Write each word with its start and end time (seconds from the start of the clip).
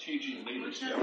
changing 0.00 0.44
leadership. 0.46 0.96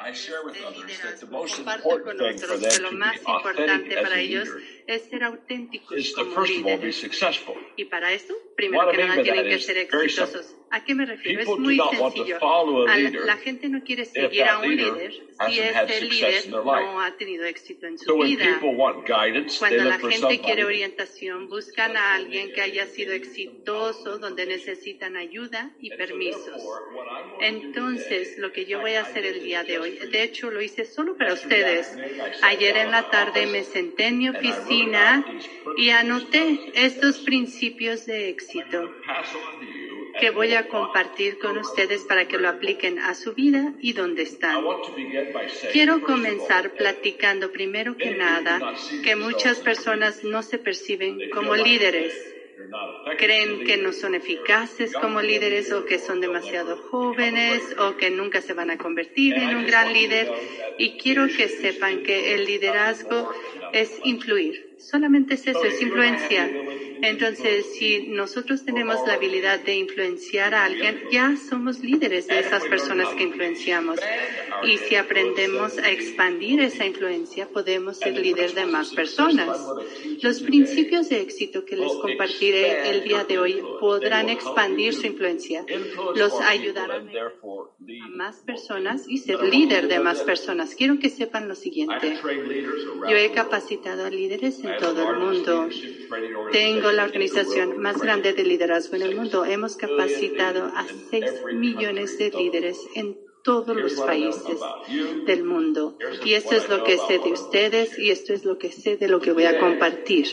I 0.00 0.12
share 0.12 0.44
with 0.44 0.56
others 0.64 1.00
that 1.04 1.20
the 1.20 1.26
most 1.26 1.58
important 1.58 2.18
thing 2.18 2.38
for 2.38 2.56
them 2.56 2.70
to 2.70 2.90
be 2.90 3.32
authentic 3.32 3.92
as 3.98 4.10
a 4.10 4.16
leader 4.16 4.60
is 4.88 6.12
to 6.14 6.24
first 6.34 6.58
of 6.58 6.66
all 6.66 6.78
be 6.78 6.92
successful. 6.92 7.54
Y 7.76 7.84
para 7.84 8.12
esto, 8.12 8.34
primero 8.56 8.90
que 8.90 9.04
nada, 9.04 9.22
tienen 9.22 9.44
que 9.44 9.58
ser 9.58 9.76
exitosos. 9.78 10.54
¿A 10.70 10.84
qué 10.84 10.94
me 10.94 11.06
refiero? 11.06 11.40
People 11.40 11.54
Es 11.54 11.60
muy 11.60 11.76
not 11.76 11.98
want 11.98 12.14
to 12.16 12.26
sencillo. 12.26 13.24
la, 13.24 13.36
gente 13.36 13.68
no 13.68 13.82
quiere 13.82 14.04
seguir 14.04 14.44
a 14.44 14.58
un 14.58 14.76
líder 14.76 15.12
si 15.12 15.56
success 15.56 16.02
líder 16.02 16.48
no 16.50 17.00
ha 17.00 17.16
tenido 17.16 17.44
éxito 17.44 17.86
en 17.86 17.98
su 17.98 18.18
vida. 18.18 18.60
Cuando 19.58 19.84
la 19.84 19.98
gente 19.98 20.40
quiere 20.40 20.64
orientación, 20.64 21.48
buscan 21.48 21.96
a 21.96 22.14
alguien 22.14 22.52
que 22.52 22.60
haya 22.60 22.86
sido 22.86 23.12
exitoso, 23.12 24.18
donde 24.18 24.46
necesitan 24.46 25.16
ayuda 25.16 25.70
y 25.80 25.90
permisos. 25.96 26.62
Entonces, 27.40 28.36
lo 28.38 28.52
que 28.52 28.66
yo 28.66 28.80
voy 28.80 28.94
a 28.94 29.02
hacer 29.02 29.24
el 29.24 29.42
día 29.42 29.64
de 29.64 29.77
hoy, 29.77 29.77
de 29.82 30.22
hecho 30.22 30.50
lo 30.50 30.60
hice 30.60 30.84
solo 30.84 31.16
para 31.16 31.34
ustedes. 31.34 31.96
Ayer 32.42 32.76
en 32.76 32.90
la 32.90 33.10
tarde 33.10 33.46
me 33.46 33.64
senté 33.64 34.06
en 34.06 34.18
mi 34.18 34.28
oficina 34.28 35.24
y 35.76 35.90
anoté 35.90 36.72
estos 36.74 37.18
principios 37.18 38.06
de 38.06 38.28
éxito 38.28 38.94
que 40.18 40.30
voy 40.30 40.54
a 40.54 40.68
compartir 40.68 41.38
con 41.38 41.58
ustedes 41.58 42.02
para 42.02 42.26
que 42.26 42.38
lo 42.38 42.48
apliquen 42.48 42.98
a 42.98 43.14
su 43.14 43.34
vida 43.34 43.72
y 43.80 43.92
donde 43.92 44.22
están. 44.22 44.64
Quiero 45.72 46.00
comenzar 46.00 46.72
platicando 46.72 47.52
primero 47.52 47.96
que 47.96 48.10
nada 48.10 48.74
que 49.02 49.16
muchas 49.16 49.58
personas 49.58 50.24
no 50.24 50.42
se 50.42 50.58
perciben 50.58 51.30
como 51.30 51.54
líderes. 51.54 52.37
Creen 53.18 53.64
que 53.64 53.76
no 53.76 53.92
son 53.92 54.14
eficaces 54.14 54.92
como 54.92 55.20
líderes 55.22 55.72
o 55.72 55.84
que 55.84 55.98
son 55.98 56.20
demasiado 56.20 56.76
jóvenes 56.76 57.62
o 57.78 57.96
que 57.96 58.10
nunca 58.10 58.40
se 58.40 58.54
van 58.54 58.70
a 58.70 58.78
convertir 58.78 59.34
en 59.34 59.56
un 59.56 59.66
gran 59.66 59.92
líder. 59.92 60.30
Y 60.78 60.98
quiero 60.98 61.26
que 61.28 61.48
sepan 61.48 62.02
que 62.02 62.34
el 62.34 62.44
liderazgo 62.44 63.30
es 63.72 64.00
influir. 64.04 64.76
Solamente 64.78 65.34
es 65.34 65.46
eso, 65.46 65.64
es 65.64 65.80
influencia. 65.82 66.48
Entonces, 67.02 67.66
si 67.78 68.08
nosotros 68.08 68.64
tenemos 68.64 69.06
la 69.06 69.14
habilidad 69.14 69.60
de 69.60 69.76
influenciar 69.76 70.54
a 70.54 70.64
alguien, 70.64 71.02
ya 71.10 71.36
somos 71.36 71.80
líderes 71.80 72.26
de 72.26 72.40
esas 72.40 72.64
personas 72.64 73.08
que 73.14 73.24
influenciamos. 73.24 73.98
Y 74.64 74.78
si 74.78 74.96
aprendemos 74.96 75.78
a 75.78 75.90
expandir 75.90 76.60
esa 76.60 76.84
influencia, 76.84 77.48
podemos 77.48 77.98
ser 77.98 78.18
líder 78.18 78.54
de 78.54 78.66
más 78.66 78.90
personas. 78.90 79.58
Los 80.22 80.40
principios 80.40 81.08
de 81.08 81.20
éxito 81.20 81.64
que 81.64 81.76
les 81.76 81.92
compartiré 81.92 82.90
el 82.90 83.04
día 83.04 83.24
de 83.24 83.38
hoy 83.38 83.62
podrán 83.80 84.28
expandir 84.28 84.94
su 84.94 85.06
influencia. 85.06 85.64
Los 86.16 86.40
ayudarán 86.40 87.08
a 87.08 88.08
más 88.16 88.36
personas 88.40 89.04
y 89.08 89.18
ser 89.18 89.40
líder 89.42 89.88
de 89.88 90.00
más 90.00 90.22
personas. 90.22 90.74
Quiero 90.74 90.98
que 90.98 91.10
sepan 91.10 91.48
lo 91.48 91.54
siguiente. 91.54 92.18
Yo 93.08 93.16
he 93.16 93.30
capacitado 93.32 94.04
a 94.04 94.10
líderes 94.10 94.58
en 94.64 94.76
todo 94.78 95.10
el 95.10 95.18
mundo. 95.18 95.68
Tengo 96.52 96.87
organization 96.88 96.96
la 96.96 97.04
organización 97.04 97.78
más 97.82 98.00
grande 98.00 98.32
de 98.32 98.44
liderazgo 98.44 98.96
en 98.96 99.02
el 99.02 99.16
mundo. 99.16 99.44
Hemos 99.44 99.76
capacitado 99.76 100.64
a 100.74 100.86
6 101.10 101.24
millones 101.54 102.18
de 102.18 102.30
líderes 102.30 102.78
en 102.94 103.16
todos 103.42 103.76
los 103.76 103.94
países 103.94 104.58
del 105.26 105.44
mundo. 105.44 105.96
Y 106.24 106.34
esto 106.34 106.54
es 106.54 106.68
lo 106.68 106.84
que 106.84 106.96
sé 106.98 107.18
de 107.18 107.32
ustedes 107.32 107.98
y 107.98 108.10
esto 108.10 108.32
es 108.32 108.44
lo 108.44 108.58
que 108.58 108.72
sé 108.72 108.96
de 108.96 109.08
lo 109.08 109.20
que 109.20 109.32
voy 109.32 109.44
a 109.44 109.58
compartir. 109.58 110.28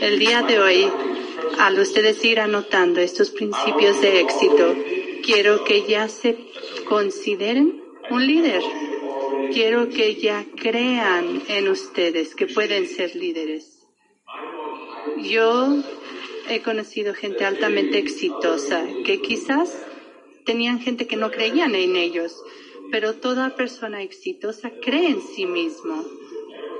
El 0.00 0.18
día 0.18 0.42
de 0.42 0.58
hoy, 0.58 0.90
al 1.58 1.78
ustedes 1.78 2.24
ir 2.24 2.40
anotando 2.40 3.00
estos 3.00 3.30
principios 3.30 4.00
de 4.00 4.20
éxito, 4.20 4.74
quiero 5.22 5.64
que 5.64 5.86
ya 5.86 6.08
se 6.08 6.36
consideren 6.88 7.82
un 8.10 8.26
líder. 8.26 8.62
Quiero 9.52 9.88
que 9.88 10.16
ya 10.16 10.46
crean 10.56 11.42
en 11.48 11.68
ustedes 11.68 12.34
que 12.34 12.46
pueden 12.46 12.88
ser 12.88 13.14
líderes. 13.14 13.71
Yo 15.22 15.82
he 16.48 16.60
conocido 16.62 17.14
gente 17.14 17.44
altamente 17.44 17.98
exitosa 17.98 18.86
que 19.04 19.20
quizás 19.20 19.84
tenían 20.44 20.80
gente 20.80 21.06
que 21.06 21.16
no 21.16 21.30
creían 21.30 21.74
en 21.74 21.96
ellos, 21.96 22.42
pero 22.90 23.14
toda 23.14 23.56
persona 23.56 24.02
exitosa 24.02 24.70
cree 24.82 25.08
en 25.08 25.20
sí 25.20 25.46
mismo. 25.46 26.04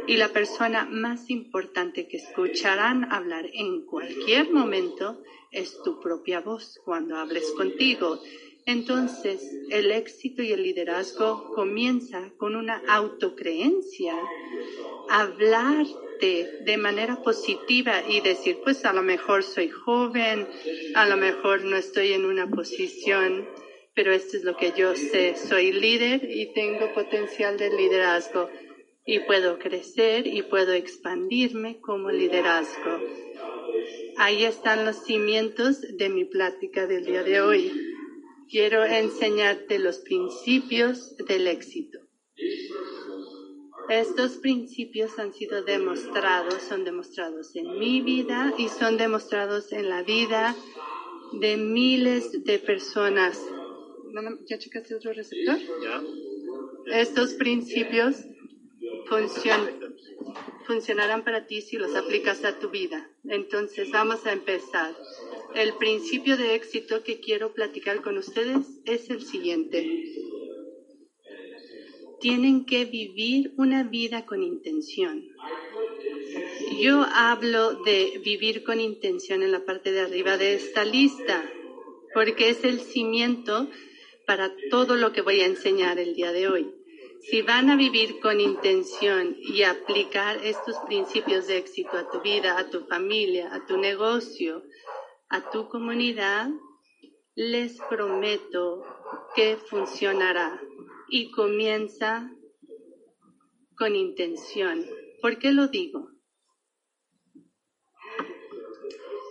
Y 0.07 0.17
la 0.17 0.29
persona 0.29 0.85
más 0.85 1.31
importante 1.31 2.09
que 2.09 2.17
escucharán 2.17 3.13
hablar 3.13 3.49
en 3.53 3.83
cualquier 3.87 4.51
momento 4.51 5.23
es 5.53 5.81
tu 5.83 6.01
propia 6.01 6.41
voz 6.41 6.81
cuando 6.85 7.17
hables 7.17 7.51
contigo. 7.53 8.19
Entonces, 8.67 9.43
el 9.71 9.91
éxito 9.91 10.43
y 10.43 10.53
el 10.53 10.63
liderazgo 10.63 11.53
comienza 11.55 12.31
con 12.37 12.57
una 12.57 12.83
autocreencia, 12.89 14.15
de 16.21 16.77
manera 16.77 17.23
positiva 17.23 18.03
y 18.09 18.21
decir, 18.21 18.59
pues 18.63 18.85
a 18.85 18.93
lo 18.93 19.03
mejor 19.03 19.43
soy 19.43 19.69
joven, 19.69 20.47
a 20.95 21.07
lo 21.07 21.17
mejor 21.17 21.65
no 21.65 21.77
estoy 21.77 22.13
en 22.13 22.25
una 22.25 22.49
posición, 22.49 23.49
pero 23.95 24.13
esto 24.13 24.37
es 24.37 24.45
lo 24.45 24.57
que 24.57 24.73
yo 24.77 24.95
sé, 24.95 25.37
soy 25.37 25.73
líder 25.73 26.29
y 26.31 26.53
tengo 26.53 26.93
potencial 26.95 27.59
de 27.59 27.71
liderazgo 27.71 28.49
y 29.05 29.21
puedo 29.21 29.59
crecer 29.59 30.27
y 30.27 30.43
puedo 30.43 30.73
expandirme 30.73 31.81
como 31.81 32.11
liderazgo. 32.11 33.01
Ahí 34.17 34.45
están 34.45 34.85
los 34.85 35.05
cimientos 35.05 35.81
de 35.81 36.09
mi 36.09 36.25
plática 36.25 36.87
del 36.87 37.05
día 37.05 37.23
de 37.23 37.41
hoy. 37.41 37.73
Quiero 38.49 38.85
enseñarte 38.85 39.79
los 39.79 39.99
principios 39.99 41.17
del 41.17 41.47
éxito. 41.49 41.99
Estos 43.89 44.37
principios 44.39 45.19
han 45.19 45.33
sido 45.33 45.63
demostrados, 45.63 46.63
son 46.63 46.85
demostrados 46.85 47.55
en 47.57 47.79
mi 47.79 48.01
vida 48.01 48.55
y 48.57 48.69
son 48.69 48.97
demostrados 48.97 49.73
en 49.73 49.89
la 49.89 50.03
vida 50.03 50.55
de 51.33 51.57
miles 51.57 52.45
de 52.45 52.59
personas. 52.59 53.39
¿Ya 54.49 54.59
checaste 54.59 54.95
otro 54.95 55.13
receptor? 55.13 55.59
Estos 56.87 57.35
principios 57.35 58.17
funcion- 59.09 59.95
funcionarán 60.67 61.23
para 61.25 61.47
ti 61.47 61.61
si 61.61 61.77
los 61.77 61.95
aplicas 61.97 62.45
a 62.45 62.59
tu 62.59 62.71
vida. 62.71 63.11
Entonces 63.25 63.91
vamos 63.91 64.25
a 64.27 64.33
empezar. 64.33 64.95
El 65.55 65.75
principio 65.75 66.37
de 66.37 66.55
éxito 66.55 67.03
que 67.03 67.21
quiero 67.21 67.53
platicar 67.53 68.01
con 68.01 68.17
ustedes 68.17 68.81
es 68.85 69.11
el 69.11 69.23
siguiente. 69.23 70.13
Tienen 72.23 72.65
que 72.67 72.85
vivir 72.85 73.53
una 73.57 73.83
vida 73.83 74.25
con 74.25 74.45
intención. 74.45 75.25
Yo 76.79 77.05
hablo 77.13 77.83
de 77.83 78.21
vivir 78.25 78.63
con 78.63 78.81
intención 78.81 79.43
en 79.43 79.51
la 79.51 79.65
parte 79.65 79.91
de 79.91 80.03
arriba 80.03 80.37
de 80.37 80.55
esta 80.55 80.85
lista, 80.85 81.45
porque 82.15 82.51
es 82.51 82.63
el 82.63 82.79
cimiento 82.79 83.69
para 84.25 84.55
todo 84.71 84.95
lo 84.95 85.13
que 85.13 85.21
voy 85.21 85.41
a 85.41 85.47
enseñar 85.47 85.99
el 85.99 86.15
día 86.15 86.31
de 86.31 86.47
hoy. 86.47 86.73
Si 87.29 87.43
van 87.43 87.71
a 87.71 87.77
vivir 87.77 88.21
con 88.21 88.41
intención 88.41 89.37
y 89.41 89.65
aplicar 89.65 90.39
estos 90.45 90.77
principios 90.87 91.49
de 91.49 91.59
éxito 91.59 91.97
a 91.97 92.09
tu 92.09 92.21
vida, 92.21 92.57
a 92.57 92.71
tu 92.71 92.85
familia, 92.87 93.53
a 93.53 93.67
tu 93.67 93.79
negocio, 93.79 94.63
a 95.29 95.51
tu 95.51 95.69
comunidad, 95.69 96.51
les 97.35 97.79
prometo 97.89 98.85
que 99.35 99.57
funcionará 99.57 100.61
y 101.13 101.31
comienza 101.31 102.33
con 103.77 103.95
intención. 103.95 104.83
¿Por 105.21 105.39
qué 105.39 105.53
lo 105.53 105.69
digo? 105.69 106.09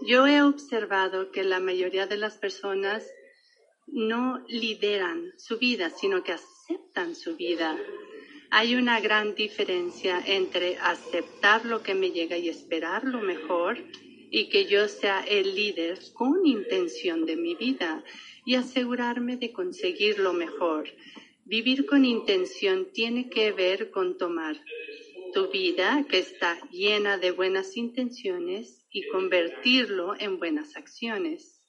Yo 0.06 0.28
he 0.28 0.44
observado 0.44 1.32
que 1.32 1.44
la 1.44 1.60
mayoría 1.60 2.06
de 2.06 2.18
las 2.18 2.38
personas 2.38 3.04
no 3.88 4.46
lideran 4.48 5.34
su 5.40 5.58
vida, 5.58 5.90
sino 5.90 6.24
que 6.24 6.34
aceptan 6.34 7.16
su 7.16 7.36
vida. 7.36 7.76
Hay 8.52 8.76
una 8.76 9.00
gran 9.00 9.34
diferencia 9.34 10.22
entre 10.24 10.78
aceptar 10.78 11.66
lo 11.66 11.82
que 11.82 11.96
me 11.96 12.12
llega 12.12 12.38
y 12.38 12.48
esperar 12.48 13.06
lo 13.06 13.22
mejor 13.22 13.80
y 14.30 14.50
que 14.50 14.66
yo 14.66 14.88
sea 14.88 15.22
el 15.22 15.56
líder 15.56 15.98
con 16.14 16.46
intención 16.46 17.26
de 17.26 17.38
mi 17.38 17.56
vida 17.56 18.04
y 18.46 18.54
asegurarme 18.54 19.38
de 19.38 19.52
conseguir 19.52 20.20
lo 20.20 20.34
mejor. 20.34 20.88
Vivir 21.46 21.86
con 21.86 22.06
intención 22.06 22.92
tiene 22.94 23.30
que 23.30 23.52
ver 23.52 23.92
con 23.92 24.18
tomar 24.18 24.58
tu 25.34 25.50
vida 25.50 26.06
que 26.10 26.20
está 26.20 26.60
llena 26.70 27.18
de 27.18 27.32
buenas 27.32 27.78
intenciones 27.78 28.86
y 28.92 29.08
convertirlo 29.08 30.14
en 30.20 30.38
buenas 30.40 30.76
acciones. 30.76 31.62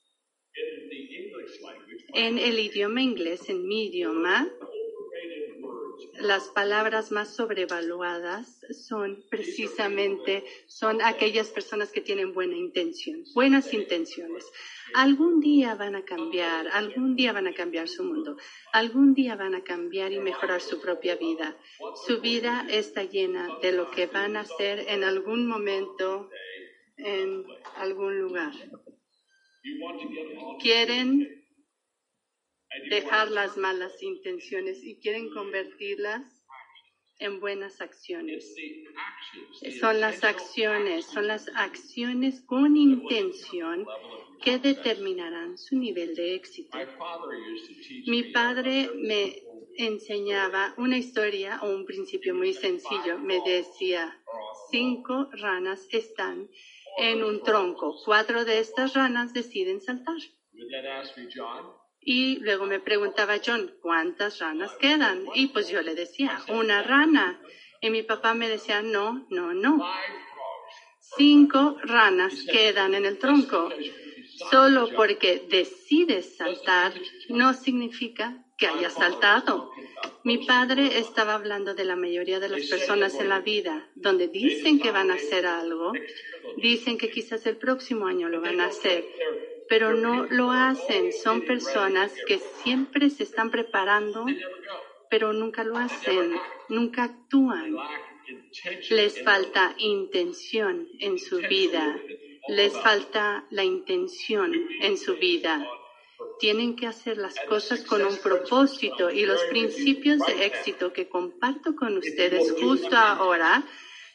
En 2.15 2.39
el 2.39 2.59
idioma 2.59 3.03
inglés, 3.03 3.49
en 3.49 3.67
mi 3.67 3.87
idioma, 3.87 4.49
las 6.21 6.49
palabras 6.49 7.11
más 7.11 7.35
sobrevaluadas 7.35 8.61
son 8.87 9.25
precisamente 9.31 10.45
son 10.67 11.01
aquellas 11.03 11.49
personas 11.49 11.91
que 11.91 12.01
tienen 12.01 12.33
buena 12.33 12.57
intención, 12.57 13.25
buenas 13.35 13.73
intenciones. 13.73 14.45
Algún 14.95 15.41
día 15.41 15.75
van 15.75 15.95
a 15.95 16.05
cambiar, 16.05 16.69
algún 16.69 17.17
día 17.17 17.33
van 17.33 17.47
a 17.47 17.55
cambiar 17.55 17.89
su 17.89 18.05
mundo, 18.05 18.37
algún 18.73 19.15
día 19.15 19.37
van 19.37 19.55
a 19.55 19.63
cambiar 19.63 20.13
y 20.13 20.19
mejorar 20.19 20.61
su 20.61 20.81
propia 20.81 21.17
vida. 21.17 21.57
Su 22.07 22.21
vida 22.21 22.67
está 22.69 23.05
llena 23.05 23.49
de 23.63 23.73
lo 23.73 23.91
que 23.91 24.07
van 24.07 24.37
a 24.37 24.41
hacer 24.41 24.81
en 24.89 25.05
algún 25.05 25.47
momento, 25.47 26.31
en 26.97 27.45
algún 27.77 28.19
lugar. 28.21 28.53
Quieren 30.61 31.45
dejar 32.91 33.31
las 33.31 33.57
malas 33.57 34.03
intenciones 34.03 34.83
y 34.83 34.99
quieren 35.01 35.31
convertirlas 35.31 36.42
en 37.23 37.41
buenas 37.41 37.81
acciones. 37.81 38.55
Son 39.81 40.01
las 40.01 40.25
acciones, 40.25 41.07
son 41.07 41.29
las 41.29 41.49
acciones 41.55 42.41
con 42.41 42.77
intención 42.77 43.87
que 44.43 44.59
determinarán 44.59 45.57
su 45.57 45.77
nivel 45.77 46.15
de 46.15 46.35
éxito. 46.35 46.77
Mi 48.07 48.25
padre 48.25 48.91
me 48.97 49.43
enseñaba 49.77 50.75
una 50.77 50.99
historia 50.99 51.61
o 51.63 51.71
un 51.71 51.87
principio 51.87 52.35
muy 52.35 52.53
sencillo. 52.53 53.19
Me 53.19 53.41
decía, 53.47 54.21
cinco 54.71 55.29
ranas 55.33 55.87
están 55.93 56.49
en 56.99 57.23
un 57.23 57.43
tronco. 57.43 57.95
Cuatro 58.05 58.45
de 58.45 58.59
estas 58.59 58.95
ranas 58.95 59.33
deciden 59.33 59.81
saltar. 59.81 60.19
Y 62.05 62.37
luego 62.41 62.67
me 62.67 62.81
preguntaba 62.81 63.41
John, 63.45 63.73
¿cuántas 63.81 64.41
ranas 64.41 64.73
quedan? 64.81 65.25
Y 65.35 65.49
pues 65.49 65.69
yo 65.69 65.83
le 65.83 65.95
decía, 65.95 66.41
una 66.49 66.83
rana. 66.83 67.41
Y 67.81 67.91
mi 67.91 68.03
papá 68.03 68.35
me 68.35 68.49
decía, 68.49 68.83
no, 68.83 69.27
no, 69.31 69.55
no. 69.55 69.85
Cinco 71.17 71.77
ranas 71.83 72.45
quedan 72.51 72.95
en 72.95 73.05
el 73.05 73.19
tronco. 73.19 73.71
Solo 74.51 74.89
porque 74.97 75.47
decides 75.49 76.37
saltar 76.37 76.93
no 77.29 77.55
significa 77.55 78.45
que 78.59 78.67
hayas 78.67 78.95
saltado. 78.95 79.71
Mi 80.25 80.39
padre 80.39 80.99
estaba 80.99 81.35
hablando 81.35 81.75
de 81.75 81.85
la 81.85 81.97
mayoría 81.97 82.41
de 82.41 82.49
las 82.49 82.63
personas 82.67 83.15
en 83.15 83.29
la 83.29 83.41
vida, 83.41 83.89
donde 83.95 84.29
dicen 84.29 84.79
que 84.81 84.91
van 84.91 85.11
a 85.11 85.15
hacer 85.15 85.47
algo, 85.47 85.93
dicen 86.57 86.97
que 86.97 87.11
quizás 87.11 87.45
el 87.47 87.57
próximo 87.57 88.07
año 88.07 88.29
lo 88.29 88.41
van 88.41 88.61
a 88.61 88.67
hacer, 88.67 89.05
pero 89.69 89.95
no 89.95 90.25
lo 90.25 90.51
hacen. 90.51 91.13
Son 91.13 91.43
personas 91.43 92.13
que 92.27 92.41
siempre 92.63 93.11
se 93.11 93.23
están 93.23 93.51
preparando, 93.51 94.27
pero 95.11 95.33
nunca 95.33 95.65
lo 95.65 95.77
hacen, 95.77 96.35
nunca 96.69 97.05
actúan. 97.05 97.77
Les 98.91 99.23
falta 99.23 99.75
intención 99.79 100.89
en 101.01 101.19
su 101.19 101.39
vida. 101.39 101.99
Les 102.49 102.73
falta 102.73 103.47
la 103.51 103.65
intención 103.65 104.53
en 104.81 104.97
su 104.97 105.17
vida. 105.17 105.67
Tienen 106.39 106.75
que 106.75 106.87
hacer 106.87 107.19
las 107.19 107.35
cosas 107.49 107.83
con 107.83 108.05
un 108.05 108.17
propósito 108.17 109.11
y 109.11 109.27
los 109.27 109.43
principios 109.45 110.19
de 110.27 110.47
éxito 110.47 110.93
que 110.93 111.09
comparto 111.09 111.77
con 111.77 111.97
ustedes 111.99 112.53
justo 112.61 112.97
ahora, 112.97 113.65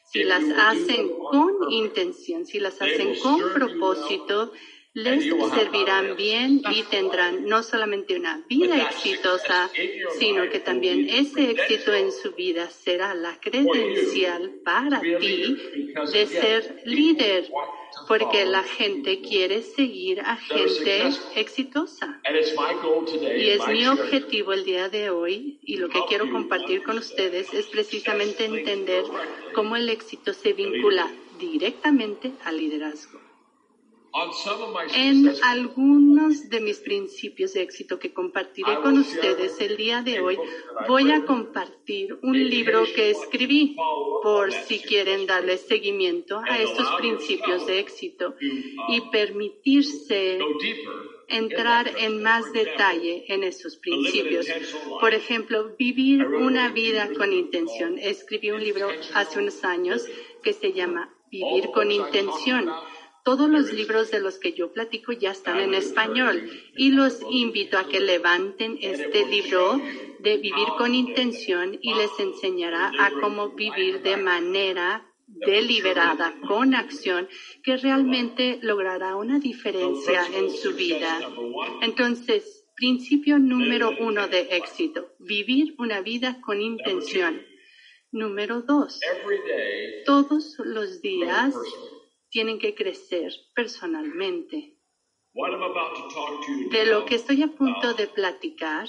si 0.04 0.24
las 0.24 0.44
hacen 0.58 1.10
con 1.10 1.72
intención, 1.72 2.46
si 2.46 2.60
las 2.60 2.82
hacen 2.82 3.18
con 3.20 3.54
propósito, 3.54 4.52
les 4.98 5.26
servirán 5.54 6.16
bien 6.16 6.64
y 6.72 6.82
tendrán 6.82 7.46
no 7.46 7.62
solamente 7.62 8.16
una 8.16 8.44
vida 8.50 8.82
exitosa, 8.82 9.70
sino 10.18 10.50
que 10.50 10.60
también 10.60 11.08
ese 11.08 11.52
éxito 11.52 11.94
en 11.94 12.12
su 12.12 12.32
vida 12.32 12.68
será 12.72 13.14
la 13.14 13.40
credencial 13.40 14.50
para 14.66 15.00
ti 15.00 15.56
de 16.12 16.26
ser 16.26 16.82
líder, 16.86 17.48
porque 18.08 18.46
la 18.48 18.64
gente 18.64 19.22
quiere 19.22 19.62
seguir 19.62 20.22
a 20.22 20.36
gente 20.36 21.10
exitosa. 21.36 22.20
Y 23.38 23.50
es 23.50 23.68
mi 23.68 23.86
objetivo 23.86 24.54
el 24.54 24.66
día 24.66 24.90
de 24.90 25.12
hoy 25.12 25.60
y 25.62 25.78
lo 25.78 25.90
que 25.90 26.00
quiero 26.08 26.28
compartir 26.32 26.82
con 26.82 26.98
ustedes 26.98 27.54
es 27.54 27.68
precisamente 27.68 28.46
entender 28.46 29.04
cómo 29.54 29.76
el 29.76 29.90
éxito 29.90 30.34
se 30.34 30.54
vincula 30.54 31.08
directamente 31.38 32.32
al 32.44 32.58
liderazgo. 32.58 33.27
En 34.96 35.32
algunos 35.44 36.50
de 36.50 36.60
mis 36.60 36.80
principios 36.80 37.54
de 37.54 37.62
éxito 37.62 38.00
que 38.00 38.14
compartiré 38.14 38.76
con 38.82 38.98
ustedes 38.98 39.60
el 39.62 39.78
día 39.78 40.02
de 40.02 40.20
hoy, 40.22 40.38
voy 40.88 41.12
a 41.12 41.24
compartir 41.26 42.18
un 42.24 42.50
libro 42.50 42.84
que 42.96 43.12
escribí 43.12 43.76
por 44.24 44.52
si 44.52 44.80
quieren 44.80 45.28
darle 45.28 45.58
seguimiento 45.58 46.42
a 46.50 46.58
estos 46.58 46.88
principios 46.98 47.68
de 47.68 47.80
éxito 47.80 48.36
y 48.90 49.02
permitirse 49.12 50.40
entrar 51.28 51.92
en 52.00 52.24
más 52.24 52.52
detalle 52.54 53.26
en 53.28 53.44
esos 53.44 53.76
principios. 53.78 54.48
Por 55.00 55.14
ejemplo, 55.14 55.76
vivir 55.78 56.26
una 56.26 56.70
vida 56.70 57.10
con 57.16 57.34
intención. 57.34 58.00
Escribí 58.00 58.50
un 58.50 58.64
libro 58.64 58.90
hace 59.14 59.40
unos 59.40 59.64
años 59.64 60.06
que 60.42 60.54
se 60.54 60.74
llama 60.74 61.14
Vivir 61.30 61.72
con 61.74 61.92
intención 61.92 62.72
todos 63.28 63.50
los 63.50 63.74
libros 63.74 64.10
de 64.10 64.22
los 64.22 64.40
que 64.40 64.54
yo 64.54 64.72
platico 64.72 65.12
ya 65.12 65.32
están 65.32 65.60
en 65.60 65.74
español 65.74 66.50
y 66.78 66.92
los 66.92 67.20
invito 67.30 67.78
a 67.78 67.86
que 67.90 68.00
levanten 68.00 68.78
este 68.80 69.26
libro 69.26 69.82
de 70.20 70.38
vivir 70.38 70.70
con 70.78 70.96
intención 70.96 71.78
y 71.82 71.94
les 71.94 72.18
enseñará 72.20 72.90
a 72.98 73.12
cómo 73.20 73.50
vivir 73.50 74.02
de 74.02 74.16
manera 74.16 75.06
deliberada, 75.28 76.36
con 76.48 76.74
acción, 76.74 77.28
que 77.66 77.76
realmente 77.76 78.60
logrará 78.62 79.18
una 79.18 79.40
diferencia 79.40 80.26
en 80.34 80.50
su 80.50 80.74
vida. 80.74 81.20
Entonces, 81.82 82.66
principio 82.78 83.40
número 83.40 83.92
uno 84.00 84.30
de 84.30 84.48
éxito, 84.52 85.16
vivir 85.20 85.76
una 85.80 86.00
vida 86.00 86.40
con 86.40 86.62
intención. 86.62 87.42
Número 88.10 88.62
dos, 88.62 89.02
todos 90.06 90.56
los 90.64 91.02
días 91.02 91.54
tienen 92.30 92.60
que 92.60 92.76
crecer 92.76 93.32
personalmente. 93.54 94.76
De 96.72 96.86
lo 96.86 97.06
que 97.06 97.16
estoy 97.16 97.44
a 97.44 97.48
punto 97.48 97.94
de 97.94 98.08
platicar 98.08 98.88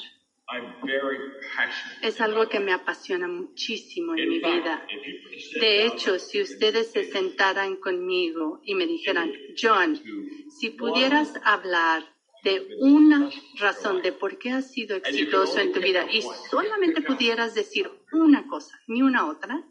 es 2.03 2.21
algo 2.23 2.49
que 2.49 2.59
me 2.59 2.73
apasiona 2.73 3.29
muchísimo 3.29 4.15
en 4.17 4.29
mi 4.29 4.39
vida. 4.39 4.87
De 5.61 5.85
hecho, 5.85 6.19
si 6.19 6.41
ustedes 6.41 6.91
se 6.91 7.05
sentaran 7.05 7.77
conmigo 7.77 8.61
y 8.65 8.75
me 8.75 8.87
dijeran, 8.87 9.31
John, 9.61 10.01
si 10.49 10.71
pudieras 10.71 11.35
hablar 11.45 12.05
de 12.45 12.67
una 12.81 13.29
razón 13.59 14.01
de 14.01 14.13
por 14.13 14.39
qué 14.39 14.53
has 14.53 14.71
sido 14.71 14.97
exitoso 14.97 15.59
en 15.59 15.73
tu 15.73 15.81
vida 15.81 16.07
y 16.11 16.23
solamente 16.51 17.03
pudieras 17.03 17.55
decir 17.55 17.91
una 18.13 18.47
cosa, 18.47 18.81
ni 18.87 19.03
una 19.03 19.29
otra, 19.29 19.65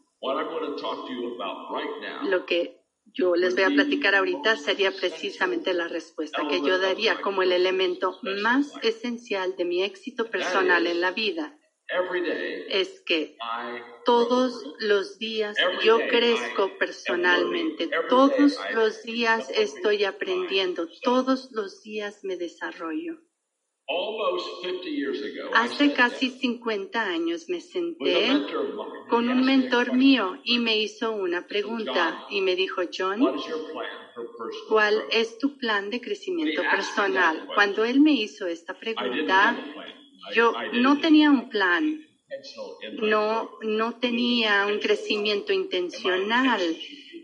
lo 2.23 2.45
que 2.45 2.76
yo 3.17 3.35
les 3.35 3.55
voy 3.55 3.63
a 3.63 3.69
platicar 3.69 4.13
ahorita 4.13 4.57
sería 4.57 4.91
precisamente 4.91 5.73
la 5.73 5.87
respuesta 5.87 6.47
que 6.47 6.61
yo 6.61 6.77
daría 6.77 7.19
como 7.19 7.41
el 7.41 7.51
elemento 7.51 8.19
más 8.21 8.71
esencial 8.83 9.55
de 9.57 9.65
mi 9.65 9.83
éxito 9.83 10.29
personal 10.29 10.85
en 10.85 11.01
la 11.01 11.11
vida. 11.11 11.57
Es 12.69 13.01
que 13.05 13.35
todos 14.05 14.75
los 14.79 15.17
días 15.17 15.55
yo 15.83 15.97
crezco 16.09 16.77
personalmente, 16.77 17.89
todos 18.07 18.59
los 18.73 19.01
días 19.03 19.49
estoy 19.49 20.03
aprendiendo, 20.03 20.87
todos 21.01 21.49
los 21.51 21.81
días 21.81 22.23
me 22.23 22.37
desarrollo. 22.37 23.26
Hace 25.53 25.93
casi 25.93 26.29
50 26.29 27.01
años 27.01 27.47
me 27.47 27.61
senté 27.61 28.27
con 29.09 29.29
un 29.29 29.45
mentor 29.45 29.93
mío 29.93 30.37
y 30.43 30.59
me 30.59 30.77
hizo 30.77 31.13
una 31.13 31.47
pregunta 31.47 32.25
y 32.29 32.41
me 32.41 32.57
dijo, 32.57 32.81
John, 32.95 33.21
¿cuál 34.67 35.03
es 35.11 35.37
tu 35.37 35.57
plan 35.57 35.89
de 35.89 36.01
crecimiento 36.01 36.61
personal? 36.63 37.47
Cuando 37.55 37.85
él 37.85 38.01
me 38.01 38.11
hizo 38.11 38.45
esta 38.45 38.77
pregunta, 38.77 39.57
yo 40.33 40.53
no 40.73 40.99
tenía 40.99 41.31
un 41.31 41.47
plan, 41.47 42.05
no, 43.01 43.51
no 43.61 43.95
tenía 43.99 44.65
un 44.65 44.79
crecimiento 44.79 45.53
intencional 45.53 46.61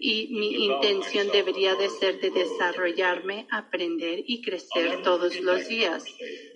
y 0.05 0.27
mi 0.31 0.65
intención 0.65 1.29
debería 1.31 1.75
de 1.75 1.88
ser 1.88 2.19
de 2.19 2.29
desarrollarme, 2.29 3.48
aprender 3.50 4.19
y 4.27 4.41
crecer 4.41 5.01
todos 5.01 5.39
los 5.39 5.65
días. 5.69 6.03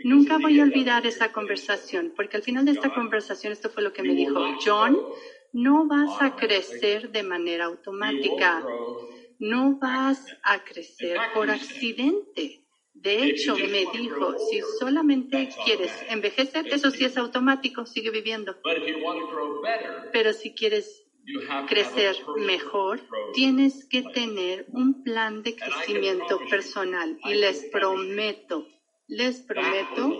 Nunca 0.03 0.37
voy 0.37 0.59
a 0.59 0.63
olvidar 0.63 1.05
esa 1.05 1.31
conversación, 1.31 2.11
porque 2.13 2.35
al 2.35 2.43
final 2.43 2.65
de 2.65 2.71
esta 2.71 2.93
conversación 2.93 3.53
esto 3.53 3.69
fue 3.69 3.83
lo 3.83 3.93
que 3.93 4.03
me 4.03 4.15
dijo, 4.15 4.43
John, 4.63 4.99
no 5.53 5.87
vas 5.87 6.21
a 6.21 6.35
crecer 6.35 7.09
de 7.11 7.23
manera 7.23 7.65
automática, 7.65 8.65
no 9.39 9.79
vas 9.79 10.25
a 10.43 10.65
crecer 10.65 11.17
por 11.33 11.49
accidente. 11.49 12.65
De 12.93 13.23
hecho, 13.23 13.55
me 13.55 13.85
dijo, 13.93 14.35
si 14.49 14.59
solamente 14.77 15.47
quieres 15.63 15.93
envejecer, 16.09 16.67
eso 16.67 16.91
sí 16.91 17.05
es 17.05 17.15
automático, 17.15 17.85
sigue 17.85 18.11
viviendo. 18.11 18.57
Pero 20.11 20.33
si 20.33 20.53
quieres 20.53 21.06
crecer 21.67 22.15
mejor, 22.37 23.01
tienes 23.33 23.85
que 23.85 24.01
tener 24.01 24.65
un 24.71 25.03
plan 25.03 25.43
de 25.43 25.55
crecimiento 25.55 26.39
personal. 26.49 27.17
Y 27.25 27.35
les 27.35 27.65
prometo, 27.65 28.67
les 29.07 29.41
prometo 29.41 30.13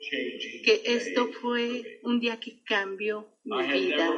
que 0.00 0.82
esto 0.84 1.28
fue 1.40 2.00
un 2.02 2.20
día 2.20 2.38
que 2.38 2.62
cambió 2.64 3.26
mi 3.44 3.62
vida. 3.66 4.12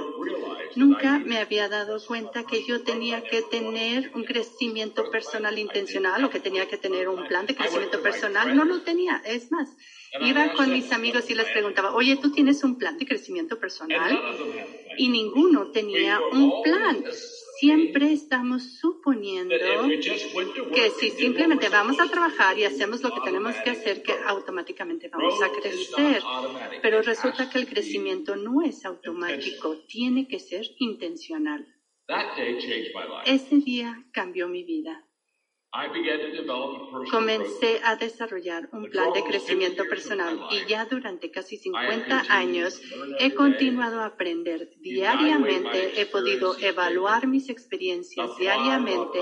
Nunca 0.77 1.19
me 1.19 1.39
había 1.39 1.69
dado 1.69 2.05
cuenta 2.05 2.45
que 2.45 2.65
yo 2.67 2.83
tenía 2.83 3.23
que 3.23 3.43
tener 3.43 4.11
un 4.15 4.25
crecimiento 4.25 5.11
personal 5.11 5.59
intencional 5.59 6.25
o 6.25 6.31
que 6.31 6.41
tenía 6.41 6.67
que 6.67 6.77
tener 6.77 7.09
un 7.09 7.27
plan 7.27 7.47
de 7.47 7.55
crecimiento 7.55 8.03
personal. 8.03 8.55
No 8.55 8.65
lo 8.65 8.83
tenía. 8.83 9.23
Es 9.25 9.51
más, 9.51 9.69
iba 10.21 10.53
con 10.53 10.73
mis 10.73 10.91
amigos 10.93 11.31
y 11.31 11.35
les 11.35 11.47
preguntaba, 11.51 11.95
oye, 11.95 12.17
¿tú 12.17 12.33
tienes 12.33 12.63
un 12.65 12.77
plan 12.77 12.99
de 12.99 13.07
crecimiento 13.07 13.59
personal? 13.59 14.19
Y 14.97 15.09
ninguno 15.09 15.71
tenía 15.71 16.21
un 16.33 16.63
plan. 16.63 17.05
Siempre 17.61 18.11
estamos 18.11 18.79
suponiendo 18.79 19.55
que 20.75 20.91
si 20.99 21.11
simplemente 21.11 21.69
vamos 21.69 22.01
a 22.01 22.09
trabajar 22.09 22.59
y 22.59 22.65
hacemos 22.65 23.03
lo 23.03 23.11
que 23.11 23.21
tenemos 23.21 23.55
que 23.57 23.69
hacer, 23.69 24.03
que 24.03 24.15
automáticamente 24.27 25.09
vamos 25.09 25.43
a 25.43 25.51
crecer. 25.51 26.23
Pero 26.81 27.03
resulta 27.03 27.51
que 27.51 27.59
el 27.59 27.69
crecimiento 27.69 28.35
no 28.35 28.63
es 28.63 28.87
automático, 28.87 29.77
tiene 29.87 30.27
que 30.27 30.39
ser 30.39 30.65
intencional. 30.79 31.67
Ese 33.27 33.57
día 33.57 34.07
cambió 34.11 34.49
mi 34.49 34.65
vida. 34.65 35.07
Comencé 37.13 37.81
a 37.85 37.95
desarrollar 37.95 38.69
un 38.73 38.91
plan 38.91 39.13
de 39.13 39.23
crecimiento 39.23 39.85
personal 39.89 40.41
y 40.51 40.69
ya 40.69 40.85
durante 40.87 41.31
casi 41.31 41.59
50 41.59 42.25
años 42.29 42.83
he 43.21 43.35
continuado 43.35 44.01
a 44.01 44.07
aprender 44.07 44.69
diariamente, 44.81 46.01
he 46.01 46.07
podido 46.07 46.59
evaluar 46.59 47.29
mis 47.29 47.49
experiencias 47.49 48.37
diariamente, 48.37 49.21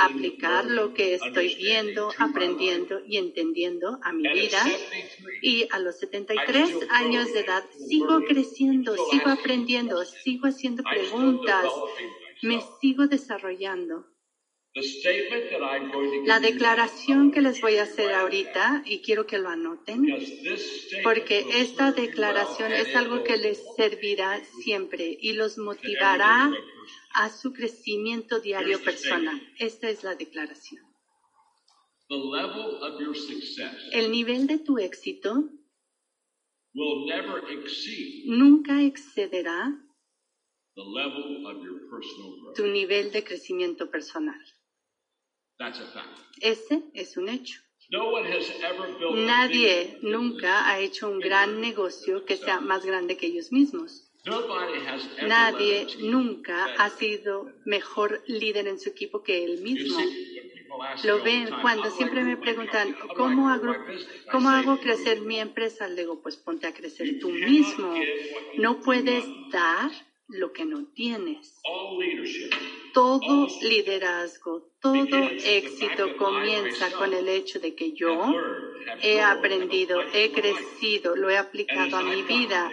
aplicar 0.00 0.66
lo 0.66 0.92
que 0.92 1.14
estoy 1.14 1.54
viendo, 1.54 2.12
aprendiendo 2.18 3.00
y 3.06 3.16
entendiendo 3.16 4.00
a 4.02 4.12
mi 4.12 4.28
vida. 4.28 4.62
73, 4.62 5.38
y 5.42 5.66
a 5.70 5.78
los 5.78 5.98
73 5.98 6.90
años 6.90 7.32
de 7.32 7.40
edad 7.40 7.64
sigo 7.88 8.20
creciendo, 8.28 8.94
sigo 9.10 9.30
aprendiendo, 9.30 10.04
sigo 10.04 10.46
haciendo 10.46 10.82
preguntas, 10.82 11.64
me 12.42 12.60
sigo 12.80 13.06
desarrollando. 13.06 14.04
La 16.26 16.38
declaración 16.38 17.32
que 17.32 17.40
les 17.40 17.60
voy 17.60 17.76
a 17.76 17.82
hacer 17.82 18.12
ahorita, 18.12 18.84
y 18.86 19.00
quiero 19.00 19.26
que 19.26 19.38
lo 19.38 19.48
anoten, 19.48 20.06
porque 21.02 21.44
esta 21.54 21.90
declaración 21.90 22.72
es 22.72 22.94
algo 22.94 23.24
que 23.24 23.36
les 23.36 23.60
servirá 23.74 24.40
siempre 24.62 25.18
y 25.20 25.32
los 25.32 25.58
motivará 25.58 26.52
a 27.14 27.30
su 27.30 27.52
crecimiento 27.52 28.38
diario 28.38 28.80
personal. 28.80 29.42
Esta 29.58 29.90
es 29.90 30.04
la 30.04 30.14
declaración. 30.14 30.84
El 33.92 34.12
nivel 34.12 34.46
de 34.46 34.58
tu 34.58 34.78
éxito 34.78 35.50
nunca 38.24 38.84
excederá 38.84 39.76
tu 42.54 42.66
nivel 42.68 43.10
de 43.10 43.24
crecimiento 43.24 43.90
personal. 43.90 44.40
Ese 46.40 46.82
es 46.94 47.16
un 47.16 47.28
hecho. 47.28 47.60
Nadie 49.14 49.98
nunca 50.02 50.68
ha 50.68 50.78
hecho 50.78 51.08
un 51.08 51.18
gran 51.18 51.60
negocio 51.60 52.24
que 52.24 52.36
sea 52.36 52.60
más 52.60 52.84
grande 52.84 53.16
que 53.16 53.26
ellos 53.26 53.50
mismos. 53.50 54.06
Nadie 55.22 55.86
nunca 56.00 56.66
ha 56.78 56.90
sido 56.90 57.52
mejor 57.64 58.22
líder 58.26 58.68
en 58.68 58.78
su 58.78 58.90
equipo 58.90 59.22
que 59.22 59.44
él 59.44 59.60
mismo. 59.62 59.98
Lo 61.04 61.22
ven 61.22 61.48
cuando 61.62 61.84
"How 61.84 61.88
do 61.88 61.94
I 61.94 61.96
siempre 61.96 62.22
me 62.22 62.36
preguntan, 62.36 62.94
¿cómo 63.16 63.48
hago, 63.48 63.72
my 63.72 63.78
business?" 63.78 64.06
I 64.26 64.30
¿cómo 64.30 64.48
hago 64.50 64.78
crecer 64.78 65.20
mi 65.20 65.38
empresa? 65.40 65.88
Le 65.88 66.02
digo, 66.02 66.22
pues 66.22 66.36
ponte 66.36 66.66
a 66.66 66.72
crecer 66.72 67.18
tú 67.18 67.30
mismo. 67.30 67.92
No 68.56 68.80
puedes 68.80 69.24
dar 69.50 69.90
lo 70.30 70.52
que 70.52 70.64
no 70.64 70.86
tienes. 70.94 71.60
Todo 72.92 73.46
liderazgo, 73.62 74.68
todo 74.80 75.16
éxito 75.44 76.16
comienza 76.16 76.90
con 76.92 77.12
el 77.12 77.28
hecho 77.28 77.60
de 77.60 77.74
que 77.74 77.92
yo 77.92 78.32
he 79.02 79.20
aprendido, 79.20 80.00
he 80.12 80.32
crecido, 80.32 81.16
lo 81.16 81.30
he 81.30 81.36
aplicado 81.36 81.96
a 81.96 82.02
mi 82.02 82.22
vida. 82.22 82.70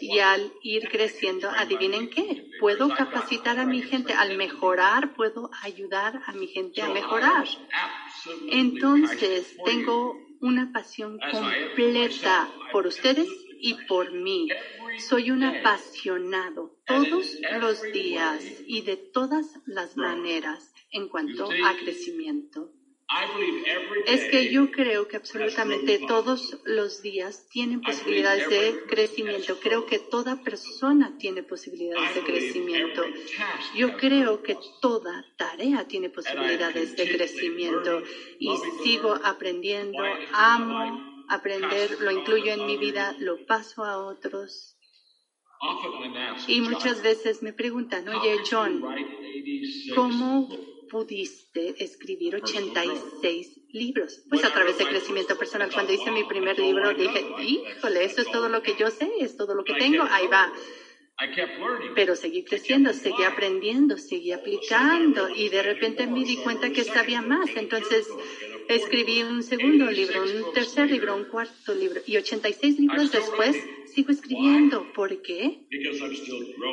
Y 0.00 0.18
al 0.20 0.52
ir 0.62 0.88
creciendo, 0.88 1.50
adivinen 1.50 2.08
qué, 2.08 2.46
puedo 2.58 2.88
capacitar 2.88 3.58
a 3.58 3.66
mi 3.66 3.82
gente, 3.82 4.14
al 4.14 4.36
mejorar, 4.36 5.14
puedo 5.14 5.50
ayudar 5.62 6.22
a 6.26 6.32
mi 6.32 6.46
gente 6.46 6.80
a 6.80 6.88
mejorar. 6.88 7.46
Entonces, 8.48 9.56
tengo 9.64 10.16
una 10.40 10.72
pasión 10.72 11.18
completa 11.18 12.48
por 12.72 12.86
ustedes 12.86 13.28
y 13.60 13.74
por 13.86 14.12
mí. 14.12 14.48
Soy 14.98 15.30
un 15.30 15.42
apasionado 15.44 16.76
todos 16.86 17.36
los 17.60 17.82
días 17.92 18.44
y 18.66 18.82
de 18.82 18.96
todas 18.96 19.46
las 19.66 19.96
maneras 19.96 20.72
en 20.90 21.08
cuanto 21.08 21.48
a 21.50 21.74
crecimiento. 21.76 22.72
Es 24.06 24.24
que 24.30 24.50
yo 24.52 24.70
creo 24.70 25.08
que 25.08 25.16
absolutamente 25.16 25.98
todos 26.06 26.58
los 26.64 27.02
días 27.02 27.48
tienen 27.48 27.80
posibilidades 27.80 28.48
de 28.48 28.84
crecimiento. 28.86 29.58
Creo 29.58 29.84
que 29.84 29.98
toda 29.98 30.42
persona 30.42 31.16
tiene 31.18 31.42
posibilidades 31.42 32.14
de 32.14 32.22
crecimiento. 32.22 33.02
Yo 33.74 33.96
creo 33.96 34.42
que 34.42 34.56
toda 34.80 35.24
tarea 35.36 35.88
tiene 35.88 36.08
posibilidades 36.08 36.96
de 36.96 37.16
crecimiento 37.16 38.02
y 38.38 38.50
sigo 38.84 39.18
aprendiendo, 39.24 40.02
amo 40.32 41.10
aprender, 41.30 42.00
lo 42.00 42.10
incluyo 42.10 42.52
en 42.52 42.66
mi 42.66 42.76
vida, 42.76 43.14
lo 43.18 43.46
paso 43.46 43.84
a 43.84 43.98
otros. 43.98 44.76
Y 46.48 46.60
"John, 46.60 46.70
muchas 46.70 47.02
veces 47.02 47.42
me 47.42 47.52
preguntan, 47.52 48.08
oye 48.08 48.38
John, 48.48 48.80
write 48.82 49.08
86 49.10 49.92
¿cómo 49.94 50.46
books?" 50.46 50.64
pudiste 50.88 51.74
escribir 51.78 52.34
86 52.36 53.60
libros? 53.68 54.22
Pues 54.28 54.42
a 54.44 54.52
través 54.52 54.78
de 54.78 54.86
crecimiento 54.86 55.36
personal. 55.36 55.70
Cuando 55.72 55.92
hice 55.92 56.10
mi 56.10 56.24
primer 56.24 56.58
libro 56.58 56.92
dije, 56.94 57.24
híjole, 57.36 58.04
eso 58.04 58.20
es 58.22 58.30
todo 58.30 58.48
lo 58.48 58.60
que 58.62 58.74
yo 58.74 58.90
sé, 58.90 59.08
es 59.20 59.36
todo 59.36 59.54
lo 59.54 59.62
que 59.64 59.74
tengo, 59.74 60.04
ahí 60.10 60.26
va. 60.26 60.50
Pero 61.94 62.14
seguí 62.16 62.42
creciendo, 62.42 62.92
seguí 62.92 63.22
aprendiendo, 63.24 63.96
seguí 63.98 64.32
aplicando 64.32 65.28
y 65.34 65.48
de 65.48 65.62
repente 65.62 66.06
me 66.06 66.24
di 66.24 66.36
cuenta 66.36 66.70
que 66.70 66.84
sabía 66.84 67.20
más. 67.22 67.56
Entonces 67.56 68.06
escribí 68.74 69.22
un 69.22 69.42
segundo 69.42 69.90
libro, 69.90 70.22
un 70.22 70.52
tercer 70.52 70.90
libro, 70.90 71.16
un 71.16 71.24
cuarto 71.24 71.74
libro 71.74 72.00
y 72.06 72.16
86 72.16 72.78
libros 72.78 73.12
después 73.12 73.56
sigo 73.86 74.12
escribiendo. 74.12 74.92
¿Por 74.92 75.22
qué? 75.22 75.66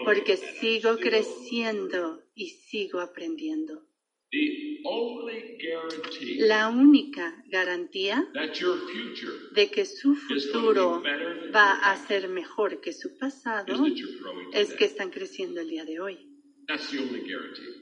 Porque 0.06 0.38
sigo 0.38 0.98
creciendo 0.98 2.22
y 2.36 2.50
sigo 2.50 3.00
aprendiendo. 3.00 3.88
La 6.38 6.68
única 6.68 7.44
garantía 7.48 8.28
de 9.54 9.72
que 9.72 9.86
su 9.86 10.16
futuro 10.16 11.02
va 11.56 11.72
a 11.74 11.96
ser 12.08 12.28
mejor 12.28 12.82
que 12.82 12.92
su 12.92 13.18
pasado 13.18 13.86
es 14.54 14.74
que 14.74 14.86
están 14.86 15.12
creciendo 15.12 15.62
el 15.62 15.70
día 15.70 15.86
de 15.86 16.00
hoy. 16.02 16.27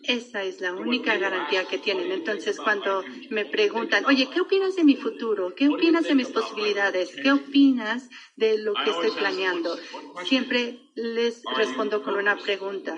Esa 0.03 0.43
es 0.43 0.61
la 0.61 0.73
única 0.73 1.17
garantía 1.17 1.65
que 1.65 1.79
tienen. 1.79 2.11
Entonces, 2.11 2.57
cuando 2.57 3.03
me 3.31 3.45
preguntan, 3.45 4.05
oye, 4.05 4.29
¿qué 4.31 4.41
opinas 4.41 4.75
de 4.75 4.83
mi 4.83 4.95
futuro? 4.95 5.55
¿Qué 5.55 5.67
opinas 5.67 6.03
de 6.03 6.13
mis 6.13 6.29
posibilidades? 6.29 7.15
¿Qué 7.15 7.31
opinas 7.31 8.07
de 8.35 8.59
lo 8.59 8.73
que 8.75 8.91
estoy 8.91 9.11
planeando? 9.11 9.77
Siempre 10.25 10.91
les 10.93 11.41
respondo 11.57 12.03
con 12.03 12.15
una 12.15 12.37
pregunta. 12.37 12.95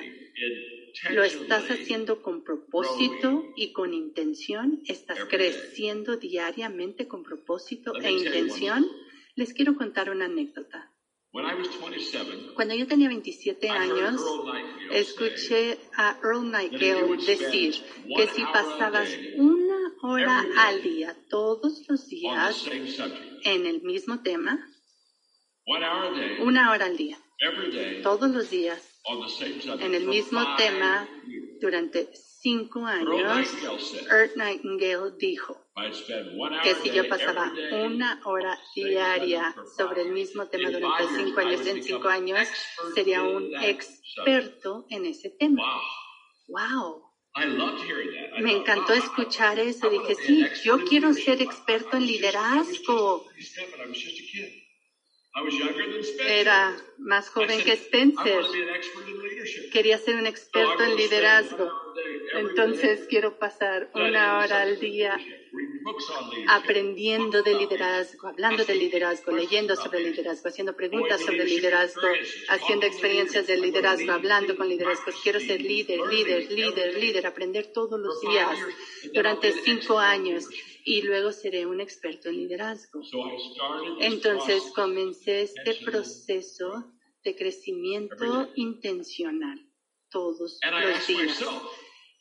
¿Lo 1.11 1.23
estás 1.23 1.69
haciendo 1.69 2.21
con 2.21 2.43
propósito 2.43 3.53
y 3.55 3.71
con 3.71 3.93
intención? 3.93 4.81
¿Estás 4.87 5.25
creciendo 5.25 6.17
diariamente 6.17 7.07
con 7.07 7.23
propósito 7.23 7.95
e 7.95 8.11
intención? 8.11 8.85
Les 9.35 9.53
quiero 9.53 9.75
contar 9.75 10.09
una 10.09 10.25
anécdota. 10.25 10.91
When 11.37 11.45
I 11.45 11.53
was 11.53 11.67
27, 11.67 12.55
Cuando 12.55 12.73
yo 12.73 12.87
tenía 12.87 13.09
27 13.09 13.69
I 13.69 13.69
heard 13.69 13.91
años, 13.91 14.21
Earl 14.25 14.91
escuché 14.91 15.77
a 15.95 16.17
Earl 16.23 16.49
Nightingale 16.49 17.15
decir 17.27 17.75
que 18.15 18.27
si 18.27 18.43
pasabas 18.45 19.07
una 19.35 19.93
hora 20.01 20.43
al 20.57 20.81
día, 20.81 21.15
todos 21.29 21.87
los 21.87 22.07
días, 22.07 22.65
en 23.43 23.67
el 23.67 23.83
mismo 23.83 24.23
tema, 24.23 24.67
una 26.39 26.71
hora 26.71 26.87
al 26.87 26.97
día, 26.97 27.19
todos 28.01 28.31
los 28.31 28.49
días, 28.49 28.81
en 29.79 29.93
el 29.93 30.07
mismo 30.07 30.43
tema. 30.57 31.07
Durante 31.61 32.09
cinco 32.13 32.79
Earl 32.79 32.87
años, 32.87 33.53
Earth 34.09 34.35
Nightingale 34.35 35.11
dijo 35.19 35.66
Que 36.63 36.73
si 36.75 36.91
yo 36.91 37.07
pasaba 37.07 37.51
una 37.71 38.19
hora 38.25 38.57
diaria 38.75 39.55
sobre 39.77 40.01
el 40.01 40.11
mismo 40.11 40.47
tema 40.47 40.71
durante 40.71 41.03
cinco 41.15 41.39
años, 41.39 41.67
en 41.67 41.83
cinco 41.83 42.07
años 42.07 42.47
sería 42.95 43.21
un 43.21 43.53
experto 43.61 44.85
en 44.89 45.05
ese 45.05 45.29
tema. 45.29 45.63
Wow. 46.47 47.03
Me 48.39 48.53
encantó 48.53 48.93
escuchar 48.93 49.59
eso. 49.59 49.89
Dije, 49.89 50.15
sí, 50.15 50.45
yo 50.63 50.83
quiero 50.85 51.13
ser 51.13 51.41
experto 51.41 51.97
en 51.97 52.07
liderazgo. 52.07 53.27
Era 56.27 56.75
más 56.97 57.29
joven 57.29 57.63
que 57.63 57.73
Spencer. 57.73 58.43
Quería 59.71 59.97
ser 59.97 60.15
un 60.15 60.25
experto 60.25 60.83
en 60.83 60.95
liderazgo. 60.95 61.71
Entonces 62.33 63.05
quiero 63.09 63.37
pasar 63.37 63.89
una 63.93 64.39
hora 64.39 64.61
al 64.61 64.79
día 64.79 65.17
aprendiendo 66.49 67.41
de 67.43 67.55
liderazgo, 67.55 68.27
hablando 68.27 68.65
de 68.65 68.75
liderazgo, 68.75 69.31
leyendo 69.31 69.75
sobre 69.75 70.01
liderazgo, 70.01 70.49
haciendo 70.49 70.75
preguntas 70.75 71.21
sobre 71.21 71.45
liderazgo, 71.45 72.07
haciendo 72.49 72.85
experiencias 72.85 73.47
de 73.47 73.57
liderazgo, 73.57 74.11
hablando 74.11 74.55
con 74.55 74.67
liderazgos. 74.67 75.15
Quiero 75.23 75.39
ser 75.39 75.61
líder, 75.61 75.99
líder, 76.09 76.51
líder, 76.51 76.97
líder, 76.97 77.27
aprender 77.27 77.67
todos 77.67 77.99
los 77.99 78.19
días 78.21 78.57
durante 79.13 79.51
cinco 79.63 79.97
años 79.99 80.49
y 80.87 81.01
luego 81.01 81.33
seré 81.33 81.65
un 81.65 81.81
experto 81.81 82.29
en 82.29 82.37
liderazgo. 82.37 83.01
Entonces 83.99 84.71
comencé 84.73 85.41
este 85.41 85.75
proceso 85.83 86.93
de 87.25 87.35
crecimiento 87.35 88.49
intencional 88.55 89.59
todos 90.09 90.57
los 90.63 91.07
días. 91.07 91.45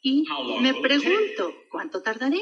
Y 0.02 0.25
me 0.61 0.75
pregunto, 0.75 1.54
¿cuánto 1.70 2.02
tardaré? 2.02 2.40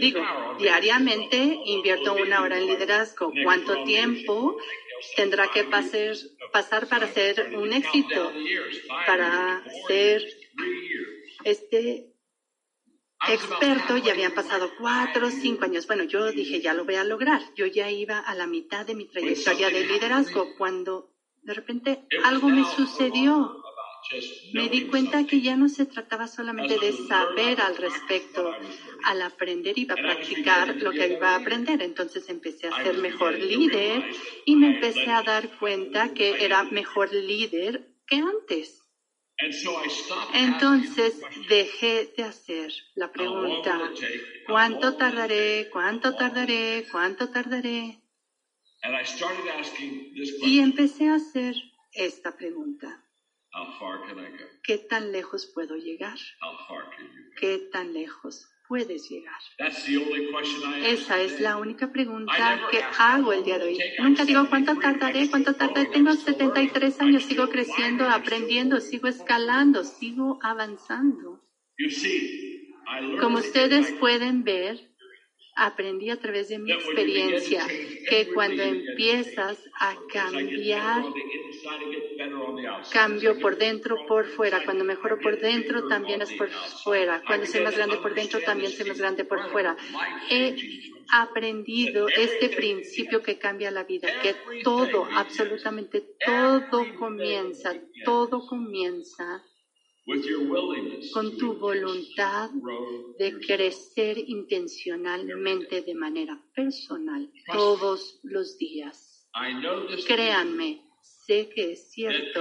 Digo, 0.00 0.20
diariamente 0.58 1.56
invierto 1.66 2.14
una 2.14 2.42
hora 2.42 2.58
en 2.58 2.66
liderazgo. 2.66 3.32
¿Cuánto 3.44 3.84
tiempo 3.84 4.56
tendrá 5.14 5.48
que 5.52 5.62
pasar, 5.62 6.16
pasar 6.52 6.88
para 6.88 7.06
ser 7.06 7.54
un 7.56 7.72
éxito? 7.72 8.32
Para 9.06 9.62
ser 9.86 10.26
este 11.44 12.11
experto 13.28 13.96
ya 13.96 14.12
habían 14.12 14.32
pasado 14.32 14.70
cuatro 14.78 15.30
cinco 15.30 15.64
años. 15.64 15.86
Bueno, 15.86 16.04
yo 16.04 16.30
dije, 16.32 16.60
ya 16.60 16.74
lo 16.74 16.84
voy 16.84 16.96
a 16.96 17.04
lograr. 17.04 17.42
Yo 17.54 17.66
ya 17.66 17.90
iba 17.90 18.18
a 18.18 18.34
la 18.34 18.46
mitad 18.46 18.86
de 18.86 18.94
mi 18.94 19.06
trayectoria 19.06 19.70
de 19.70 19.86
liderazgo 19.86 20.54
cuando 20.56 21.10
de 21.42 21.54
repente 21.54 22.06
algo 22.24 22.48
me 22.48 22.64
sucedió. 22.64 23.58
Me 24.52 24.68
di 24.68 24.86
cuenta 24.88 25.26
que 25.26 25.40
ya 25.40 25.56
no 25.56 25.68
se 25.68 25.86
trataba 25.86 26.26
solamente 26.26 26.78
de 26.78 26.92
saber 26.92 27.60
al 27.60 27.76
respecto. 27.76 28.52
Al 29.04 29.22
aprender 29.22 29.78
iba 29.78 29.94
a 29.94 29.96
practicar 29.96 30.76
lo 30.76 30.90
que 30.90 31.06
iba 31.06 31.30
a 31.30 31.36
aprender. 31.36 31.82
Entonces 31.82 32.28
empecé 32.28 32.68
a 32.68 32.82
ser 32.82 32.98
mejor 32.98 33.38
líder 33.38 34.04
y 34.44 34.56
me 34.56 34.74
empecé 34.74 35.10
a 35.10 35.22
dar 35.22 35.56
cuenta 35.58 36.12
que 36.14 36.44
era 36.44 36.64
mejor 36.64 37.12
líder 37.12 37.94
que 38.06 38.16
antes. 38.16 38.81
Entonces 40.34 41.20
dejé 41.48 42.12
de 42.16 42.24
hacer 42.24 42.72
la 42.94 43.10
pregunta, 43.10 43.80
¿cuánto 44.46 44.96
tardaré? 44.96 45.68
¿Cuánto 45.72 46.14
tardaré? 46.14 46.86
¿Cuánto 46.90 47.28
tardaré? 47.30 47.98
Y 50.42 50.60
empecé 50.60 51.08
a 51.08 51.14
hacer 51.14 51.56
esta 51.92 52.36
pregunta. 52.36 53.04
¿Qué 54.62 54.78
tan 54.78 55.12
lejos 55.12 55.46
puedo 55.46 55.76
llegar? 55.76 56.18
¿Qué 57.38 57.58
tan 57.70 57.92
lejos 57.92 58.48
puedes 58.72 59.06
llegar? 59.10 59.38
Esa 60.82 61.20
es 61.20 61.40
la 61.40 61.58
única 61.58 61.92
pregunta 61.92 62.68
que 62.70 62.80
hago 62.98 63.34
el 63.34 63.44
día 63.44 63.58
de 63.58 63.64
hoy. 63.66 63.78
Nunca 63.98 64.24
digo 64.24 64.48
cuánto 64.48 64.74
tardaré, 64.78 65.28
cuánto 65.28 65.54
tardaré. 65.54 65.90
Tengo 65.90 66.14
73 66.14 67.00
años, 67.02 67.24
sigo 67.24 67.50
creciendo, 67.50 68.08
aprendiendo, 68.08 68.80
sigo 68.80 69.08
escalando, 69.08 69.84
sigo 69.84 70.38
avanzando. 70.42 71.44
Como 73.20 73.36
ustedes 73.36 73.92
pueden 74.00 74.42
ver, 74.42 74.91
aprendí 75.54 76.10
a 76.10 76.16
través 76.16 76.48
de 76.48 76.58
mi 76.58 76.72
experiencia 76.72 77.66
que 78.08 78.32
cuando 78.32 78.62
empiezas 78.62 79.58
a 79.78 79.96
cambiar, 80.12 81.04
cambio 82.92 83.38
por 83.38 83.58
dentro, 83.58 83.96
por 84.06 84.26
fuera. 84.26 84.64
Cuando 84.64 84.84
mejoro 84.84 85.18
por 85.18 85.38
dentro, 85.38 85.88
también 85.88 86.22
es 86.22 86.32
por 86.32 86.48
fuera. 86.50 87.22
Cuando 87.26 87.46
soy 87.46 87.60
más 87.62 87.76
grande 87.76 87.98
por 87.98 88.14
dentro, 88.14 88.40
también 88.40 88.72
soy 88.72 88.86
más 88.88 88.98
grande 88.98 89.24
por 89.24 89.50
fuera. 89.50 89.76
He 90.30 90.56
aprendido 91.10 92.08
este 92.08 92.48
principio 92.48 93.22
que 93.22 93.38
cambia 93.38 93.70
la 93.70 93.84
vida, 93.84 94.08
que 94.22 94.34
todo, 94.62 95.06
absolutamente 95.14 96.02
todo 96.24 96.84
comienza, 96.98 97.74
todo 98.04 98.46
comienza 98.46 99.42
con 101.12 101.36
tu 101.36 101.54
voluntad 101.54 102.50
de 103.18 103.38
crecer 103.38 104.18
intencionalmente 104.18 105.82
de 105.82 105.94
manera 105.94 106.42
personal 106.54 107.30
todos 107.52 108.18
los 108.24 108.58
días. 108.58 109.28
Créanme, 110.06 110.82
sé 111.26 111.48
que 111.50 111.72
es 111.72 111.90
cierto 111.90 112.40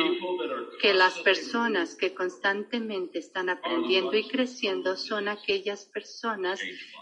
que 0.81 0.93
las 0.93 1.19
personas 1.19 1.95
que 1.95 2.13
constantemente 2.13 3.19
están 3.19 3.49
aprendiendo 3.49 4.15
y 4.17 4.27
creciendo 4.27 4.97
son 4.97 5.27
aquellas 5.27 5.85
personas 5.85 6.59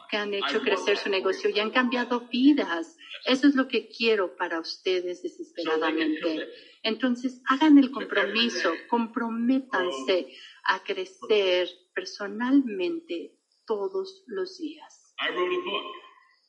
que 0.09 0.17
han 0.17 0.33
hecho 0.33 0.61
crecer 0.61 0.97
su 0.97 1.09
negocio 1.09 1.49
y 1.49 1.59
han 1.59 1.71
cambiado 1.71 2.27
vidas. 2.29 2.97
Eso 3.25 3.47
es 3.47 3.55
lo 3.55 3.67
que 3.67 3.87
quiero 3.87 4.35
para 4.35 4.59
ustedes 4.59 5.23
desesperadamente. 5.23 6.49
Entonces, 6.83 7.41
hagan 7.47 7.77
el 7.77 7.91
compromiso, 7.91 8.71
comprométanse 8.89 10.33
a 10.63 10.83
crecer 10.83 11.69
personalmente 11.93 13.37
todos 13.65 14.23
los 14.27 14.57
días. 14.57 15.13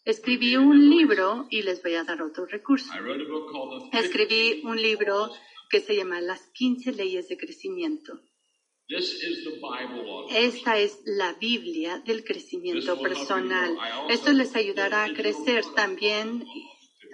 Escribí 0.04 0.56
un 0.56 0.88
libro 0.88 1.46
y 1.50 1.62
les 1.62 1.82
voy 1.82 1.94
a 1.94 2.04
dar 2.04 2.22
otro 2.22 2.46
recurso. 2.46 2.92
Escribí 3.92 4.62
un 4.64 4.80
libro 4.80 5.30
que 5.68 5.80
se 5.80 5.94
llama 5.94 6.20
Las 6.20 6.48
15 6.52 6.92
leyes 6.92 7.28
de 7.28 7.36
crecimiento. 7.36 8.20
Esta 10.30 10.78
es 10.78 11.00
la 11.04 11.34
Biblia 11.34 12.02
del 12.04 12.24
crecimiento 12.24 13.00
personal. 13.00 13.76
Esto 14.08 14.32
les 14.32 14.56
ayudará 14.56 15.04
a 15.04 15.12
crecer 15.12 15.64
también. 15.76 16.44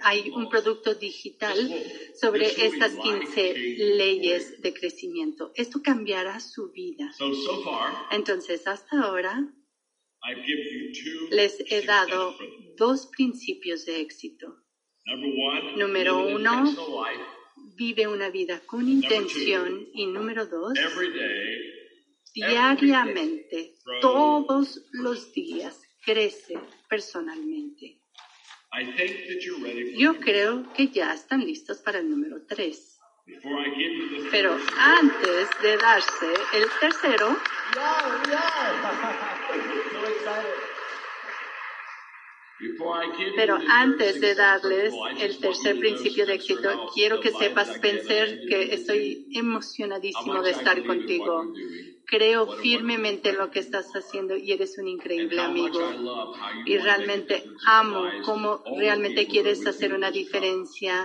Hay 0.01 0.29
un 0.29 0.49
producto 0.49 0.93
digital 0.95 1.57
sobre 2.19 2.45
estas 2.45 2.95
15 2.95 3.53
leyes 3.95 4.61
de 4.61 4.73
crecimiento. 4.73 5.51
Esto 5.55 5.81
cambiará 5.83 6.39
su 6.39 6.71
vida. 6.71 7.11
Entonces, 8.11 8.67
hasta 8.67 9.01
ahora, 9.01 9.47
les 11.31 11.63
he 11.71 11.81
dado 11.83 12.35
dos 12.77 13.07
principios 13.07 13.85
de 13.85 14.01
éxito. 14.01 14.63
Número 15.77 16.27
uno, 16.27 16.65
vive 17.75 18.07
una 18.07 18.29
vida 18.29 18.61
con 18.65 18.87
intención. 18.89 19.87
Y 19.93 20.07
número 20.07 20.45
dos, 20.47 20.73
diariamente, 22.33 23.75
todos 24.01 24.81
los 24.91 25.33
días, 25.33 25.81
crece 26.03 26.59
personalmente. 26.89 28.01
Yo 29.97 30.19
creo 30.19 30.71
que 30.73 30.87
ya 30.87 31.13
están 31.13 31.39
listos 31.41 31.79
para 31.79 31.99
el 31.99 32.09
número 32.09 32.45
tres. 32.47 32.99
Pero 34.31 34.57
antes 34.77 35.49
de 35.61 35.77
darse 35.77 36.33
el 36.53 36.65
tercero, 36.79 37.37
pero 43.35 43.57
antes 43.67 44.21
de 44.21 44.33
darles 44.33 44.93
el 45.19 45.37
tercer 45.39 45.77
principio 45.79 46.25
de 46.25 46.35
éxito, 46.35 46.89
quiero 46.93 47.19
que 47.19 47.31
sepas, 47.31 47.69
Spencer, 47.69 48.41
que 48.47 48.73
estoy 48.73 49.27
emocionadísimo 49.33 50.41
de 50.41 50.51
estar 50.51 50.83
contigo. 50.85 51.53
Creo 52.09 52.47
firmemente 52.47 53.29
en 53.31 53.37
lo 53.37 53.51
que 53.51 53.59
estás 53.59 53.91
haciendo 53.93 54.37
y 54.37 54.53
eres 54.53 54.77
un 54.77 54.87
increíble 54.87 55.41
amigo. 55.41 56.33
Y 56.65 56.77
realmente 56.77 57.43
amo 57.65 58.05
cómo 58.23 58.63
realmente 58.77 59.27
quieres 59.27 59.67
hacer 59.67 59.93
una 59.93 60.09
diferencia 60.09 61.03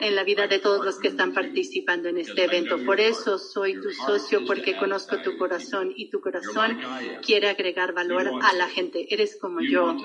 en 0.00 0.16
la 0.16 0.24
vida 0.24 0.48
de 0.48 0.58
todos 0.58 0.84
los 0.84 0.98
que 0.98 1.08
están 1.08 1.32
participando 1.32 2.08
en 2.08 2.18
este 2.18 2.42
evento. 2.42 2.84
Por 2.84 2.98
eso 2.98 3.38
soy 3.38 3.80
tu 3.80 3.92
socio, 3.92 4.44
porque 4.44 4.76
conozco 4.76 5.22
tu 5.22 5.38
corazón 5.38 5.92
y 5.94 6.10
tu 6.10 6.20
corazón 6.20 6.76
quiere 7.24 7.48
agregar 7.48 7.92
valor 7.92 8.28
a 8.42 8.52
la 8.54 8.68
gente. 8.68 9.14
Eres 9.14 9.38
como 9.40 9.60
yo. 9.60 9.96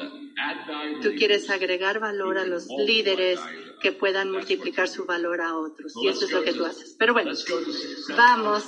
Tú 1.01 1.15
quieres 1.17 1.49
agregar 1.49 1.99
valor 1.99 2.37
a 2.37 2.45
los 2.45 2.67
líderes 2.67 3.39
que 3.81 3.91
puedan 3.91 4.31
multiplicar 4.31 4.87
su 4.87 5.05
valor 5.05 5.41
a 5.41 5.55
otros. 5.55 5.93
Y 6.01 6.09
eso 6.09 6.25
es 6.25 6.31
lo 6.31 6.43
que 6.43 6.53
tú 6.53 6.63
haces. 6.63 6.95
Pero 6.97 7.13
bueno, 7.13 7.31
vamos 8.15 8.65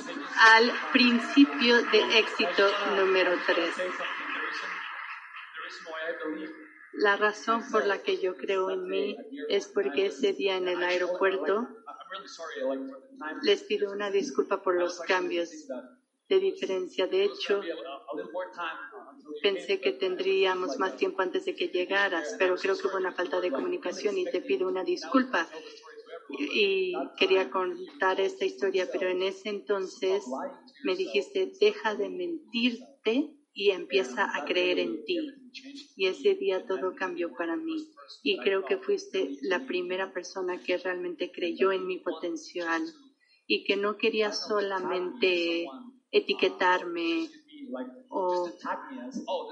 al 0.56 0.72
principio 0.92 1.59
principio 1.60 1.92
de 1.92 2.20
éxito 2.20 2.72
número 2.96 3.32
tres. 3.46 3.76
La 6.94 7.18
razón 7.18 7.64
por 7.70 7.86
la 7.86 8.02
que 8.02 8.18
yo 8.20 8.36
creo 8.38 8.70
en 8.72 8.88
mí 8.88 9.18
es 9.50 9.68
porque 9.68 10.08
ese 10.08 10.34
día 10.34 10.56
en 10.56 10.68
el 10.68 10.82
aeropuerto 10.82 11.68
les 13.44 13.64
pido 13.64 13.92
una 13.92 14.10
disculpa 14.10 14.62
por 14.62 14.76
los 14.76 15.00
cambios 15.02 15.50
de 16.30 16.40
diferencia. 16.40 17.08
De 17.08 17.26
hecho, 17.26 17.62
pensé 19.42 19.82
que 19.82 19.92
tendríamos 19.92 20.78
más 20.80 20.96
tiempo 20.96 21.22
antes 21.22 21.46
de 21.46 21.56
que 21.56 21.68
llegaras, 21.68 22.36
pero 22.40 22.56
creo 22.56 22.78
que 22.78 22.88
hubo 22.88 22.98
una 22.98 23.12
falta 23.12 23.42
de 23.42 23.52
comunicación 23.52 24.18
y 24.18 24.26
te 24.26 24.42
pido 24.42 24.68
una 24.68 24.84
disculpa. 24.84 25.48
Y 26.38 26.94
quería 27.18 27.50
contar 27.50 28.20
esta 28.20 28.46
historia, 28.46 28.88
pero 28.92 29.10
en 29.10 29.24
ese 29.24 29.50
entonces 29.50 30.24
me 30.84 30.96
dijiste, 30.96 31.52
deja 31.60 31.96
de 31.96 32.10
mentirte 32.10 33.34
y 33.54 33.72
empieza 33.72 34.30
a 34.38 34.46
creer 34.46 34.80
en 34.80 35.04
ti. 35.06 35.18
Y 35.96 36.08
ese 36.08 36.36
día 36.36 36.66
todo 36.68 36.96
cambió 36.96 37.34
para 37.36 37.56
mí. 37.56 37.88
Y 38.24 38.38
creo 38.38 38.64
que 38.64 38.78
fuiste 38.78 39.38
la 39.42 39.66
primera 39.66 40.14
persona 40.14 40.62
que 40.62 40.78
realmente 40.78 41.32
creyó 41.32 41.72
en 41.72 41.86
mi 41.88 41.98
potencial 41.98 42.84
y 43.48 43.64
que 43.64 43.76
no 43.76 43.98
quería 43.98 44.32
solamente 44.32 45.66
etiquetarme 46.12 47.30
o 48.10 48.50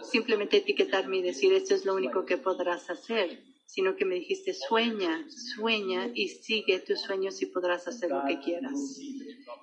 simplemente 0.03 0.57
etiquetarme 0.57 1.17
y 1.17 1.21
decir 1.21 1.53
esto 1.53 1.73
es 1.75 1.85
lo 1.85 1.95
único 1.95 2.25
que 2.25 2.37
podrás 2.37 2.89
hacer, 2.89 3.43
sino 3.67 3.95
que 3.95 4.05
me 4.05 4.15
dijiste 4.15 4.53
sueña, 4.53 5.27
sueña 5.55 6.09
y 6.15 6.29
sigue 6.29 6.79
tus 6.79 7.01
sueños 7.01 7.41
y 7.41 7.47
podrás 7.47 7.87
hacer 7.87 8.09
lo 8.09 8.25
que 8.25 8.39
quieras. 8.39 8.97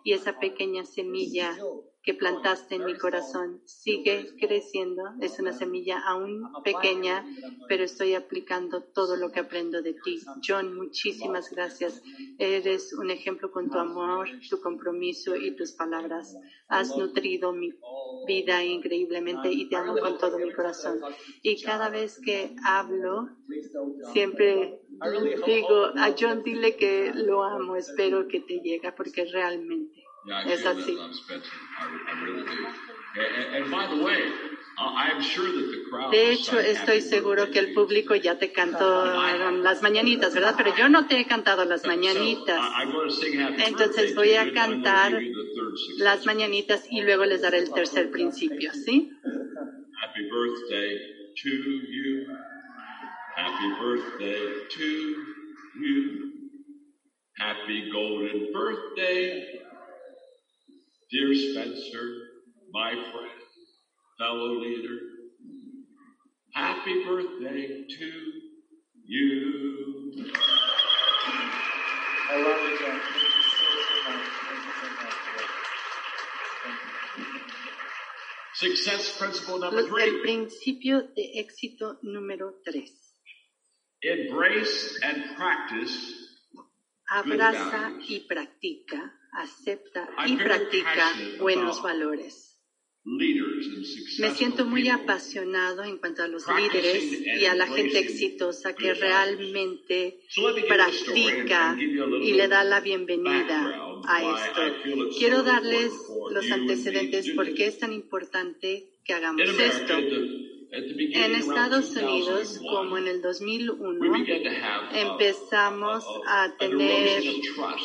Y 0.05 0.13
esa 0.13 0.39
pequeña 0.39 0.85
semilla 0.85 1.57
que 2.05 2.13
plantaste 2.13 2.75
en 2.75 2.85
mi 2.85 2.97
corazón 2.99 3.63
sigue 3.65 4.27
creciendo. 4.39 5.03
Es 5.21 5.39
una 5.39 5.53
semilla 5.53 6.01
aún 6.07 6.53
pequeña, 6.63 7.25
pero 7.67 7.85
estoy 7.85 8.15
aplicando 8.15 8.83
todo 8.83 9.17
lo 9.17 9.33
que 9.33 9.41
aprendo 9.41 9.81
de 9.81 9.95
ti. 9.95 10.21
John, 10.47 10.77
muchísimas 10.77 11.51
gracias. 11.51 12.03
Eres 12.39 12.93
un 12.93 13.11
ejemplo 13.11 13.51
con 13.51 13.71
tu 13.71 13.79
amor, 13.79 14.29
tu 14.51 14.61
compromiso 14.61 15.35
y 15.35 15.57
tus 15.57 15.73
palabras. 15.73 16.37
Has 16.69 16.95
nutrido 16.97 17.53
mi 17.53 17.73
vida 18.27 18.63
increíblemente 18.63 19.51
y 19.51 19.69
te 19.71 19.77
amo 19.77 19.97
con 19.97 20.19
todo 20.19 20.39
mi 20.39 20.53
corazón. 20.53 21.01
Y 21.43 21.63
cada 21.63 21.89
vez 21.89 22.21
que 22.23 22.55
hablo, 22.67 23.31
siempre 24.13 24.83
digo 25.47 25.87
a 25.97 26.15
John, 26.19 26.43
dile 26.43 26.77
que 26.77 27.13
lo 27.15 27.43
amo, 27.43 27.77
espero 27.77 28.29
que 28.29 28.41
te 28.41 28.61
llegue 28.61 28.93
porque 28.93 29.25
realmente 29.25 30.04
es 30.47 30.67
así. 30.67 30.97
De 36.11 36.33
hecho, 36.33 36.59
estoy 36.59 37.01
seguro 37.01 37.51
que 37.51 37.59
el 37.59 37.75
público 37.75 38.15
ya 38.15 38.37
te 38.39 38.51
cantó 38.53 39.05
las 39.63 39.83
mañanitas, 39.83 40.35
¿verdad? 40.35 40.55
Pero 40.57 40.75
yo 40.77 40.89
no 40.89 41.07
te 41.07 41.21
he 41.21 41.27
cantado 41.27 41.65
las 41.65 41.87
mañanitas. 41.87 42.61
Entonces 43.67 44.15
voy 44.15 44.35
a 44.35 44.53
cantar 44.53 45.21
las 45.99 46.27
mañanitas 46.27 46.87
y 46.91 47.03
luego 47.03 47.25
les 47.25 47.43
daré 47.43 47.59
el 47.59 47.73
tercer 47.73 48.11
principio, 48.11 48.73
¿sí? 48.73 49.11
Happy 50.03 50.23
birthday 50.31 50.99
to 51.35 51.51
you. 51.51 52.27
Happy 53.37 53.69
birthday 53.81 54.69
to 54.69 54.85
you. 55.81 56.33
Happy 57.37 57.91
golden 57.91 58.53
birthday 58.53 59.64
Dear 61.15 61.33
Spencer, 61.33 62.07
my 62.73 62.91
friend, 62.91 63.41
fellow 64.19 64.59
leader, 64.59 64.99
happy 66.53 67.05
birthday 67.05 67.85
to 67.87 68.07
you. 69.05 70.27
I 72.31 72.43
love 72.43 72.61
you, 72.67 72.79
John. 72.81 72.99
Thank 72.99 73.31
you 73.31 73.43
so, 73.47 73.69
so 73.87 74.11
much. 74.11 74.27
Thank 74.43 74.65
you 74.67 74.73
so 74.75 74.89
much. 74.91 75.15
Thank 76.65 77.29
you. 77.29 78.75
Success 78.75 79.17
principle 79.17 79.59
number 79.61 79.87
three. 79.87 80.03
El 80.03 80.21
principio 80.21 81.03
de 81.15 81.39
éxito 81.39 81.97
número 82.03 82.55
tres. 82.65 82.91
Embrace 84.03 84.99
and 85.05 85.37
practice. 85.37 85.97
Abraza 87.09 87.93
y 88.09 88.27
practica 88.27 89.13
acepta 89.35 90.09
y 90.27 90.37
practica 90.37 91.13
buenos 91.39 91.83
valores. 91.83 92.55
Me 93.07 94.31
siento 94.31 94.65
muy 94.65 94.89
apasionado 94.89 95.85
en 95.85 95.99
cuanto 95.99 96.23
a 96.23 96.29
los 96.29 96.45
líderes 96.49 97.05
y 97.39 97.45
a 97.45 97.55
la 97.55 97.67
gente 97.67 97.99
exitosa 97.99 98.75
que 98.75 98.95
realmente 98.95 100.21
practica 100.67 101.77
y 101.79 102.33
le 102.33 102.49
da 102.49 102.65
la 102.65 102.81
bienvenida 102.81 103.79
a 104.09 104.23
esto. 104.23 104.61
Quiero 105.19 105.43
darles 105.43 105.93
los 106.31 106.51
antecedentes 106.51 107.31
porque 107.37 107.67
es 107.67 107.79
tan 107.79 107.93
importante 107.93 108.89
que 109.05 109.13
hagamos 109.13 109.51
esto. 109.51 109.95
En 110.77 111.35
Estados 111.37 111.95
Unidos, 111.95 112.61
como 112.69 112.99
en 112.99 113.07
el 113.07 113.23
2001, 113.23 114.11
uh, 114.11 114.25
empezamos 114.93 116.05
a 116.27 116.53
tener 116.59 117.23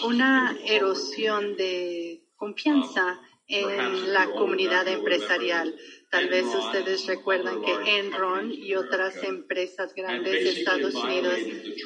una 0.06 0.58
erosión 0.66 1.56
de 1.56 2.24
confianza 2.36 3.20
en 3.48 4.12
la 4.12 4.32
comunidad 4.32 4.88
empresarial. 4.88 5.76
Tal 6.10 6.28
vez 6.28 6.44
ustedes 6.46 7.06
recuerdan 7.06 7.62
que 7.62 8.00
Enron 8.00 8.52
y 8.52 8.74
otras 8.74 9.16
empresas 9.24 9.94
grandes 9.94 10.44
de 10.44 10.50
Estados 10.50 10.96
Unidos 10.96 11.38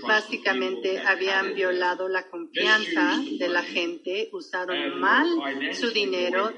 básicamente 0.07 0.99
habían 0.99 1.53
violado 1.55 2.07
la 2.07 2.29
confianza 2.29 3.21
de 3.37 3.49
la 3.49 3.63
gente, 3.63 4.29
usaron 4.31 4.99
mal 5.01 5.27
su 5.73 5.91
dinero 5.91 6.53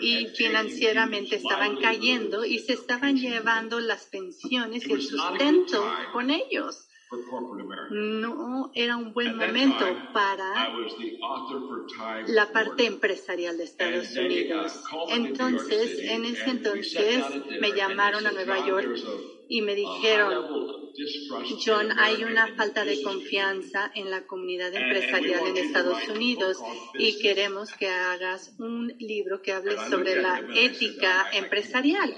y 0.00 0.26
financieramente 0.36 1.36
estaban 1.36 1.76
cayendo 1.76 2.44
y 2.44 2.58
se 2.58 2.72
estaban 2.72 3.16
llevando 3.16 3.78
las 3.78 4.06
pensiones 4.06 4.84
y 4.88 4.92
el 4.92 5.02
sustento 5.02 5.88
con 6.12 6.30
ellos 6.30 6.88
no 7.90 8.70
era 8.74 8.96
un 8.96 9.12
buen 9.12 9.36
momento 9.36 9.84
para 10.12 10.72
la 12.28 12.52
parte 12.52 12.86
empresarial 12.86 13.56
de 13.58 13.64
Estados 13.64 14.16
Unidos. 14.16 14.82
Entonces, 15.10 15.98
en 16.10 16.24
ese 16.24 16.50
entonces 16.50 17.24
me 17.60 17.72
llamaron 17.72 18.26
a 18.26 18.32
Nueva 18.32 18.66
York 18.66 18.96
y 19.48 19.62
me 19.62 19.74
dijeron, 19.74 20.90
John, 21.64 21.98
hay 21.98 22.24
una 22.24 22.54
falta 22.54 22.84
de 22.84 23.02
confianza 23.02 23.90
en 23.94 24.10
la 24.10 24.26
comunidad 24.26 24.74
empresarial 24.74 25.46
en 25.48 25.56
Estados 25.56 26.08
Unidos 26.08 26.58
y 26.98 27.18
queremos 27.20 27.72
que 27.72 27.88
hagas 27.88 28.54
un 28.58 28.94
libro 28.98 29.42
que 29.42 29.52
hable 29.52 29.76
sobre 29.88 30.20
la 30.20 30.42
ética 30.54 31.26
empresarial. 31.32 32.16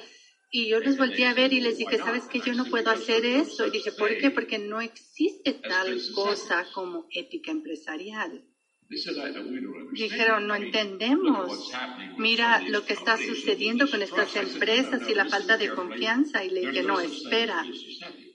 Y 0.50 0.68
yo 0.68 0.80
los 0.80 0.96
volví 0.96 1.24
a 1.24 1.34
ver 1.34 1.52
y 1.52 1.60
les 1.60 1.76
dije, 1.78 1.98
¿sabes 1.98 2.24
qué? 2.24 2.40
Yo 2.40 2.54
no 2.54 2.64
puedo 2.66 2.90
hacer 2.90 3.24
eso. 3.26 3.66
Y 3.66 3.70
dije, 3.70 3.92
¿por 3.92 4.16
qué? 4.16 4.30
Porque 4.30 4.58
no 4.58 4.80
existe 4.80 5.54
tal 5.54 6.00
cosa 6.14 6.66
como 6.72 7.06
ética 7.10 7.50
empresarial. 7.50 8.44
Dijeron, 8.88 10.46
no 10.46 10.54
entendemos. 10.54 11.72
Mira 12.18 12.60
lo 12.68 12.84
que 12.84 12.92
está 12.92 13.16
sucediendo 13.16 13.90
con 13.90 14.00
estas 14.02 14.36
empresas 14.36 15.08
y 15.08 15.14
la 15.14 15.24
falta 15.24 15.56
de 15.56 15.74
confianza. 15.74 16.44
Y 16.44 16.50
le 16.50 16.60
dije, 16.60 16.82
no, 16.84 17.00
espera. 17.00 17.64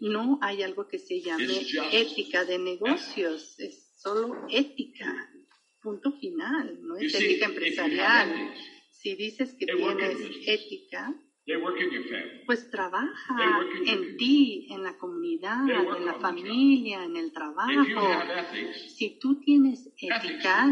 No 0.02 0.39
hay 0.41 0.63
algo 0.63 0.88
que 0.88 1.00
se 1.00 1.21
llame 1.21 1.65
ética 1.93 2.43
de 2.43 2.60
negocios. 2.60 3.58
Es 3.60 3.93
solo 3.97 4.45
ética. 4.50 5.30
Punto 5.82 6.12
final. 6.12 6.80
No 6.82 6.97
es 6.97 7.13
ética 7.15 7.45
empresarial. 7.45 8.54
Si 8.91 9.15
dices 9.15 9.56
que 9.58 9.65
tienes 9.65 10.17
ética, 10.45 11.15
pues 12.45 12.69
trabaja 12.69 13.36
en 13.86 14.17
ti, 14.17 14.67
en 14.69 14.84
la 14.84 14.97
comunidad, 14.97 15.67
en 15.67 16.06
la 16.06 16.13
familia, 16.15 17.04
en 17.04 17.17
el 17.17 17.32
trabajo. 17.32 17.73
Si 18.88 19.17
tú 19.19 19.39
tienes 19.39 19.91
ética, 19.97 20.69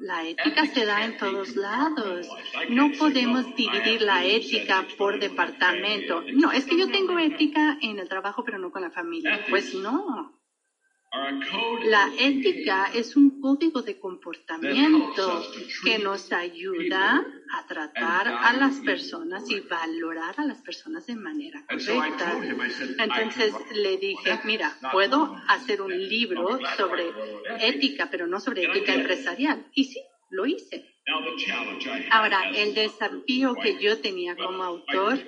la 0.00 0.26
ética 0.26 0.66
se 0.66 0.84
da 0.84 1.04
en 1.04 1.16
todos 1.16 1.56
lados. 1.56 2.28
No 2.70 2.90
podemos 2.98 3.54
dividir 3.54 4.02
la 4.02 4.24
ética 4.24 4.86
por 4.96 5.20
departamento. 5.20 6.22
No, 6.34 6.52
es 6.52 6.66
que 6.66 6.78
yo 6.78 6.90
tengo 6.90 7.18
ética 7.18 7.78
en 7.80 7.98
el 7.98 8.08
trabajo, 8.08 8.42
pero 8.44 8.58
no 8.58 8.70
con 8.70 8.82
la 8.82 8.90
familia. 8.90 9.44
Pues 9.48 9.74
no. 9.74 10.37
La 11.84 12.10
ética 12.18 12.90
es 12.94 13.16
un 13.16 13.40
código 13.40 13.80
de 13.80 13.98
comportamiento 13.98 15.42
que 15.82 15.98
nos 15.98 16.32
ayuda 16.32 17.24
a 17.54 17.66
tratar 17.66 18.28
a 18.28 18.52
las 18.52 18.80
personas 18.80 19.50
y 19.50 19.60
valorar 19.60 20.34
a 20.36 20.44
las 20.44 20.60
personas 20.60 21.06
de 21.06 21.16
manera 21.16 21.64
correcta. 21.66 22.38
Entonces 22.98 23.54
le 23.72 23.96
dije, 23.96 24.38
mira, 24.44 24.76
puedo 24.92 25.34
hacer 25.48 25.80
un 25.80 25.96
libro 25.96 26.58
sobre 26.76 27.10
ética, 27.60 28.08
pero 28.10 28.26
no 28.26 28.38
sobre 28.38 28.64
ética 28.64 28.94
empresarial. 28.94 29.66
Y 29.74 29.84
sí, 29.84 30.00
lo 30.30 30.44
hice. 30.44 30.94
Ahora, 32.10 32.50
el 32.54 32.74
desafío 32.74 33.54
que 33.54 33.78
yo 33.80 33.98
tenía 33.98 34.36
como 34.36 34.62
autor 34.62 35.18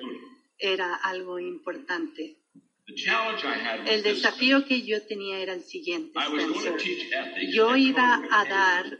era 0.58 0.94
algo 0.94 1.38
importante. 1.38 2.39
El 3.86 4.02
desafío 4.02 4.64
que 4.64 4.82
yo 4.82 5.02
tenía 5.06 5.38
era 5.38 5.52
el 5.54 5.62
siguiente, 5.62 6.18
Spencer. 6.18 6.74
Yo 7.50 7.76
iba 7.76 8.22
a 8.30 8.44
dar 8.44 8.98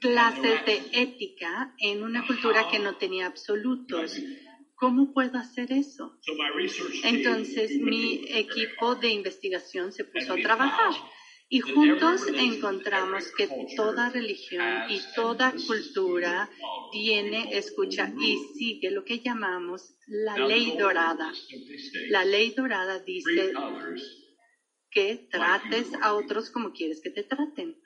clases 0.00 0.64
de 0.66 0.82
ética 0.92 1.74
en 1.78 2.02
una 2.02 2.26
cultura 2.26 2.68
que 2.70 2.78
no 2.78 2.96
tenía 2.96 3.26
absolutos. 3.26 4.16
¿Cómo 4.74 5.14
puedo 5.14 5.38
hacer 5.38 5.72
eso? 5.72 6.18
So 6.20 6.34
my 6.34 6.50
research 6.54 7.00
team, 7.00 7.16
Entonces 7.16 7.78
mi 7.80 8.24
equipo 8.28 8.94
de 8.94 9.08
investigación 9.08 9.90
se 9.90 10.04
puso 10.04 10.34
a 10.34 10.36
trabajar 10.36 10.92
y 11.48 11.60
juntos 11.60 12.22
encontramos 12.28 13.32
que 13.36 13.48
toda 13.76 14.10
religión 14.10 14.90
y 14.90 15.00
toda 15.14 15.52
cultura 15.66 16.50
tiene, 16.90 17.56
escucha 17.56 18.12
y 18.20 18.36
sigue 18.54 18.90
lo 18.90 19.04
que 19.04 19.20
llamamos 19.20 19.94
la 20.08 20.38
ley 20.46 20.76
dorada. 20.76 21.32
La 22.08 22.24
ley 22.24 22.52
dorada 22.56 22.98
dice 22.98 23.52
que 24.90 25.28
trates 25.30 25.92
a 26.00 26.14
otros 26.14 26.50
como 26.50 26.72
quieres 26.72 27.00
que 27.00 27.10
te 27.10 27.22
traten. 27.22 27.76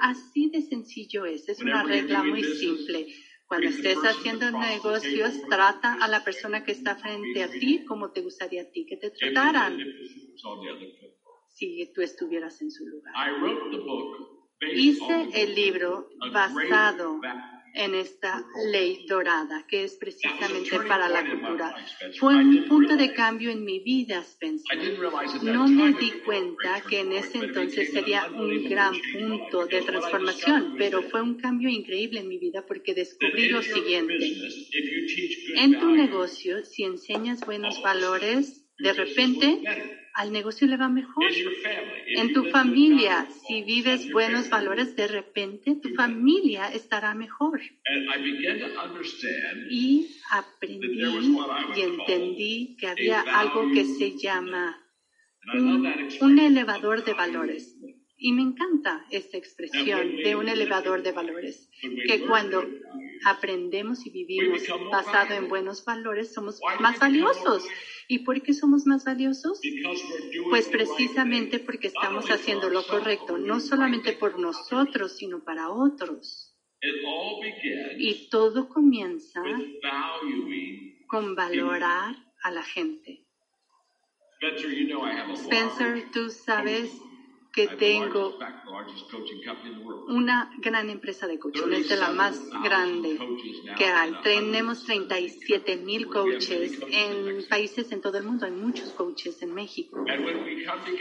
Así 0.00 0.48
de 0.50 0.62
sencillo 0.62 1.26
es, 1.26 1.48
es 1.48 1.60
una 1.60 1.82
regla 1.82 2.22
muy 2.22 2.42
simple. 2.42 3.08
Cuando 3.46 3.68
estés 3.68 3.98
haciendo 3.98 4.50
negocios, 4.52 5.34
trata 5.50 5.94
a 5.94 6.08
la 6.08 6.22
persona 6.24 6.64
que 6.64 6.72
está 6.72 6.94
frente 6.96 7.42
a 7.42 7.50
ti 7.50 7.84
como 7.84 8.12
te 8.12 8.22
gustaría 8.22 8.62
a 8.62 8.70
ti 8.70 8.86
que 8.86 8.96
te 8.96 9.10
trataran 9.10 9.76
si 11.60 11.92
tú 11.94 12.00
estuvieras 12.00 12.60
en 12.62 12.70
su 12.70 12.86
lugar. 12.86 13.12
I 13.14 13.30
wrote 13.40 13.70
the 13.70 13.78
book 13.84 14.10
based 14.60 14.76
Hice 14.76 15.28
el 15.42 15.54
libro 15.54 16.08
basado 16.32 17.20
en 17.72 17.94
esta 17.94 18.44
ley 18.72 19.06
dorada, 19.06 19.64
que 19.68 19.84
es 19.84 19.94
precisamente 19.94 20.76
para 20.88 21.08
la 21.08 21.20
point 21.20 21.28
in 21.28 21.36
my 21.36 21.46
cultura. 21.46 21.76
Fue 22.18 22.32
I 22.32 22.36
un 22.36 22.50
didn't 22.50 22.68
punto 22.68 22.96
de 22.96 23.12
cambio 23.14 23.50
en 23.50 23.64
mi 23.64 23.78
vida, 23.78 24.20
Spencer. 24.22 24.76
No 25.42 25.68
me 25.68 25.92
di 25.92 26.10
cuenta 26.24 26.82
que 26.88 27.00
en 27.00 27.12
ese 27.12 27.38
entonces 27.38 27.92
sería 27.92 28.26
un 28.26 28.64
gran 28.68 28.92
change 28.92 29.14
in 29.14 29.28
my 29.28 29.36
life. 29.36 29.50
punto 29.50 29.66
de 29.66 29.66
Because 29.66 29.70
what 29.70 29.82
I 29.82 29.86
transformación, 29.86 30.74
pero 30.78 31.02
fue 31.02 31.22
un 31.22 31.34
cambio 31.36 31.68
increíble 31.68 32.20
en 32.20 32.28
mi 32.28 32.38
vida 32.38 32.64
porque 32.66 32.94
descubrí 32.94 33.50
lo 33.50 33.62
siguiente. 33.62 34.14
business, 34.14 34.68
if 34.72 34.84
you 34.90 35.06
teach 35.06 35.46
good 35.46 35.58
En 35.58 35.78
tu 35.78 35.90
negocio, 35.92 36.64
si 36.64 36.84
enseñas 36.84 37.40
buenos 37.46 37.80
valores, 37.82 38.66
de 38.78 38.92
repente. 38.94 39.62
Al 40.14 40.32
negocio 40.32 40.66
le 40.66 40.76
va 40.76 40.88
mejor. 40.88 41.24
En 42.06 42.32
tu 42.32 42.44
familia, 42.50 43.26
si 43.46 43.62
vives 43.62 44.10
buenos 44.12 44.48
valores, 44.50 44.96
de 44.96 45.06
repente 45.06 45.76
tu 45.76 45.94
familia 45.94 46.68
estará 46.68 47.14
mejor. 47.14 47.60
Y 49.70 50.08
aprendí 50.30 51.36
y 51.76 51.80
entendí 51.80 52.76
que 52.78 52.86
había 52.86 53.20
algo 53.20 53.70
que 53.72 53.84
se 53.84 54.18
llama 54.18 54.78
un, 55.54 56.08
un 56.20 56.38
elevador 56.38 57.04
de 57.04 57.14
valores. 57.14 57.76
Y 58.22 58.32
me 58.32 58.42
encanta 58.42 59.06
esta 59.10 59.38
expresión 59.38 60.16
de 60.16 60.36
un 60.36 60.48
elevador 60.48 61.02
de 61.02 61.12
valores, 61.12 61.70
que 62.06 62.20
cuando 62.26 62.62
aprendemos 63.24 64.06
y 64.06 64.10
vivimos 64.10 64.62
basado 64.90 65.34
en 65.34 65.48
buenos 65.48 65.84
valores, 65.84 66.32
somos 66.32 66.60
más 66.80 66.98
valiosos. 66.98 67.64
¿Y 68.08 68.20
por 68.20 68.42
qué 68.42 68.52
somos 68.52 68.86
más 68.86 69.04
valiosos? 69.04 69.60
because 69.62 70.02
we're 70.10 70.30
doing 70.30 70.50
Pues 70.50 70.68
precisamente 70.68 71.60
porque 71.60 71.88
estamos 71.88 72.26
haciendo 72.30 72.68
lo 72.68 72.84
correcto, 72.86 73.38
no 73.38 73.60
solamente 73.60 74.12
por 74.14 74.38
nosotros, 74.38 75.16
sino 75.16 75.44
para 75.44 75.70
otros. 75.70 76.56
Y 77.98 78.28
todo 78.30 78.68
comienza 78.68 79.42
con 81.06 81.34
valorar 81.34 82.16
a 82.42 82.50
la 82.50 82.62
gente. 82.62 83.26
Spencer, 85.34 86.10
tú 86.12 86.30
sabes 86.30 86.90
que 87.52 87.66
tengo 87.68 88.38
una 90.08 90.52
gran 90.58 90.88
empresa 90.88 91.26
de 91.26 91.38
coaching, 91.38 91.72
es 91.72 91.88
de 91.88 91.96
la 91.96 92.10
más 92.10 92.40
grande 92.62 93.18
que 93.76 93.84
hay. 93.84 94.12
Tenemos 94.22 94.84
37 94.84 95.76
mil 95.78 96.06
coaches 96.06 96.78
en 96.90 97.44
países 97.48 97.90
en 97.92 98.00
todo 98.00 98.18
el 98.18 98.24
mundo, 98.24 98.46
hay 98.46 98.52
muchos 98.52 98.90
coaches 98.90 99.42
en 99.42 99.54
México. 99.54 100.04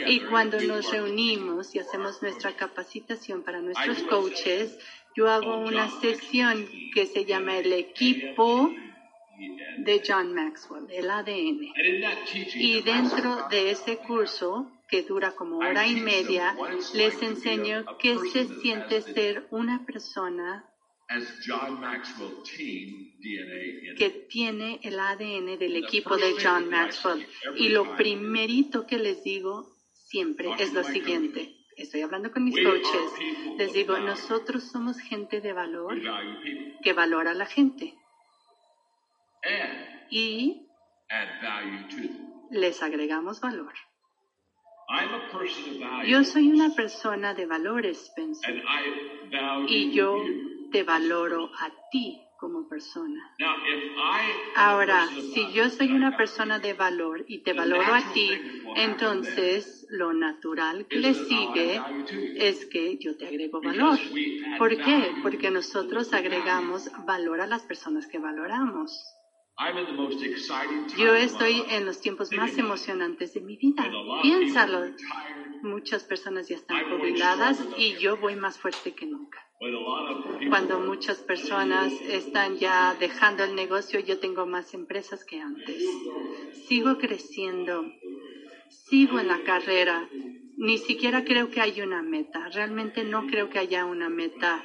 Y 0.07 0.21
cuando 0.21 0.59
nos 0.61 0.91
reunimos 0.91 1.75
y 1.75 1.79
hacemos 1.79 2.21
nuestra 2.21 2.55
capacitación 2.55 3.43
para 3.43 3.61
nuestros 3.61 4.01
coaches, 4.03 4.77
yo 5.15 5.29
hago 5.29 5.57
una 5.59 5.89
sesión 6.01 6.67
que 6.93 7.05
se 7.05 7.25
llama 7.25 7.57
el 7.57 7.73
equipo 7.73 8.71
de 9.77 10.01
John 10.05 10.33
Maxwell, 10.33 10.85
el 10.89 11.09
ADN. 11.09 11.73
Y 12.55 12.81
dentro 12.81 13.47
de 13.49 13.71
ese 13.71 13.97
curso, 13.97 14.71
que 14.89 15.03
dura 15.03 15.31
como 15.35 15.59
hora 15.59 15.87
y 15.87 15.95
media, 16.01 16.55
les 16.93 17.21
enseño 17.21 17.85
qué 17.97 18.17
se 18.31 18.47
siente 18.61 19.01
ser 19.01 19.47
una 19.51 19.85
persona 19.85 20.65
que 23.97 24.09
tiene 24.29 24.79
el 24.83 24.99
ADN 24.99 25.57
del 25.57 25.75
equipo 25.75 26.17
de 26.17 26.35
John 26.41 26.69
Maxwell. 26.69 27.25
Y 27.55 27.69
lo 27.69 27.95
primerito 27.95 28.85
que 28.85 28.99
les 28.99 29.23
digo 29.23 29.75
siempre 29.91 30.49
es 30.59 30.73
lo 30.73 30.83
siguiente. 30.83 31.55
Estoy 31.77 32.01
hablando 32.01 32.31
con 32.31 32.43
mis 32.43 32.55
coaches. 32.55 33.11
Les 33.57 33.73
digo, 33.73 33.97
nosotros 33.97 34.63
somos 34.63 34.99
gente 34.99 35.41
de 35.41 35.53
valor 35.53 35.97
que 36.83 36.93
valora 36.93 37.31
a 37.31 37.35
la 37.35 37.45
gente 37.45 37.95
y 40.09 40.67
les 42.51 42.83
agregamos 42.83 43.39
valor. 43.39 43.73
I'm 43.73 43.77
a 43.77 43.77
person 43.77 43.77
of 43.77 43.77
value. 43.79 44.78
Yo 46.07 46.23
soy 46.23 46.49
una 46.49 46.69
persona 46.71 47.33
de 47.33 47.45
valores, 47.45 48.11
value 48.15 49.65
y 49.67 49.91
yo 49.91 50.17
te 50.71 50.83
valoro 50.83 51.51
a 51.59 51.69
ti 51.91 52.19
como 52.39 52.67
persona. 52.67 53.35
Ahora, 54.55 55.07
si 55.07 55.51
yo 55.51 55.69
soy 55.69 55.91
una 55.91 56.15
persona 56.15 56.57
de 56.57 56.73
valor 56.73 57.25
y 57.27 57.43
te 57.43 57.53
valoro 57.53 57.93
a 57.93 58.13
ti, 58.13 58.31
entonces 58.77 59.85
lo 59.89 60.13
natural 60.13 60.87
que 60.87 60.97
le 60.97 61.13
sigue 61.13 61.81
es 62.37 62.65
que 62.65 62.97
yo 62.97 63.15
te 63.17 63.27
agrego 63.27 63.61
valor. 63.61 63.99
¿Por 64.57 64.75
qué? 64.77 65.11
Porque 65.21 65.51
nosotros 65.51 66.13
agregamos 66.13 66.89
valor 67.05 67.41
a 67.41 67.47
las 67.47 67.63
personas 67.63 68.07
que 68.07 68.19
valoramos. 68.19 69.18
Yo 70.97 71.13
estoy 71.15 71.63
en 71.69 71.85
los 71.85 71.99
tiempos 71.99 72.31
más 72.31 72.57
emocionantes 72.57 73.33
de 73.33 73.41
mi 73.41 73.57
vida. 73.57 73.91
Piénsalo. 74.21 74.95
Muchas 75.63 76.05
personas 76.05 76.47
ya 76.47 76.55
están 76.55 76.89
jubiladas 76.89 77.61
y 77.77 77.95
yo 77.97 78.15
voy 78.17 78.35
más 78.35 78.57
fuerte 78.57 78.93
que 78.95 79.05
nunca. 79.05 79.39
Cuando 80.47 80.79
muchas 80.79 81.17
personas 81.17 81.91
están 82.09 82.57
ya 82.57 82.95
dejando 82.97 83.43
el 83.43 83.55
negocio, 83.55 83.99
yo 83.99 84.19
tengo 84.19 84.45
más 84.45 84.73
empresas 84.73 85.25
que 85.25 85.41
antes. 85.41 85.83
Sigo 86.67 86.97
creciendo, 86.97 87.83
sigo 88.69 89.19
en 89.19 89.27
la 89.27 89.43
carrera. 89.43 90.07
Ni 90.55 90.77
siquiera 90.77 91.25
creo 91.25 91.49
que 91.49 91.59
haya 91.59 91.83
una 91.83 92.01
meta. 92.01 92.47
Realmente 92.53 93.03
no 93.03 93.27
creo 93.27 93.49
que 93.49 93.59
haya 93.59 93.85
una 93.85 94.07
meta. 94.07 94.63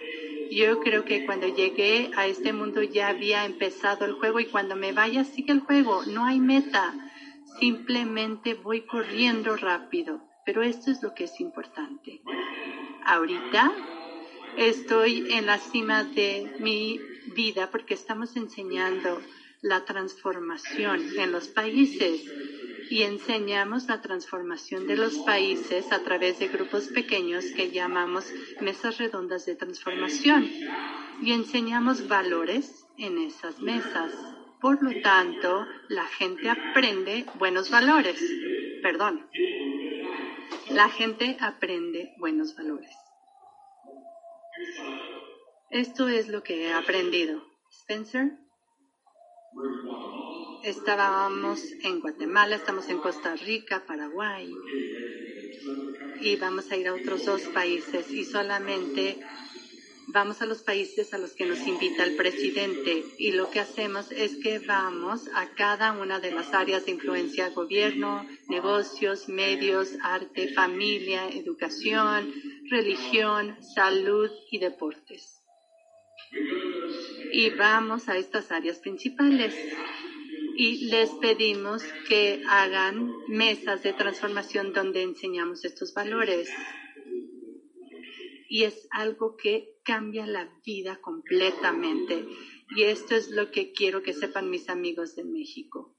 Yo 0.51 0.81
creo 0.81 1.05
que 1.05 1.25
cuando 1.27 1.49
llegué 1.49 2.11
a 2.17 2.27
este 2.27 2.53
mundo 2.53 2.83
ya 2.83 3.09
había 3.09 3.45
empezado 3.45 4.05
el 4.05 4.13
juego 4.13 4.41
y 4.41 4.47
cuando 4.47 4.77
me 4.77 4.93
vaya 4.93 5.25
sigue 5.25 5.53
el 5.53 5.61
juego. 5.61 6.05
No 6.07 6.25
hay 6.25 6.41
meta. 6.41 6.95
Simplemente 7.61 8.55
voy 8.55 8.83
corriendo 8.83 9.57
rápido. 9.57 10.23
Pero 10.45 10.63
esto 10.63 10.91
es 10.91 11.03
lo 11.03 11.15
que 11.15 11.25
es 11.25 11.41
importante. 11.41 12.23
Ahorita 13.05 13.73
estoy 14.57 15.33
en 15.33 15.47
la 15.47 15.59
cima 15.59 16.05
de 16.05 16.57
mi 16.61 17.01
vida 17.35 17.71
porque 17.71 17.95
estamos 17.95 18.37
enseñando 18.37 19.21
la 19.63 19.85
transformación 19.85 21.03
en 21.19 21.33
los 21.33 21.49
países 21.49 22.23
y 22.91 23.03
enseñamos 23.03 23.87
la 23.87 24.01
transformación 24.01 24.87
de 24.87 24.97
los 24.97 25.19
países 25.19 25.91
a 25.93 26.01
través 26.03 26.39
de 26.39 26.49
grupos 26.49 26.89
pequeños 26.89 27.45
que 27.57 27.71
llamamos 27.71 28.27
mesas 28.61 28.99
redondas 28.99 29.47
de 29.47 29.55
transformación 29.57 30.49
y 31.23 31.33
enseñamos 31.33 32.09
valores 32.09 32.87
en 32.99 33.19
esas 33.19 33.61
mesas. 33.61 34.13
Por 34.61 34.83
lo 34.83 35.01
tanto, 35.03 35.67
la 35.89 36.07
gente 36.07 36.49
aprende 36.49 37.27
buenos 37.39 37.71
valores. 37.71 38.23
Perdón. 38.83 39.27
La 40.71 40.89
gente 40.89 41.37
aprende 41.41 42.15
buenos 42.19 42.57
valores. 42.57 42.91
Esto 45.71 46.09
es 46.09 46.29
lo 46.29 46.43
que 46.43 46.67
he 46.67 46.73
aprendido. 46.73 47.43
Spencer, 47.71 48.39
estábamos 50.65 51.63
en 51.83 52.01
Guatemala, 52.01 52.57
estamos 52.57 52.89
en 52.89 52.99
Costa 52.99 53.37
Rica, 53.37 53.85
Paraguay. 53.87 54.53
Y 56.21 56.37
vamos 56.37 56.71
a 56.71 56.77
ir 56.77 56.89
a 56.89 56.95
otros 56.95 57.25
dos 57.25 57.43
países 57.43 58.11
y 58.11 58.25
solamente 58.25 59.21
Vamos 60.07 60.43
a 60.43 60.47
los 60.47 60.63
países 60.63 61.13
a 61.13 61.19
los 61.19 61.33
que 61.33 61.47
nos 61.47 61.67
invita 61.67 62.05
el 62.05 62.15
presidente. 62.15 63.05
Y 63.19 63.33
lo 63.33 63.51
que 63.51 63.59
hacemos 63.59 64.13
es 64.13 64.37
que 64.37 64.61
vamos 64.61 65.29
a 65.35 65.49
cada 65.55 65.93
una 65.93 66.21
de 66.21 66.31
las 66.31 66.53
áreas 66.55 66.85
de 66.85 66.93
influencia, 66.93 67.49
gobierno, 67.51 68.25
negocios, 68.49 69.29
medios, 69.29 69.95
arte, 70.03 70.53
familia, 70.53 71.29
educación, 71.31 72.33
religión, 72.71 73.57
salud 73.75 74.31
y 74.53 74.59
deportes. 74.59 75.43
Y 77.33 77.51
vamos 77.51 78.09
a 78.09 78.17
estas 78.17 78.53
áreas 78.53 78.79
principales 78.79 79.53
y 80.57 80.87
les 80.87 81.11
pedimos 81.11 81.83
que 82.09 82.43
hagan 82.49 83.13
mesas 83.29 83.83
de 83.83 83.93
transformación 83.93 84.73
donde 84.73 85.03
enseñamos 85.03 85.65
estos 85.65 85.93
valores. 85.95 86.49
Y 88.49 88.65
es 88.65 88.87
algo 88.91 89.37
que 89.37 89.81
cambia 89.83 90.27
la 90.27 90.49
vida 90.65 91.01
completamente. 91.01 92.27
Y 92.77 92.83
esto 92.85 93.15
es 93.15 93.31
lo 93.31 93.51
que 93.51 93.73
quiero 93.73 94.03
que 94.03 94.13
sepan 94.13 94.51
mis 94.51 94.69
amigos 94.69 95.17
de 95.17 95.25
México. 95.25 95.97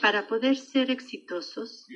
Para 0.00 0.26
poder 0.26 0.56
ser 0.56 0.90
exitosos, 0.90 1.86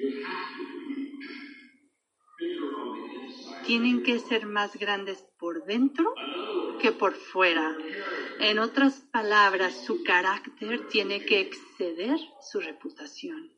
tienen 3.67 4.03
que 4.03 4.19
ser 4.19 4.47
más 4.47 4.77
grandes 4.77 5.25
por 5.39 5.65
dentro 5.65 6.15
que 6.81 6.93
por 6.93 7.15
fuera. 7.15 7.77
En 8.41 8.59
otras 8.59 9.01
palabras, 9.13 9.85
su 9.85 10.03
carácter 10.03 10.89
tiene 10.89 11.25
que 11.25 11.41
exceder 11.41 12.19
su 12.41 12.61
reputación. 12.61 13.53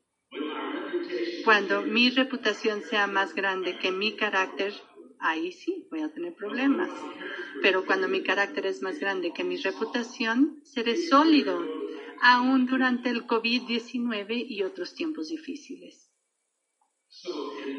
Cuando 1.43 1.81
mi 1.83 2.09
reputación 2.09 2.81
sea 2.81 3.07
más 3.07 3.33
grande 3.35 3.77
que 3.77 3.91
mi 3.91 4.15
carácter, 4.15 4.73
ahí 5.19 5.51
sí 5.51 5.87
voy 5.89 6.01
a 6.01 6.11
tener 6.11 6.33
problemas. 6.33 6.89
Pero 7.61 7.85
cuando 7.85 8.07
mi 8.07 8.21
carácter 8.23 8.65
es 8.65 8.81
más 8.81 8.99
grande 8.99 9.31
que 9.33 9.43
mi 9.43 9.57
reputación, 9.57 10.61
seré 10.63 10.97
sólido, 10.97 11.63
aún 12.21 12.65
durante 12.65 13.09
el 13.09 13.25
COVID-19 13.27 14.45
y 14.47 14.63
otros 14.63 14.93
tiempos 14.95 15.29
difíciles. 15.29 15.94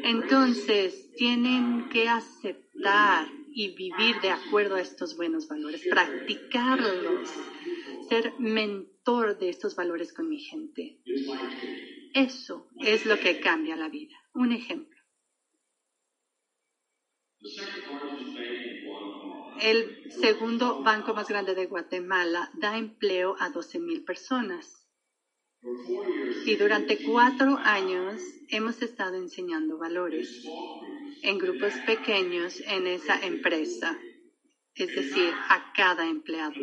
Entonces, 0.03 1.11
tienen 1.15 1.89
que 1.89 2.07
aceptar 2.07 3.27
y 3.51 3.75
vivir 3.75 4.21
de 4.21 4.29
acuerdo 4.29 4.75
a 4.75 4.81
estos 4.81 5.17
buenos 5.17 5.47
valores, 5.47 5.81
practicarlos, 5.89 7.29
ser 8.07 8.33
mentor 8.39 9.37
de 9.37 9.49
estos 9.49 9.75
valores 9.75 10.13
con 10.13 10.29
mi 10.29 10.39
gente. 10.39 10.99
Eso 12.13 12.67
es 12.79 13.05
lo 13.05 13.19
que 13.19 13.39
cambia 13.39 13.75
la 13.75 13.89
vida. 13.89 14.15
Un 14.33 14.51
ejemplo. 14.51 14.97
El 19.61 20.11
segundo 20.11 20.83
banco 20.83 21.13
más 21.13 21.27
grande 21.27 21.55
de 21.55 21.65
Guatemala 21.65 22.51
da 22.53 22.77
empleo 22.77 23.35
a 23.39 23.49
12.000 23.49 24.05
personas. 24.05 24.86
Y 26.45 26.55
durante 26.55 26.97
cuatro 27.03 27.57
años 27.57 28.21
hemos 28.49 28.81
estado 28.81 29.15
enseñando 29.15 29.77
valores 29.77 30.45
en 31.23 31.37
grupos 31.37 31.73
pequeños 31.85 32.61
en 32.67 32.87
esa 32.87 33.19
empresa, 33.25 33.97
es 34.75 34.87
decir, 34.87 35.33
a 35.49 35.73
cada 35.73 36.07
empleado. 36.07 36.55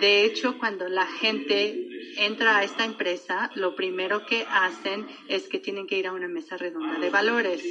De 0.00 0.24
hecho, 0.24 0.58
cuando 0.58 0.88
la 0.88 1.06
gente 1.06 1.88
entra 2.16 2.58
a 2.58 2.64
esta 2.64 2.84
empresa, 2.84 3.50
lo 3.54 3.74
primero 3.76 4.24
que 4.26 4.44
hacen 4.48 5.06
es 5.28 5.48
que 5.48 5.58
tienen 5.58 5.86
que 5.86 5.98
ir 5.98 6.06
a 6.06 6.12
una 6.12 6.28
mesa 6.28 6.56
redonda 6.56 6.98
de 6.98 7.10
valores. 7.10 7.62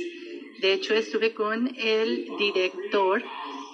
De 0.62 0.74
hecho, 0.74 0.94
estuve 0.94 1.34
con 1.34 1.76
el 1.78 2.30
director 2.38 3.24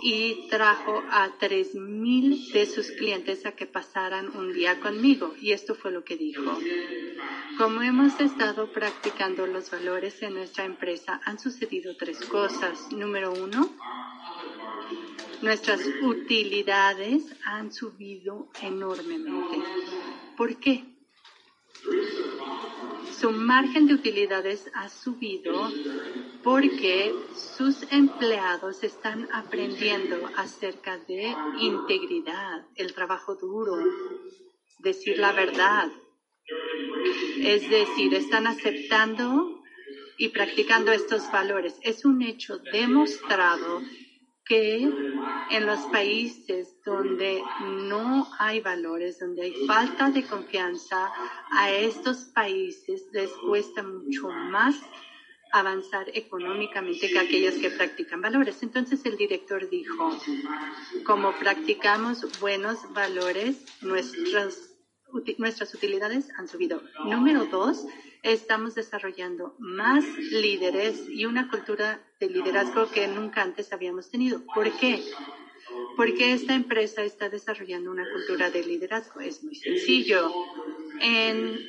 y 0.01 0.47
trajo 0.49 1.03
a 1.11 1.29
3.000 1.39 2.51
de 2.51 2.65
sus 2.65 2.91
clientes 2.91 3.45
a 3.45 3.51
que 3.51 3.67
pasaran 3.67 4.35
un 4.35 4.51
día 4.51 4.79
conmigo. 4.79 5.33
Y 5.39 5.51
esto 5.51 5.75
fue 5.75 5.91
lo 5.91 6.03
que 6.03 6.17
dijo. 6.17 6.57
Como 7.57 7.81
hemos 7.81 8.19
estado 8.19 8.71
practicando 8.71 9.45
los 9.45 9.69
valores 9.69 10.21
en 10.23 10.33
nuestra 10.33 10.65
empresa, 10.65 11.21
han 11.25 11.39
sucedido 11.39 11.95
tres 11.97 12.25
cosas. 12.25 12.91
Número 12.91 13.31
uno, 13.31 13.69
nuestras 15.41 15.81
utilidades 16.01 17.23
han 17.45 17.71
subido 17.71 18.49
enormemente. 18.61 19.57
¿Por 20.35 20.57
qué? 20.59 20.85
Su 23.21 23.29
margen 23.29 23.85
de 23.85 23.93
utilidades 23.93 24.71
ha 24.73 24.89
subido 24.89 25.71
porque 26.43 27.13
sus 27.35 27.83
empleados 27.91 28.83
están 28.83 29.29
aprendiendo 29.31 30.27
acerca 30.37 30.97
de 30.97 31.31
integridad, 31.59 32.65
el 32.73 32.95
trabajo 32.95 33.35
duro, 33.35 33.75
decir 34.79 35.19
la 35.19 35.33
verdad. 35.33 35.91
Es 37.37 37.69
decir, 37.69 38.11
están 38.15 38.47
aceptando 38.47 39.61
y 40.17 40.29
practicando 40.29 40.91
estos 40.91 41.31
valores. 41.31 41.75
Es 41.83 42.05
un 42.05 42.23
hecho 42.23 42.57
demostrado 42.73 43.83
que 44.45 44.89
en 45.51 45.65
los 45.65 45.79
países 45.91 46.75
donde 46.83 47.41
no 47.87 48.27
hay 48.39 48.59
valores, 48.59 49.19
donde 49.19 49.43
hay 49.43 49.53
falta 49.67 50.09
de 50.09 50.23
confianza, 50.23 51.11
a 51.51 51.71
estos 51.71 52.25
países 52.33 53.05
les 53.11 53.29
cuesta 53.31 53.83
mucho 53.83 54.29
más 54.29 54.75
avanzar 55.51 56.07
económicamente 56.13 57.09
que 57.09 57.19
aquellos 57.19 57.55
que 57.55 57.69
practican 57.69 58.21
valores. 58.21 58.63
Entonces 58.63 59.05
el 59.05 59.17
director 59.17 59.69
dijo, 59.69 60.17
como 61.05 61.33
practicamos 61.33 62.39
buenos 62.39 62.79
valores, 62.93 63.65
nuestras, 63.81 64.75
nuestras 65.37 65.73
utilidades 65.73 66.29
han 66.37 66.47
subido. 66.47 66.81
Número 67.05 67.45
dos, 67.45 67.85
estamos 68.23 68.75
desarrollando 68.75 69.55
más 69.59 70.03
líderes 70.31 71.01
y 71.09 71.25
una 71.25 71.49
cultura 71.49 71.99
de 72.19 72.29
liderazgo 72.29 72.89
que 72.91 73.07
nunca 73.07 73.41
antes 73.41 73.73
habíamos 73.73 74.09
tenido. 74.09 74.43
¿Por 74.53 74.71
qué? 74.77 75.03
Porque 75.95 76.33
esta 76.33 76.53
empresa 76.53 77.03
está 77.03 77.29
desarrollando 77.29 77.91
una 77.91 78.05
cultura 78.11 78.49
de 78.49 78.63
liderazgo. 78.63 79.21
Es 79.21 79.43
muy 79.43 79.55
sencillo. 79.55 80.31
En 80.99 81.59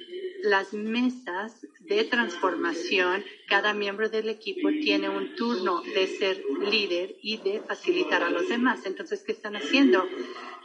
las 0.42 0.72
mesas 0.72 1.66
de 1.80 2.04
transformación, 2.04 3.24
cada 3.48 3.74
miembro 3.74 4.08
del 4.08 4.28
equipo 4.28 4.68
tiene 4.70 5.08
un 5.08 5.36
turno 5.36 5.82
de 5.94 6.06
ser 6.06 6.42
líder 6.70 7.16
y 7.22 7.36
de 7.38 7.60
facilitar 7.60 8.22
a 8.22 8.30
los 8.30 8.48
demás. 8.48 8.80
Entonces, 8.84 9.22
¿qué 9.22 9.32
están 9.32 9.56
haciendo? 9.56 10.06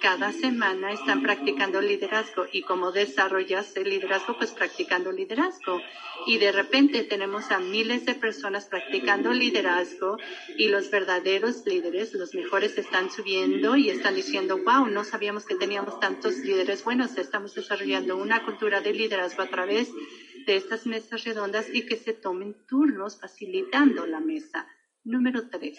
Cada 0.02 0.32
semana 0.32 0.92
están 0.92 1.24
practicando 1.24 1.82
liderazgo 1.82 2.46
y 2.52 2.62
como 2.62 2.92
desarrollas 2.92 3.76
el 3.76 3.90
liderazgo, 3.90 4.38
pues 4.38 4.52
practicando 4.52 5.12
liderazgo. 5.12 5.82
Y 6.26 6.38
de 6.38 6.52
repente 6.52 7.04
tenemos 7.04 7.52
a 7.52 7.60
miles 7.60 8.06
de 8.06 8.16
personas 8.16 8.66
practicando 8.66 9.34
liderazgo 9.34 10.18
y 10.58 10.68
los 10.68 10.92
verdaderos 10.92 11.66
líderes, 11.66 12.14
los 12.14 12.34
mejores, 12.34 12.78
están 12.78 13.12
subiendo 13.12 13.76
y 13.76 13.90
están 13.90 14.16
diciendo, 14.16 14.58
wow, 14.64 14.88
no 14.88 15.04
sabíamos 15.04 15.46
que 15.46 15.56
teníamos 15.56 16.00
tantos 16.00 16.38
líderes 16.38 16.84
buenos. 16.84 17.18
Estamos 17.18 17.54
desarrollando 17.56 18.18
una 18.18 18.44
cultura 18.44 18.82
de 18.82 18.94
liderazgo 18.94 19.44
a 19.44 19.48
través 19.48 19.67
de 19.68 20.56
estas 20.56 20.86
mesas 20.86 21.24
redondas 21.24 21.68
y 21.72 21.86
que 21.86 21.98
se 21.98 22.14
tomen 22.14 22.56
turnos 22.68 23.20
facilitando 23.20 24.06
la 24.06 24.20
mesa. 24.20 24.68
Número 25.04 25.50
tres. 25.50 25.78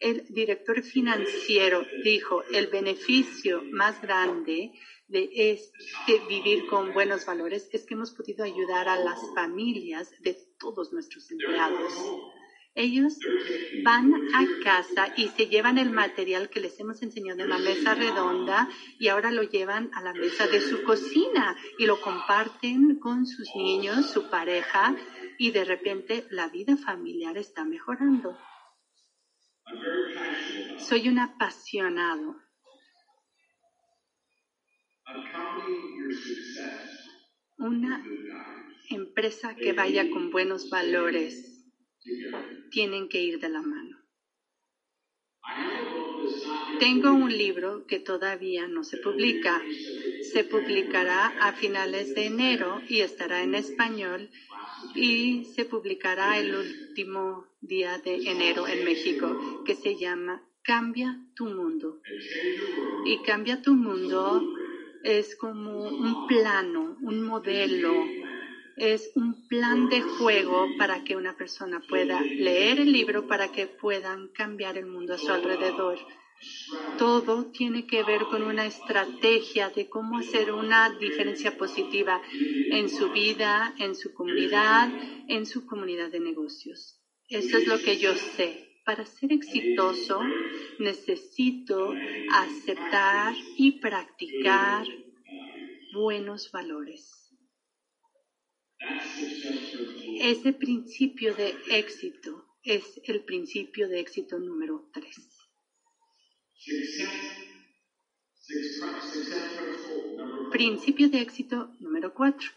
El 0.00 0.26
director 0.28 0.82
financiero 0.82 1.84
dijo, 2.04 2.44
el 2.52 2.68
beneficio 2.68 3.62
más 3.70 4.00
grande 4.00 4.72
de 5.08 5.30
este 5.32 6.20
vivir 6.28 6.66
con 6.66 6.92
buenos 6.92 7.26
valores 7.26 7.68
es 7.72 7.84
que 7.84 7.94
hemos 7.94 8.12
podido 8.12 8.44
ayudar 8.44 8.88
a 8.88 8.98
las 8.98 9.18
familias 9.34 10.10
de 10.20 10.36
todos 10.58 10.92
nuestros 10.92 11.30
empleados. 11.30 11.92
Ellos 12.74 13.18
van 13.82 14.12
a 14.34 14.46
casa 14.62 15.12
y 15.16 15.28
se 15.28 15.46
llevan 15.46 15.78
el 15.78 15.90
material 15.90 16.48
que 16.48 16.60
les 16.60 16.78
hemos 16.78 17.02
enseñado 17.02 17.42
en 17.42 17.48
la 17.48 17.58
mesa 17.58 17.94
redonda 17.94 18.68
y 19.00 19.08
ahora 19.08 19.32
lo 19.32 19.42
llevan 19.42 19.90
a 19.94 20.02
la 20.02 20.12
mesa 20.12 20.46
de 20.46 20.60
su 20.60 20.84
cocina 20.84 21.56
y 21.78 21.86
lo 21.86 22.00
comparten 22.00 23.00
con 23.00 23.26
sus 23.26 23.48
niños, 23.56 24.10
su 24.10 24.30
pareja 24.30 24.94
y 25.38 25.50
de 25.50 25.64
repente 25.64 26.26
la 26.30 26.48
vida 26.48 26.76
familiar 26.76 27.36
está 27.36 27.64
mejorando. 27.64 28.38
Soy 30.78 31.08
un 31.08 31.18
apasionado. 31.18 32.36
Una 37.58 38.04
empresa 38.88 39.56
que 39.56 39.72
vaya 39.72 40.08
con 40.10 40.30
buenos 40.30 40.70
valores 40.70 41.57
tienen 42.70 43.08
que 43.08 43.20
ir 43.20 43.40
de 43.40 43.48
la 43.48 43.62
mano. 43.62 43.98
Tengo 46.78 47.12
un 47.12 47.36
libro 47.36 47.86
que 47.86 47.98
todavía 47.98 48.68
no 48.68 48.84
se 48.84 48.98
publica. 48.98 49.60
Se 50.32 50.44
publicará 50.44 51.26
a 51.40 51.52
finales 51.52 52.14
de 52.14 52.26
enero 52.26 52.80
y 52.88 53.00
estará 53.00 53.42
en 53.42 53.54
español 53.54 54.30
y 54.94 55.44
se 55.56 55.64
publicará 55.64 56.38
el 56.38 56.54
último 56.54 57.46
día 57.60 57.98
de 57.98 58.16
enero 58.30 58.68
en 58.68 58.84
México, 58.84 59.64
que 59.64 59.74
se 59.74 59.96
llama 59.96 60.42
Cambia 60.62 61.18
tu 61.34 61.46
mundo. 61.46 62.00
Y 63.04 63.22
Cambia 63.22 63.62
tu 63.62 63.74
mundo 63.74 64.42
es 65.02 65.34
como 65.36 65.88
un 65.88 66.26
plano, 66.26 66.96
un 67.02 67.22
modelo, 67.22 67.92
es 68.78 69.10
un 69.14 69.46
plan 69.48 69.88
de 69.88 70.00
juego 70.00 70.66
para 70.78 71.04
que 71.04 71.16
una 71.16 71.36
persona 71.36 71.80
pueda 71.88 72.20
leer 72.20 72.80
el 72.80 72.92
libro, 72.92 73.26
para 73.26 73.50
que 73.52 73.66
puedan 73.66 74.28
cambiar 74.28 74.78
el 74.78 74.86
mundo 74.86 75.14
a 75.14 75.18
su 75.18 75.30
alrededor. 75.30 75.98
Todo 76.98 77.46
tiene 77.50 77.86
que 77.86 78.04
ver 78.04 78.22
con 78.30 78.42
una 78.42 78.66
estrategia 78.66 79.70
de 79.70 79.88
cómo 79.88 80.18
hacer 80.18 80.52
una 80.52 80.90
diferencia 80.90 81.56
positiva 81.56 82.22
en 82.70 82.88
su 82.88 83.10
vida, 83.10 83.74
en 83.78 83.96
su 83.96 84.14
comunidad, 84.14 84.88
en 85.28 85.46
su 85.46 85.66
comunidad 85.66 86.10
de 86.10 86.20
negocios. 86.20 87.00
Eso 87.28 87.58
es 87.58 87.66
lo 87.66 87.78
que 87.78 87.98
yo 87.98 88.14
sé. 88.14 88.68
Para 88.84 89.04
ser 89.04 89.32
exitoso 89.32 90.22
necesito 90.78 91.92
aceptar 92.32 93.34
y 93.56 93.80
practicar 93.80 94.86
buenos 95.92 96.50
valores. 96.52 97.17
Ese 100.20 100.52
principio 100.52 101.34
de 101.34 101.54
éxito 101.70 102.46
es 102.62 103.00
el 103.04 103.24
principio 103.24 103.88
de 103.88 104.00
éxito 104.00 104.38
número 104.38 104.88
tres. 104.92 105.16
Principio 110.52 111.08
de 111.08 111.20
éxito 111.20 111.74
número 111.80 112.14
cuatro. 112.14 112.48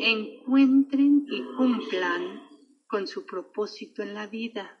Encuentren 0.00 1.26
y 1.30 1.42
cumplan 1.56 2.42
con 2.86 3.06
su 3.06 3.24
propósito 3.24 4.02
en 4.02 4.14
la 4.14 4.26
vida. 4.26 4.78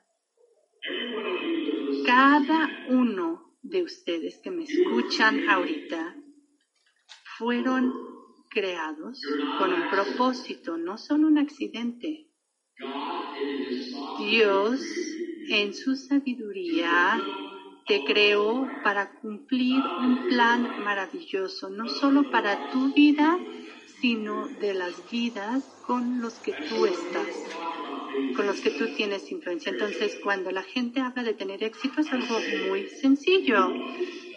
Cada 2.04 2.86
uno 2.88 3.56
de 3.62 3.82
ustedes 3.82 4.38
que 4.38 4.50
me 4.50 4.64
escuchan 4.64 5.48
ahorita 5.48 6.21
fueron 7.42 7.92
creados 8.48 9.20
con 9.58 9.72
un 9.72 9.90
propósito, 9.90 10.76
no 10.76 10.96
son 10.96 11.24
un 11.24 11.38
accidente. 11.38 12.28
Dios 14.18 14.80
en 15.48 15.74
su 15.74 15.96
sabiduría 15.96 17.20
te 17.88 18.04
creó 18.04 18.68
para 18.84 19.18
cumplir 19.20 19.82
un 20.00 20.28
plan 20.28 20.84
maravilloso, 20.84 21.68
no 21.68 21.88
solo 21.88 22.30
para 22.30 22.70
tu 22.70 22.92
vida, 22.94 23.36
sino 24.00 24.46
de 24.46 24.74
las 24.74 25.10
vidas 25.10 25.64
con 25.86 26.20
los 26.20 26.34
que 26.34 26.52
tú 26.52 26.86
estás, 26.86 27.26
con 28.36 28.46
los 28.46 28.60
que 28.60 28.70
tú 28.70 28.88
tienes 28.96 29.30
influencia. 29.30 29.72
Entonces, 29.72 30.18
cuando 30.22 30.50
la 30.50 30.62
gente 30.62 31.00
habla 31.00 31.22
de 31.22 31.34
tener 31.34 31.62
éxito, 31.62 32.00
es 32.00 32.12
algo 32.12 32.38
muy 32.68 32.88
sencillo. 32.88 33.72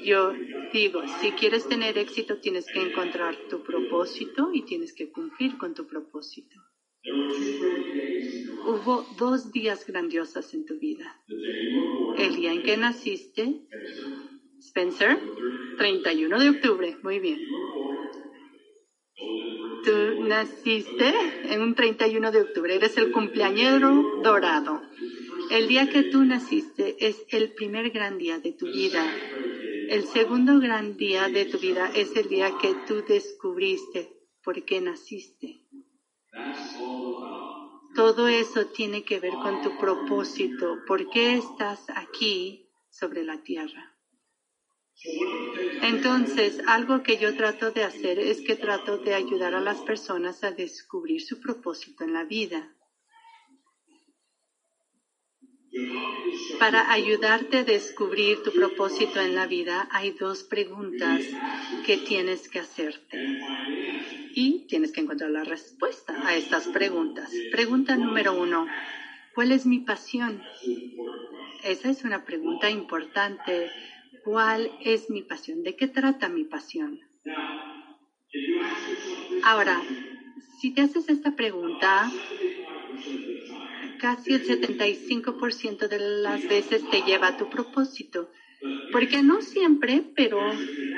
Yo 0.04 0.34
digo, 0.72 1.02
si 1.20 1.32
quieres 1.32 1.68
tener 1.68 1.98
éxito, 1.98 2.38
tienes 2.38 2.66
que 2.68 2.82
encontrar 2.82 3.36
tu 3.50 3.64
propósito 3.64 4.50
y 4.54 4.64
tienes 4.64 4.94
que 4.94 5.12
cumplir 5.12 5.58
con 5.58 5.74
tu 5.74 5.88
propósito. 5.88 6.56
Hubo 8.66 9.06
dos 9.18 9.52
días 9.52 9.86
grandiosos 9.86 10.54
en 10.54 10.66
tu 10.66 10.80
vida. 10.80 11.22
El 12.18 12.36
día 12.36 12.52
en 12.52 12.64
que 12.64 12.78
naciste, 12.78 13.62
Spencer, 14.60 15.20
31 15.78 16.40
de 16.40 16.50
octubre, 16.50 16.98
muy 17.04 17.20
bien. 17.20 17.40
Tú 19.84 20.15
naciste 20.26 21.14
en 21.50 21.62
un 21.62 21.76
31 21.76 22.32
de 22.32 22.42
octubre, 22.42 22.76
eres 22.76 22.98
el 22.98 23.12
cumpleañero 23.12 24.22
dorado. 24.24 24.82
El 25.52 25.68
día 25.68 25.90
que 25.90 26.04
tú 26.04 26.24
naciste 26.24 26.98
es 27.08 27.24
el 27.30 27.54
primer 27.54 27.92
gran 27.92 28.18
día 28.18 28.40
de 28.40 28.52
tu 28.52 28.66
vida. 28.66 29.06
El 29.90 30.06
segundo 30.06 30.60
gran 30.60 30.98
día 30.98 31.30
de 31.30 31.46
tu 31.46 31.60
vida 31.60 31.92
es 31.94 32.16
el 32.16 32.28
día 32.28 32.52
que 32.60 32.74
tú 32.88 33.04
descubriste 33.08 34.12
por 34.44 34.64
qué 34.66 34.82
naciste. 34.82 35.62
Todo 37.96 38.28
eso 38.28 38.66
tiene 38.68 39.04
que 39.04 39.20
ver 39.20 39.34
con 39.34 39.62
tu 39.62 39.78
propósito. 39.78 40.80
¿Por 40.86 41.10
qué 41.10 41.36
estás 41.36 41.86
aquí 41.96 42.68
sobre 42.90 43.24
la 43.24 43.42
tierra? 43.42 43.95
Entonces, 45.82 46.62
algo 46.68 47.04
que 47.04 47.18
yo 47.18 47.36
trato 47.36 47.72
de 47.72 47.84
hacer 47.84 48.18
es 48.20 48.42
que 48.42 48.56
trato 48.56 48.98
de 48.98 49.14
ayudar 49.14 49.54
a 49.54 49.62
las 49.62 49.80
personas 49.82 50.44
a 50.44 50.52
descubrir 50.52 51.22
su 51.22 51.40
propósito 51.40 52.04
en 52.04 52.14
la 52.14 52.24
vida. 52.24 52.72
Para 56.60 56.92
ayudarte 56.92 57.58
a 57.58 57.64
descubrir 57.64 58.42
tu 58.44 58.52
propósito 58.54 59.20
en 59.20 59.36
la 59.36 59.46
vida, 59.46 59.90
hay 59.92 60.12
dos 60.12 60.44
preguntas 60.44 61.22
que 61.86 61.98
tienes 61.98 62.48
que 62.48 62.60
hacerte. 62.60 63.40
Y 64.34 64.66
tienes 64.68 64.92
que 64.92 65.02
encontrar 65.02 65.32
la 65.32 65.44
respuesta 65.44 66.16
a 66.26 66.36
estas 66.36 66.68
preguntas. 66.70 67.30
Pregunta 67.52 67.98
número 67.98 68.34
uno, 68.34 68.68
¿cuál 69.34 69.52
es 69.52 69.66
mi 69.66 69.80
pasión? 69.80 70.42
Esa 71.64 71.90
es 71.90 72.04
una 72.04 72.24
pregunta 72.24 72.70
importante. 72.70 73.72
¿Cuál 74.26 74.72
es 74.82 75.12
mi 75.12 75.22
pasión? 75.22 75.62
¿De 75.62 75.76
qué 75.76 75.88
trata 75.88 76.30
mi 76.30 76.46
pasión? 76.46 77.00
Ahora, 79.44 79.80
si 80.60 80.72
te 80.72 80.82
haces 80.82 81.08
esta 81.10 81.36
pregunta, 81.36 82.12
casi 84.00 84.34
el 84.34 84.44
75% 84.44 85.88
de 85.88 86.00
las 86.00 86.48
veces 86.48 86.90
te 86.90 87.04
lleva 87.04 87.28
a 87.28 87.38
tu 87.38 87.52
propósito. 87.52 88.32
Porque 88.92 89.22
no 89.22 89.44
siempre, 89.44 90.02
pero 90.16 90.40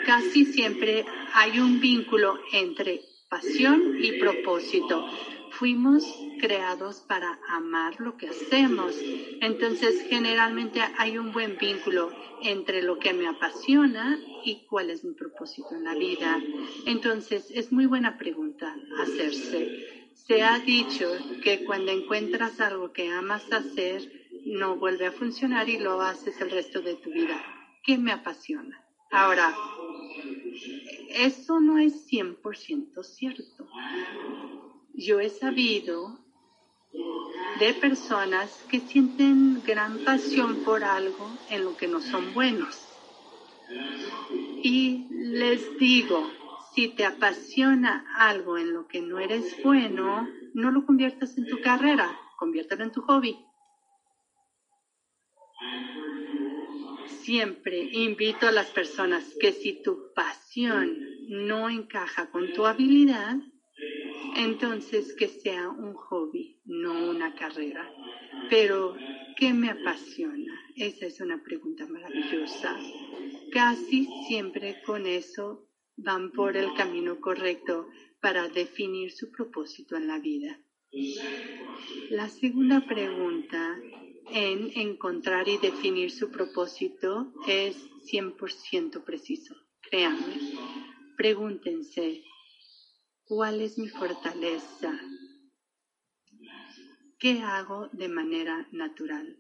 casi 0.05 0.45
siempre 0.45 1.03
hay 1.34 1.59
un 1.59 1.82
vínculo 1.82 2.39
entre 2.53 3.01
pasión 3.30 3.97
y 4.01 4.13
propósito. 4.13 5.05
Fuimos 5.51 6.03
creados 6.39 7.01
para 7.01 7.39
amar 7.49 7.99
lo 7.99 8.17
que 8.17 8.29
hacemos. 8.29 8.95
Entonces, 9.41 10.05
generalmente 10.09 10.81
hay 10.97 11.17
un 11.17 11.31
buen 11.31 11.57
vínculo 11.57 12.11
entre 12.43 12.83
lo 12.83 12.99
que 12.99 13.13
me 13.13 13.27
apasiona 13.27 14.19
y 14.43 14.65
cuál 14.67 14.89
es 14.89 15.03
mi 15.03 15.13
propósito 15.13 15.69
en 15.75 15.83
la 15.83 15.95
vida. 15.95 16.41
Entonces, 16.85 17.51
es 17.51 17.71
muy 17.71 17.85
buena 17.85 18.17
pregunta 18.17 18.75
hacerse. 18.99 20.09
Se 20.13 20.43
ha 20.43 20.59
dicho 20.59 21.09
que 21.43 21.63
cuando 21.65 21.91
encuentras 21.91 22.59
algo 22.59 22.91
que 22.91 23.09
amas 23.09 23.51
hacer, 23.51 24.29
no 24.45 24.75
vuelve 24.75 25.07
a 25.07 25.11
funcionar 25.11 25.69
y 25.69 25.79
lo 25.79 26.01
haces 26.01 26.39
el 26.41 26.51
resto 26.51 26.81
de 26.81 26.95
tu 26.95 27.11
vida. 27.11 27.43
¿Qué 27.83 27.97
me 27.97 28.11
apasiona? 28.11 28.83
Ahora, 29.11 29.55
eso 31.09 31.59
no 31.59 31.77
es 31.77 32.07
100% 32.11 33.03
cierto. 33.03 33.67
Yo 34.97 35.19
he 35.19 35.29
sabido 35.29 36.17
de 37.59 37.73
personas 37.75 38.65
que 38.67 38.79
sienten 38.79 39.61
gran 39.63 39.99
pasión 39.99 40.63
por 40.63 40.83
algo 40.83 41.29
en 41.51 41.65
lo 41.65 41.77
que 41.77 41.87
no 41.87 42.01
son 42.01 42.33
buenos. 42.33 42.83
Y 44.63 45.05
les 45.11 45.77
digo, 45.77 46.27
si 46.73 46.87
te 46.87 47.05
apasiona 47.05 48.07
algo 48.17 48.57
en 48.57 48.73
lo 48.73 48.87
que 48.87 49.01
no 49.01 49.19
eres 49.19 49.61
bueno, 49.63 50.27
no 50.55 50.71
lo 50.71 50.83
conviertas 50.83 51.37
en 51.37 51.45
tu 51.45 51.61
carrera, 51.61 52.19
conviértelo 52.39 52.83
en 52.83 52.91
tu 52.91 53.01
hobby. 53.03 53.37
Siempre 57.05 57.83
invito 57.91 58.47
a 58.47 58.51
las 58.51 58.71
personas 58.71 59.23
que 59.39 59.51
si 59.51 59.79
tu 59.83 60.11
pasión 60.15 60.97
no 61.27 61.69
encaja 61.69 62.31
con 62.31 62.51
tu 62.53 62.65
habilidad, 62.65 63.37
entonces 64.36 65.13
que 65.13 65.28
sea 65.28 65.70
un 65.70 65.93
hobby, 65.93 66.59
no 66.65 67.09
una 67.09 67.36
carrera. 67.36 67.91
Pero, 68.49 68.95
¿qué 69.36 69.53
me 69.53 69.70
apasiona? 69.70 70.53
Esa 70.76 71.07
es 71.07 71.20
una 71.22 71.43
pregunta 71.43 71.86
maravillosa. 71.88 72.78
Casi 73.51 74.07
siempre 74.28 74.82
con 74.86 75.05
eso 75.05 75.68
van 75.95 76.32
por 76.32 76.55
el 76.55 76.74
camino 76.76 77.20
correcto 77.20 77.88
para 78.22 78.47
definir 78.47 79.11
su 79.11 79.32
propósito 79.32 79.95
en 79.95 80.07
la 80.07 80.20
vida. 80.20 80.59
La 82.09 82.30
segunda 82.30 82.86
pregunta 82.86 83.80
en 84.32 84.72
encontrar 84.76 85.47
y 85.47 85.57
definir 85.57 86.11
su 86.11 86.30
propósito 86.32 87.34
es 87.47 87.78
100% 88.11 89.03
preciso. 89.03 89.55
Créanme, 89.82 90.39
pregúntense, 91.15 92.24
¿cuál 93.28 93.61
es 93.61 93.78
mi 93.78 93.88
fortaleza? 93.89 94.91
¿Qué 97.19 97.41
hago 97.41 97.89
de 97.91 98.07
manera 98.07 98.67
natural? 98.71 99.38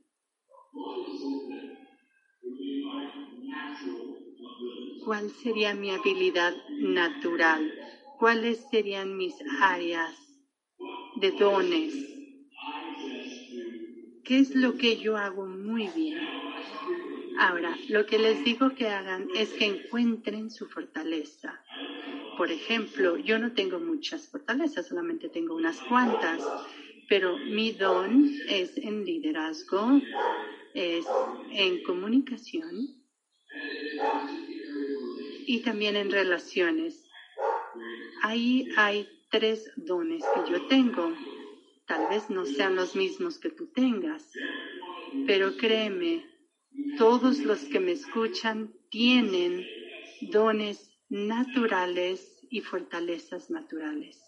¿Cuál 5.05 5.29
sería 5.31 5.73
mi 5.73 5.91
habilidad 5.91 6.53
natural? 6.69 7.71
¿Cuáles 8.19 8.59
serían 8.71 9.15
mis 9.15 9.35
áreas 9.61 10.27
de 11.19 11.31
dones. 11.31 11.93
¿Qué 14.23 14.39
es 14.39 14.53
lo 14.53 14.77
que 14.77 14.97
yo 14.97 15.17
hago 15.17 15.47
muy 15.47 15.87
bien? 15.87 16.19
Ahora, 17.39 17.75
lo 17.89 18.05
que 18.05 18.19
les 18.19 18.43
digo 18.43 18.69
que 18.75 18.87
hagan 18.87 19.27
es 19.35 19.49
que 19.53 19.65
encuentren 19.65 20.51
su 20.51 20.67
fortaleza. 20.67 21.63
Por 22.37 22.51
ejemplo, 22.51 23.17
yo 23.17 23.39
no 23.39 23.53
tengo 23.53 23.79
muchas 23.79 24.27
fortalezas, 24.29 24.87
solamente 24.87 25.27
tengo 25.27 25.55
unas 25.55 25.79
cuantas, 25.81 26.39
pero 27.09 27.35
mi 27.37 27.71
don 27.71 28.31
es 28.47 28.77
en 28.77 29.03
liderazgo, 29.05 29.99
es 30.75 31.05
en 31.51 31.81
comunicación 31.81 33.03
y 35.47 35.61
también 35.61 35.95
en 35.95 36.11
relaciones. 36.11 37.03
Ahí 38.21 38.69
hay 38.77 39.07
tres 39.31 39.71
dones 39.75 40.23
que 40.35 40.51
yo 40.51 40.67
tengo. 40.67 41.13
Tal 41.87 42.07
vez 42.09 42.29
no 42.29 42.45
sean 42.45 42.75
los 42.75 42.95
mismos 42.95 43.39
que 43.39 43.49
tú 43.49 43.71
tengas, 43.73 44.29
pero 45.25 45.57
créeme, 45.57 46.23
todos 46.99 47.39
los 47.39 47.63
que 47.65 47.79
me 47.79 47.93
escuchan 47.93 48.73
tienen 48.89 49.65
dones 50.21 50.96
naturales 51.09 52.37
y 52.49 52.61
fortalezas 52.61 53.49
naturales. 53.49 54.23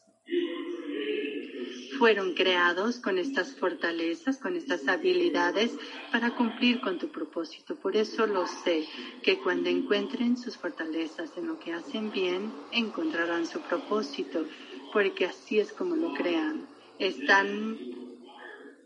Fueron 1.98 2.34
creados 2.34 3.00
con 3.00 3.18
estas 3.18 3.56
fortalezas, 3.56 4.38
con 4.38 4.56
estas 4.56 4.88
habilidades 4.88 5.76
para 6.12 6.34
cumplir 6.36 6.80
con 6.80 6.98
tu 6.98 7.10
propósito. 7.10 7.76
Por 7.76 7.98
eso 7.98 8.26
lo 8.26 8.48
sé, 8.48 8.88
que 9.22 9.40
cuando 9.40 9.70
encuentren 9.70 10.38
sus 10.38 10.56
fortalezas 10.56 11.38
en 11.38 11.48
lo 11.48 11.60
que 11.60 11.74
hacen 11.74 12.12
bien, 12.12 12.54
encontrarán 12.72 13.46
su 13.46 13.60
propósito, 13.62 14.46
porque 14.94 15.26
así 15.26 15.60
es 15.60 15.74
como 15.74 15.98
lo 15.98 16.14
crean. 16.14 16.68
Están 17.00 17.78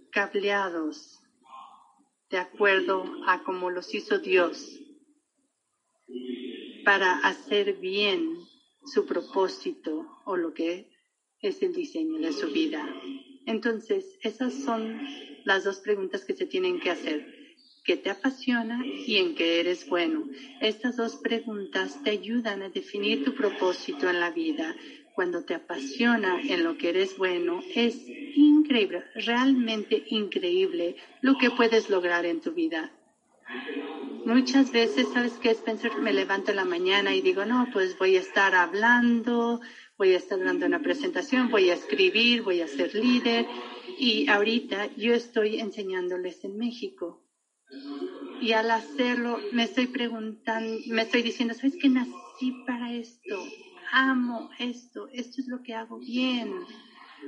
cableados 0.09 1.19
de 2.31 2.39
acuerdo 2.39 3.05
a 3.27 3.43
como 3.43 3.69
los 3.69 3.93
hizo 3.93 4.17
Dios 4.17 4.79
para 6.83 7.17
hacer 7.19 7.73
bien 7.73 8.37
su 8.85 9.05
propósito 9.05 10.07
o 10.25 10.35
lo 10.35 10.53
que 10.53 10.89
es 11.41 11.61
el 11.61 11.73
diseño 11.73 12.19
de 12.19 12.33
su 12.33 12.51
vida. 12.51 12.87
Entonces, 13.45 14.17
esas 14.21 14.53
son 14.53 15.01
las 15.43 15.63
dos 15.63 15.79
preguntas 15.79 16.23
que 16.25 16.33
se 16.33 16.45
tienen 16.45 16.79
que 16.79 16.89
hacer. 16.89 17.43
¿Qué 17.83 17.97
te 17.97 18.09
apasiona 18.09 18.81
y 18.85 19.17
en 19.17 19.35
qué 19.35 19.59
eres 19.59 19.89
bueno? 19.89 20.29
Estas 20.61 20.95
dos 20.95 21.17
preguntas 21.17 22.01
te 22.03 22.11
ayudan 22.11 22.61
a 22.61 22.69
definir 22.69 23.25
tu 23.25 23.35
propósito 23.35 24.09
en 24.09 24.21
la 24.21 24.31
vida. 24.31 24.73
Cuando 25.15 25.43
te 25.43 25.53
apasiona 25.53 26.41
en 26.41 26.63
lo 26.63 26.77
que 26.77 26.89
eres 26.89 27.17
bueno, 27.17 27.61
es 27.75 28.07
increíble, 28.07 29.03
realmente 29.15 30.03
increíble 30.07 30.95
lo 31.21 31.37
que 31.37 31.51
puedes 31.51 31.89
lograr 31.89 32.25
en 32.25 32.39
tu 32.39 32.51
vida. 32.53 32.91
Muchas 34.25 34.71
veces, 34.71 35.07
¿sabes 35.13 35.33
qué 35.33 35.51
es 35.51 35.57
pensar? 35.57 35.99
Me 35.99 36.13
levanto 36.13 36.51
en 36.51 36.57
la 36.57 36.65
mañana 36.65 37.13
y 37.13 37.21
digo, 37.21 37.43
no, 37.45 37.67
pues 37.73 37.97
voy 37.97 38.15
a 38.15 38.21
estar 38.21 38.55
hablando, 38.55 39.59
voy 39.97 40.13
a 40.13 40.17
estar 40.17 40.39
dando 40.39 40.65
una 40.65 40.81
presentación, 40.81 41.51
voy 41.51 41.69
a 41.69 41.73
escribir, 41.73 42.41
voy 42.41 42.61
a 42.61 42.67
ser 42.67 42.95
líder. 42.95 43.45
Y 43.99 44.29
ahorita 44.29 44.95
yo 44.95 45.13
estoy 45.13 45.59
enseñándoles 45.59 46.43
en 46.45 46.57
México. 46.57 47.21
Y 48.41 48.53
al 48.53 48.71
hacerlo, 48.71 49.39
me 49.51 49.63
estoy 49.63 49.87
preguntando, 49.87 50.79
me 50.87 51.01
estoy 51.01 51.21
diciendo, 51.21 51.53
¿sabes 51.53 51.75
qué? 51.81 51.89
Nací 51.89 52.63
para 52.65 52.93
esto. 52.93 53.43
Amo 53.91 54.49
esto. 54.57 55.09
Esto 55.11 55.41
es 55.41 55.47
lo 55.47 55.61
que 55.63 55.73
hago 55.73 55.99
bien. 55.99 56.53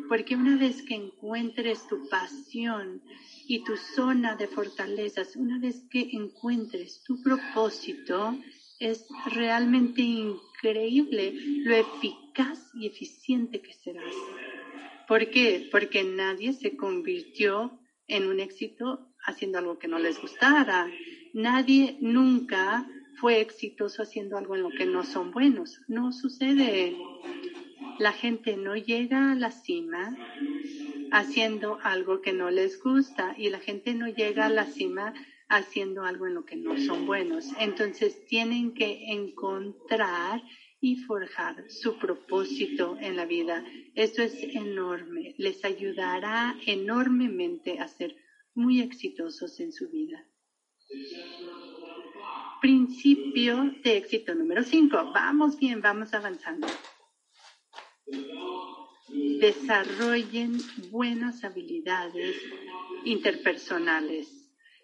Porque 0.07 0.35
una 0.35 0.57
vez 0.57 0.81
que 0.81 0.95
encuentres 0.95 1.87
tu 1.87 2.07
pasión 2.07 3.01
y 3.47 3.63
tu 3.63 3.77
zona 3.77 4.35
de 4.35 4.47
fortalezas, 4.47 5.35
una 5.35 5.59
vez 5.59 5.83
que 5.89 6.09
encuentres 6.11 7.03
tu 7.03 7.21
propósito, 7.21 8.35
es 8.79 9.05
realmente 9.33 10.01
increíble 10.01 11.33
lo 11.63 11.75
eficaz 11.75 12.59
y 12.73 12.87
eficiente 12.87 13.61
que 13.61 13.73
serás. 13.73 14.13
¿Por 15.07 15.29
qué? 15.29 15.67
Porque 15.71 16.03
nadie 16.03 16.53
se 16.53 16.75
convirtió 16.75 17.79
en 18.07 18.27
un 18.27 18.39
éxito 18.39 19.13
haciendo 19.25 19.59
algo 19.59 19.79
que 19.79 19.87
no 19.87 19.99
les 19.99 20.19
gustara. 20.19 20.89
Nadie 21.33 21.97
nunca 22.01 22.87
fue 23.19 23.39
exitoso 23.39 24.03
haciendo 24.03 24.37
algo 24.37 24.55
en 24.55 24.63
lo 24.63 24.69
que 24.69 24.85
no 24.85 25.03
son 25.03 25.31
buenos. 25.31 25.79
No 25.87 26.11
sucede. 26.11 26.97
La 27.97 28.11
gente 28.11 28.57
no 28.57 28.75
llega 28.75 29.31
a 29.31 29.35
la 29.35 29.51
cima 29.51 30.17
haciendo 31.11 31.79
algo 31.81 32.21
que 32.21 32.33
no 32.33 32.49
les 32.49 32.81
gusta 32.81 33.35
y 33.37 33.49
la 33.49 33.59
gente 33.59 33.93
no 33.93 34.07
llega 34.07 34.47
a 34.47 34.49
la 34.49 34.65
cima 34.65 35.13
haciendo 35.47 36.03
algo 36.03 36.27
en 36.27 36.33
lo 36.33 36.45
que 36.45 36.57
no 36.57 36.77
son 36.77 37.05
buenos. 37.05 37.51
Entonces 37.59 38.25
tienen 38.25 38.73
que 38.73 39.11
encontrar 39.13 40.43
y 40.81 40.97
forjar 40.97 41.69
su 41.69 41.97
propósito 41.97 42.97
en 42.99 43.15
la 43.15 43.25
vida. 43.25 43.63
Esto 43.93 44.21
es 44.23 44.35
enorme. 44.43 45.33
Les 45.37 45.63
ayudará 45.63 46.55
enormemente 46.65 47.79
a 47.79 47.87
ser 47.87 48.15
muy 48.53 48.81
exitosos 48.81 49.59
en 49.61 49.71
su 49.71 49.89
vida. 49.89 50.25
Principio 52.61 53.73
de 53.83 53.97
éxito 53.97 54.35
número 54.35 54.63
5. 54.63 55.11
Vamos 55.13 55.57
bien, 55.57 55.81
vamos 55.81 56.13
avanzando 56.13 56.67
desarrollen 59.39 60.57
buenas 60.91 61.43
habilidades 61.43 62.35
interpersonales. 63.03 64.27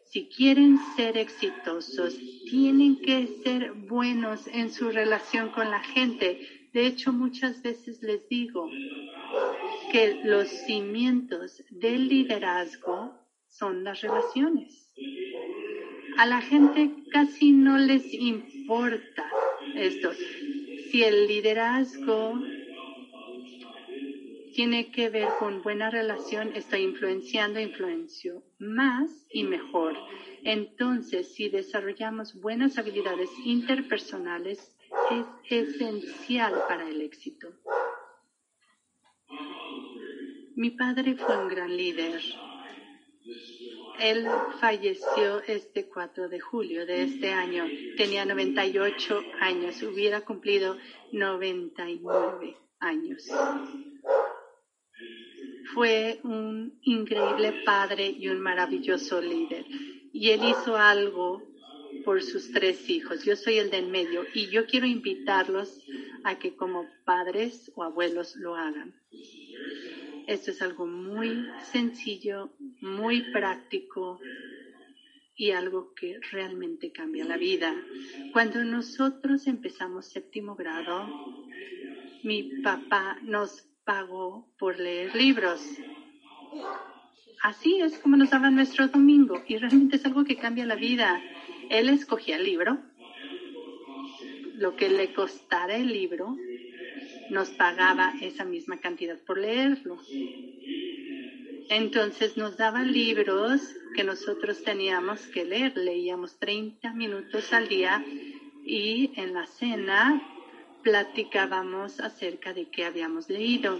Si 0.06 0.28
quieren 0.28 0.78
ser 0.96 1.18
exitosos, 1.18 2.18
tienen 2.50 3.02
que 3.02 3.28
ser 3.44 3.72
buenos 3.74 4.46
en 4.48 4.72
su 4.72 4.92
relación 4.92 5.50
con 5.52 5.72
la 5.72 5.80
gente. 5.80 6.70
De 6.74 6.86
hecho, 6.86 7.14
muchas 7.14 7.62
veces 7.62 8.02
les 8.02 8.28
digo 8.28 8.70
que 9.92 10.22
los 10.24 10.50
cimientos 10.50 11.64
del 11.70 12.10
liderazgo 12.10 13.14
son 13.48 13.84
las 13.84 14.02
relaciones. 14.02 14.92
A 16.18 16.26
la 16.26 16.42
gente 16.42 16.92
casi 17.12 17.52
no 17.52 17.78
les 17.78 18.14
importa 18.14 19.26
esto. 19.76 20.12
Si 20.90 21.04
el 21.04 21.28
liderazgo 21.28 22.38
tiene 24.54 24.92
que 24.92 25.10
ver 25.10 25.28
con 25.40 25.62
buena 25.62 25.90
relación, 25.90 26.56
estoy 26.56 26.82
influenciando, 26.82 27.60
influencio 27.60 28.44
más 28.60 29.10
y 29.32 29.44
mejor. 29.44 29.98
Entonces, 30.44 31.34
si 31.34 31.50
desarrollamos 31.50 32.40
buenas 32.40 32.78
habilidades 32.78 33.30
interpersonales, 33.46 34.76
es 35.10 35.26
esencial 35.50 36.54
para 36.68 36.88
el 36.88 37.02
éxito. 37.02 37.50
Mi 40.56 40.72
padre 40.72 41.16
fue 41.16 41.38
un 41.38 41.48
gran 41.48 41.76
líder. 41.76 42.22
Él 44.00 44.28
falleció 44.60 45.42
este 45.48 45.88
4 45.88 46.28
de 46.28 46.40
julio 46.40 46.86
de 46.86 47.04
este 47.04 47.32
año. 47.32 47.66
Tenía 47.98 48.26
98 48.26 49.22
años. 49.40 49.82
Hubiera 49.84 50.22
cumplido 50.22 50.78
99 51.12 52.58
años 52.80 53.30
fue 55.74 56.20
un 56.24 56.74
increíble 56.84 57.62
padre 57.66 58.08
y 58.08 58.28
un 58.28 58.40
maravilloso 58.40 59.22
líder. 59.22 59.66
Y 60.14 60.30
él 60.32 60.42
hizo 60.44 60.76
algo 60.76 61.44
por 62.04 62.22
sus 62.22 62.52
tres 62.52 62.90
hijos. 62.90 63.24
Yo 63.24 63.36
soy 63.36 63.58
el 63.58 63.70
de 63.70 63.78
en 63.78 63.92
medio 63.92 64.26
y 64.34 64.48
yo 64.48 64.66
quiero 64.66 64.86
invitarlos 64.86 65.82
a 66.24 66.38
que 66.40 66.56
como 66.56 66.88
padres 67.06 67.72
o 67.76 67.84
abuelos 67.84 68.36
lo 68.36 68.56
hagan. 68.56 68.94
Esto 70.28 70.52
es 70.52 70.62
algo 70.62 70.86
muy 70.86 71.48
sencillo, 71.72 72.52
muy 72.80 73.32
práctico 73.32 74.20
y 75.36 75.52
algo 75.52 75.94
que 75.94 76.20
realmente 76.32 76.92
cambia 76.92 77.26
la 77.26 77.38
vida. 77.38 77.76
Cuando 78.32 78.64
nosotros 78.64 79.48
empezamos 79.48 80.06
séptimo 80.06 80.56
grado, 80.56 81.08
mi 82.24 82.62
papá 82.62 83.18
nos 83.24 83.68
pagó 83.84 84.48
por 84.58 84.80
leer 84.80 85.16
libros. 85.16 85.62
Así 87.42 87.80
es 87.82 87.98
como 87.98 88.18
nos 88.18 88.30
daba 88.30 88.52
nuestro 88.52 88.88
domingo 88.88 89.44
y 89.48 89.58
realmente 89.58 89.96
es 89.96 90.06
algo 90.06 90.24
que 90.24 90.38
cambia 90.38 90.66
la 90.66 90.76
vida. 90.76 91.22
Él 91.70 91.90
escogía 91.90 92.36
el 92.36 92.44
libro, 92.44 92.78
lo 94.56 94.76
que 94.76 94.90
le 94.90 95.14
costara 95.14 95.76
el 95.76 95.88
libro, 95.88 96.38
nos 97.30 97.50
pagaba 97.52 98.14
esa 98.22 98.46
misma 98.46 98.78
cantidad 98.78 99.18
por 99.20 99.38
leerlo. 99.38 99.98
Entonces 101.70 102.36
nos 102.38 102.58
daba 102.58 102.84
libros 102.84 103.62
que 103.96 104.04
nosotros 104.04 104.62
teníamos 104.64 105.22
que 105.28 105.46
leer. 105.46 105.78
Leíamos 105.78 106.38
30 106.38 106.94
minutos 106.94 107.54
al 107.54 107.70
día 107.70 108.04
y 108.66 109.12
en 109.16 109.34
la 109.34 109.48
cena 109.48 110.22
platicábamos 110.82 112.00
acerca 112.00 112.54
de 112.54 112.70
qué 112.70 112.86
habíamos 112.86 113.30
leído. 113.30 113.80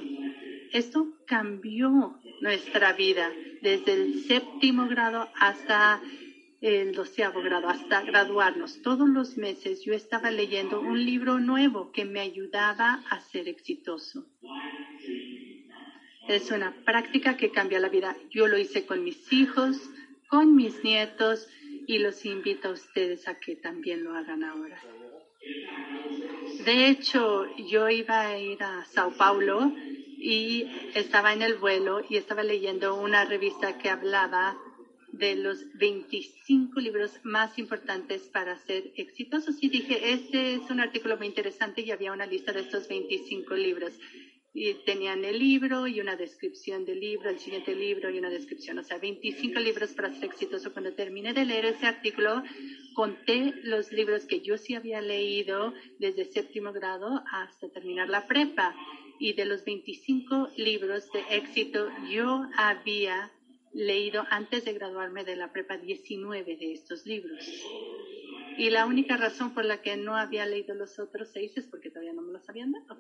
Esto 0.72 1.08
cambió 1.26 2.20
nuestra 2.42 2.94
vida 2.94 3.32
desde 3.62 3.94
el 3.94 4.24
séptimo 4.24 4.88
grado 4.88 5.30
hasta 5.36 6.02
el 6.62 6.94
doceavo 6.94 7.42
grado, 7.42 7.70
hasta 7.70 8.02
graduarnos. 8.02 8.82
Todos 8.82 9.10
los 9.10 9.38
meses 9.38 9.84
yo 9.84 9.94
estaba 9.94 10.30
leyendo 10.30 10.80
un 10.80 11.04
libro 11.04 11.40
nuevo 11.40 11.92
que 11.92 12.06
me 12.06 12.20
ayudaba 12.20 13.04
a 13.10 13.20
ser 13.20 13.48
exitoso. 13.48 14.28
Es 16.28 16.52
una 16.52 16.72
práctica 16.86 17.36
que 17.36 17.52
cambia 17.52 17.80
la 17.80 17.90
vida. 17.90 18.16
Yo 18.30 18.48
lo 18.48 18.58
hice 18.58 18.86
con 18.86 19.04
mis 19.04 19.34
hijos, 19.34 19.90
con 20.30 20.56
mis 20.56 20.84
nietos 20.84 21.50
y 21.88 21.98
los 21.98 22.26
invito 22.26 22.70
a 22.70 22.72
ustedes 22.72 23.28
a 23.28 23.40
que 23.40 23.56
también 23.56 24.04
lo 24.04 24.16
hagan 24.16 24.44
ahora. 24.44 24.80
De 26.66 26.88
hecho, 26.90 27.46
yo 27.58 27.90
iba 27.90 28.28
a 28.28 28.38
ir 28.38 28.62
a 28.62 28.86
Sao 28.86 29.12
Paulo 29.12 29.74
y 30.18 30.68
estaba 30.94 31.34
en 31.34 31.42
el 31.42 31.56
vuelo 31.56 32.02
y 32.08 32.18
estaba 32.18 32.44
leyendo 32.44 32.96
una 32.96 33.26
revista 33.26 33.80
que 33.80 33.90
hablaba 33.90 34.56
de 35.12 35.36
los 35.36 35.58
25 35.74 36.80
libros 36.80 37.12
más 37.24 37.58
importantes 37.58 38.22
para 38.30 38.58
ser 38.60 38.92
exitosos. 38.96 39.56
Y 39.62 39.70
dije, 39.70 40.14
este 40.14 40.54
es 40.54 40.70
un 40.70 40.80
artículo 40.80 41.18
muy 41.18 41.28
interesante 41.28 41.82
y 41.82 41.92
había 41.92 42.12
una 42.12 42.28
lista 42.28 42.54
de 42.54 42.62
estos 42.62 42.88
25 42.88 43.56
libros. 43.56 43.94
Y 44.54 44.74
tenían 44.86 45.24
el 45.24 45.40
libro 45.40 45.88
y 45.88 46.00
una 46.00 46.16
descripción 46.16 46.86
del 46.86 47.00
libro, 47.00 47.30
el 47.30 47.40
siguiente 47.40 47.74
libro 47.74 48.10
y 48.10 48.20
una 48.20 48.30
descripción. 48.30 48.78
O 48.80 48.84
sea, 48.84 48.98
25 48.98 49.60
libros 49.60 49.94
para 49.94 50.14
ser 50.14 50.26
exitoso. 50.26 50.74
Cuando 50.74 50.94
terminé 50.94 51.34
de 51.34 51.46
leer 51.46 51.66
ese 51.66 51.88
artículo, 51.88 52.44
conté 53.02 53.56
los 53.64 53.92
libros 53.92 54.28
que 54.28 54.42
yo 54.42 54.60
sí 54.60 54.76
había 54.76 55.02
leído 55.02 55.74
desde 55.98 56.26
séptimo 56.26 56.72
grado 56.72 57.24
hasta 57.32 57.68
terminar 57.70 58.10
la 58.10 58.28
prepa. 58.28 58.76
Y 59.18 59.34
de 59.34 59.46
los 59.46 59.66
25 59.66 60.50
libros 60.58 61.12
de 61.12 61.24
éxito, 61.36 61.90
yo 62.12 62.46
había 62.56 63.32
leído 63.74 64.24
antes 64.30 64.66
de 64.66 64.74
graduarme 64.74 65.24
de 65.24 65.36
la 65.36 65.52
prepa 65.52 65.78
19 65.78 66.58
de 66.58 66.74
estos 66.74 67.08
libros. 67.08 67.44
Y 68.60 68.70
la 68.70 68.86
única 68.86 69.18
razón 69.18 69.56
por 69.56 69.66
la 69.66 69.82
que 69.82 69.98
no 69.98 70.16
había 70.16 70.46
leído 70.46 70.76
los 70.76 71.00
otros 71.00 71.30
seis 71.34 71.58
es 71.58 71.66
porque 71.66 71.90
todavía 71.90 72.14
no 72.14 72.22
me 72.22 72.34
los 72.34 72.48
habían 72.50 72.72
dado. 72.72 73.00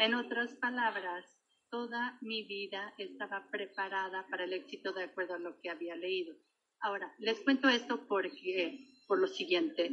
En 0.00 0.14
otras 0.14 0.52
palabras, 0.54 1.24
toda 1.70 2.18
mi 2.22 2.42
vida 2.42 2.92
estaba 2.98 3.46
preparada 3.52 4.26
para 4.28 4.42
el 4.42 4.52
éxito 4.52 4.92
de 4.92 5.04
acuerdo 5.04 5.34
a 5.34 5.38
lo 5.38 5.60
que 5.60 5.70
había 5.70 5.94
leído. 5.94 6.34
Ahora, 6.80 7.14
les 7.20 7.38
cuento 7.42 7.68
esto 7.68 8.04
porque, 8.08 8.91
por 9.06 9.18
lo 9.18 9.26
siguiente. 9.26 9.90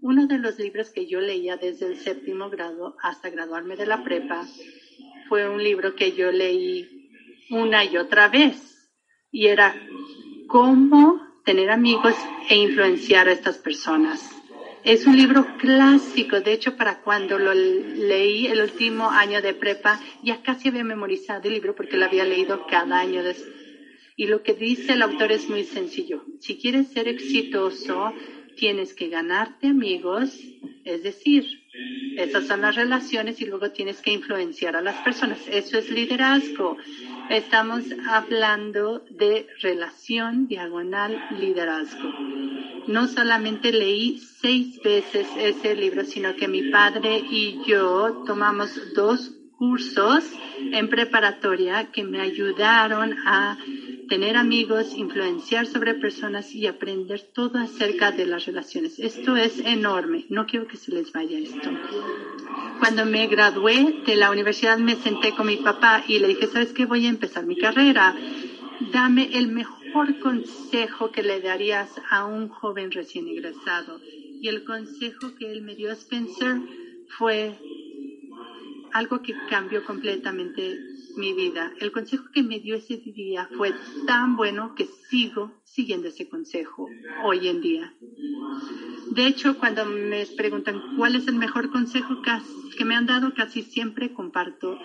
Uno 0.00 0.26
de 0.26 0.38
los 0.38 0.58
libros 0.58 0.90
que 0.90 1.06
yo 1.06 1.20
leía 1.20 1.56
desde 1.56 1.86
el 1.86 1.96
séptimo 1.96 2.50
grado 2.50 2.96
hasta 3.02 3.30
graduarme 3.30 3.76
de 3.76 3.86
la 3.86 4.04
prepa 4.04 4.46
fue 5.28 5.48
un 5.48 5.62
libro 5.62 5.94
que 5.94 6.12
yo 6.12 6.30
leí 6.30 7.10
una 7.50 7.84
y 7.84 7.96
otra 7.96 8.28
vez 8.28 8.90
y 9.30 9.46
era 9.46 9.74
cómo 10.48 11.20
tener 11.44 11.70
amigos 11.70 12.14
e 12.48 12.56
influenciar 12.56 13.28
a 13.28 13.32
estas 13.32 13.58
personas. 13.58 14.36
Es 14.84 15.06
un 15.06 15.16
libro 15.16 15.56
clásico, 15.58 16.40
de 16.40 16.52
hecho 16.52 16.76
para 16.76 17.02
cuando 17.02 17.38
lo 17.38 17.52
leí 17.52 18.46
el 18.46 18.60
último 18.60 19.10
año 19.10 19.42
de 19.42 19.52
prepa 19.52 20.00
ya 20.22 20.42
casi 20.42 20.68
había 20.68 20.84
memorizado 20.84 21.48
el 21.48 21.54
libro 21.54 21.74
porque 21.74 21.96
lo 21.96 22.04
había 22.04 22.24
leído 22.24 22.66
cada 22.68 23.00
año. 23.00 23.22
Y 24.16 24.26
lo 24.26 24.42
que 24.42 24.54
dice 24.54 24.92
el 24.92 25.02
autor 25.02 25.32
es 25.32 25.48
muy 25.48 25.64
sencillo. 25.64 26.24
Si 26.38 26.56
quieres 26.56 26.88
ser 26.88 27.08
exitoso, 27.08 28.12
tienes 28.56 28.94
que 28.94 29.08
ganarte 29.08 29.68
amigos, 29.68 30.38
es 30.84 31.02
decir, 31.02 31.44
esas 32.16 32.46
son 32.46 32.62
las 32.62 32.74
relaciones 32.74 33.40
y 33.40 33.46
luego 33.46 33.70
tienes 33.70 34.00
que 34.00 34.12
influenciar 34.12 34.76
a 34.76 34.80
las 34.80 34.96
personas. 35.02 35.38
Eso 35.48 35.78
es 35.78 35.90
liderazgo. 35.90 36.76
Estamos 37.28 37.84
hablando 38.08 39.00
de 39.10 39.46
relación 39.60 40.48
diagonal 40.48 41.22
liderazgo. 41.38 42.08
No 42.86 43.06
solamente 43.08 43.72
leí 43.72 44.18
seis 44.40 44.80
veces 44.82 45.26
ese 45.36 45.74
libro, 45.74 46.04
sino 46.04 46.34
que 46.36 46.48
mi 46.48 46.70
padre 46.70 47.22
y 47.30 47.60
yo 47.66 48.22
tomamos 48.26 48.94
dos 48.94 49.32
cursos 49.58 50.24
en 50.72 50.88
preparatoria 50.88 51.90
que 51.90 52.04
me 52.04 52.20
ayudaron 52.20 53.16
a 53.26 53.58
tener 54.08 54.36
amigos, 54.36 54.94
influenciar 54.96 55.66
sobre 55.66 55.94
personas 55.94 56.54
y 56.54 56.66
aprender 56.66 57.22
todo 57.32 57.58
acerca 57.58 58.12
de 58.12 58.26
las 58.26 58.46
relaciones. 58.46 58.98
Esto 58.98 59.36
es 59.36 59.58
enorme. 59.60 60.26
No 60.28 60.46
quiero 60.46 60.66
que 60.66 60.76
se 60.76 60.92
les 60.92 61.12
vaya 61.12 61.38
esto. 61.38 61.70
Cuando 62.78 63.04
me 63.06 63.26
gradué 63.26 64.02
de 64.06 64.16
la 64.16 64.30
universidad 64.30 64.78
me 64.78 64.96
senté 64.96 65.32
con 65.32 65.46
mi 65.46 65.56
papá 65.56 66.04
y 66.06 66.18
le 66.18 66.28
dije, 66.28 66.46
¿sabes 66.46 66.72
qué? 66.72 66.86
Voy 66.86 67.06
a 67.06 67.10
empezar 67.10 67.46
mi 67.46 67.56
carrera. 67.56 68.14
Dame 68.92 69.30
el 69.32 69.48
mejor 69.48 70.18
consejo 70.20 71.10
que 71.10 71.22
le 71.22 71.40
darías 71.40 71.90
a 72.10 72.24
un 72.24 72.48
joven 72.48 72.92
recién 72.92 73.26
egresado. 73.28 74.00
Y 74.40 74.48
el 74.48 74.64
consejo 74.64 75.34
que 75.38 75.50
él 75.50 75.62
me 75.62 75.74
dio, 75.74 75.90
Spencer, 75.92 76.60
fue 77.08 77.58
algo 78.96 79.20
que 79.20 79.34
cambió 79.50 79.84
completamente 79.84 80.80
mi 81.16 81.34
vida. 81.34 81.72
El 81.80 81.92
consejo 81.92 82.24
que 82.32 82.42
me 82.42 82.60
dio 82.60 82.76
ese 82.76 82.96
día 82.96 83.48
fue 83.56 83.74
tan 84.06 84.36
bueno 84.36 84.74
que 84.74 84.86
sigo 85.08 85.52
siguiendo 85.64 86.08
ese 86.08 86.28
consejo 86.28 86.88
hoy 87.24 87.48
en 87.48 87.60
día. 87.60 87.94
De 89.10 89.26
hecho, 89.26 89.58
cuando 89.58 89.84
me 89.84 90.26
preguntan 90.36 90.96
cuál 90.96 91.14
es 91.14 91.28
el 91.28 91.36
mejor 91.36 91.70
consejo 91.70 92.22
que 92.76 92.84
me 92.84 92.94
han 92.94 93.06
dado, 93.06 93.34
casi 93.34 93.62
siempre 93.62 94.12
comparto 94.12 94.78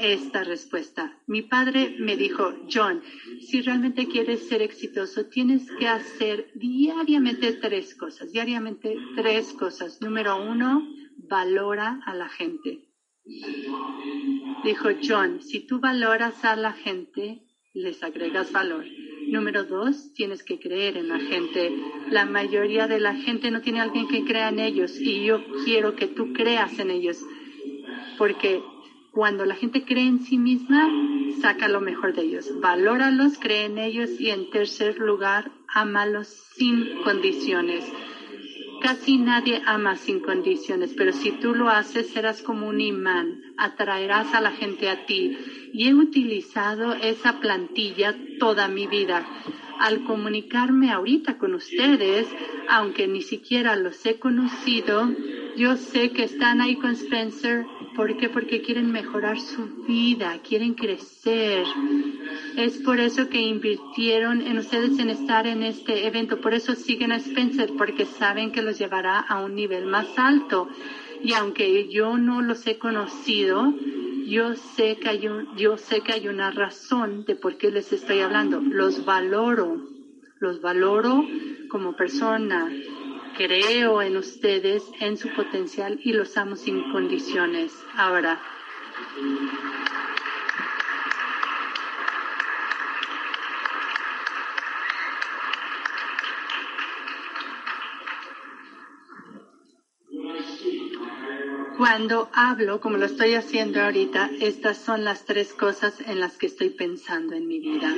esta 0.00 0.42
respuesta. 0.44 1.16
Mi 1.26 1.42
padre 1.42 1.96
me 1.98 2.16
dijo, 2.16 2.52
John, 2.72 3.02
si 3.40 3.62
realmente 3.62 4.08
quieres 4.08 4.48
ser 4.48 4.62
exitoso, 4.62 5.26
tienes 5.26 5.70
que 5.78 5.88
hacer 5.88 6.50
diariamente 6.54 7.52
tres 7.52 7.94
cosas, 7.94 8.32
diariamente 8.32 8.96
tres 9.14 9.52
cosas. 9.52 10.00
Número 10.00 10.36
uno, 10.36 10.86
valora 11.16 12.00
a 12.04 12.14
la 12.14 12.28
gente. 12.28 12.85
Dijo 14.64 14.88
John, 15.02 15.42
si 15.42 15.60
tú 15.60 15.80
valoras 15.80 16.44
a 16.44 16.56
la 16.56 16.72
gente, 16.72 17.42
les 17.74 18.02
agregas 18.02 18.52
valor. 18.52 18.84
Número 19.28 19.64
dos, 19.64 20.12
tienes 20.14 20.44
que 20.44 20.60
creer 20.60 20.96
en 20.96 21.08
la 21.08 21.18
gente. 21.18 21.72
La 22.10 22.24
mayoría 22.24 22.86
de 22.86 23.00
la 23.00 23.14
gente 23.14 23.50
no 23.50 23.60
tiene 23.60 23.80
alguien 23.80 24.06
que 24.06 24.24
crea 24.24 24.48
en 24.48 24.60
ellos 24.60 24.96
y 25.00 25.24
yo 25.24 25.42
quiero 25.64 25.96
que 25.96 26.06
tú 26.06 26.32
creas 26.32 26.78
en 26.78 26.90
ellos. 26.90 27.18
Porque 28.16 28.62
cuando 29.12 29.44
la 29.44 29.56
gente 29.56 29.84
cree 29.84 30.06
en 30.06 30.20
sí 30.20 30.38
misma, 30.38 30.88
saca 31.40 31.68
lo 31.68 31.80
mejor 31.80 32.14
de 32.14 32.22
ellos. 32.22 32.48
Valóralos, 32.60 33.38
cree 33.38 33.64
en 33.64 33.78
ellos 33.78 34.10
y 34.20 34.30
en 34.30 34.50
tercer 34.50 34.98
lugar, 34.98 35.50
ámalos 35.68 36.28
sin 36.56 37.02
condiciones. 37.02 37.84
Casi 38.80 39.16
nadie 39.16 39.62
ama 39.64 39.96
sin 39.96 40.20
condiciones, 40.20 40.92
pero 40.96 41.12
si 41.12 41.32
tú 41.32 41.54
lo 41.54 41.70
haces, 41.70 42.08
serás 42.08 42.42
como 42.42 42.68
un 42.68 42.80
imán, 42.80 43.40
atraerás 43.56 44.34
a 44.34 44.40
la 44.40 44.52
gente 44.52 44.88
a 44.90 45.06
ti. 45.06 45.36
Y 45.72 45.88
he 45.88 45.94
utilizado 45.94 46.94
esa 46.94 47.40
plantilla 47.40 48.14
toda 48.38 48.68
mi 48.68 48.86
vida. 48.86 49.26
Al 49.78 50.04
comunicarme 50.04 50.90
ahorita 50.90 51.38
con 51.38 51.54
ustedes, 51.54 52.28
aunque 52.68 53.08
ni 53.08 53.22
siquiera 53.22 53.76
los 53.76 54.04
he 54.06 54.18
conocido, 54.18 55.08
yo 55.56 55.76
sé 55.76 56.10
que 56.12 56.24
están 56.24 56.60
ahí 56.60 56.76
con 56.76 56.92
Spencer. 56.92 57.66
¿Por 57.96 58.14
qué? 58.18 58.28
Porque 58.28 58.60
quieren 58.60 58.92
mejorar 58.92 59.40
su 59.40 59.84
vida, 59.88 60.38
quieren 60.46 60.74
crecer. 60.74 61.64
Es 62.54 62.76
por 62.78 63.00
eso 63.00 63.30
que 63.30 63.40
invirtieron 63.40 64.42
en 64.42 64.58
ustedes 64.58 64.98
en 64.98 65.08
estar 65.08 65.46
en 65.46 65.62
este 65.62 66.06
evento. 66.06 66.38
Por 66.42 66.52
eso 66.52 66.74
siguen 66.74 67.10
a 67.10 67.16
Spencer, 67.16 67.72
porque 67.78 68.04
saben 68.04 68.52
que 68.52 68.60
los 68.60 68.78
llevará 68.78 69.20
a 69.20 69.42
un 69.42 69.54
nivel 69.54 69.86
más 69.86 70.18
alto. 70.18 70.68
Y 71.22 71.32
aunque 71.32 71.88
yo 71.88 72.18
no 72.18 72.42
los 72.42 72.66
he 72.66 72.76
conocido, 72.76 73.72
yo 74.26 74.54
sé 74.54 74.96
que 74.96 75.08
hay 75.08 75.28
yo 75.56 75.78
sé 75.78 76.02
que 76.02 76.12
hay 76.12 76.28
una 76.28 76.50
razón 76.50 77.24
de 77.24 77.34
por 77.34 77.56
qué 77.56 77.70
les 77.70 77.92
estoy 77.94 78.20
hablando. 78.20 78.60
Los 78.60 79.06
valoro, 79.06 79.80
los 80.38 80.60
valoro 80.60 81.24
como 81.70 81.96
persona, 81.96 82.68
creo 83.36 84.02
en 84.02 84.16
ustedes, 84.16 84.82
en 85.00 85.16
su 85.16 85.28
potencial 85.34 85.98
y 86.02 86.12
los 86.12 86.36
amo 86.36 86.56
sin 86.56 86.90
condiciones. 86.90 87.72
Ahora, 87.94 88.40
Cuando 101.78 102.30
hablo, 102.32 102.80
como 102.80 102.96
lo 102.96 103.04
estoy 103.04 103.34
haciendo 103.34 103.82
ahorita, 103.82 104.30
estas 104.40 104.78
son 104.78 105.04
las 105.04 105.26
tres 105.26 105.52
cosas 105.52 106.00
en 106.00 106.20
las 106.20 106.38
que 106.38 106.46
estoy 106.46 106.70
pensando 106.70 107.34
en 107.34 107.46
mi 107.46 107.60
vida. 107.60 107.94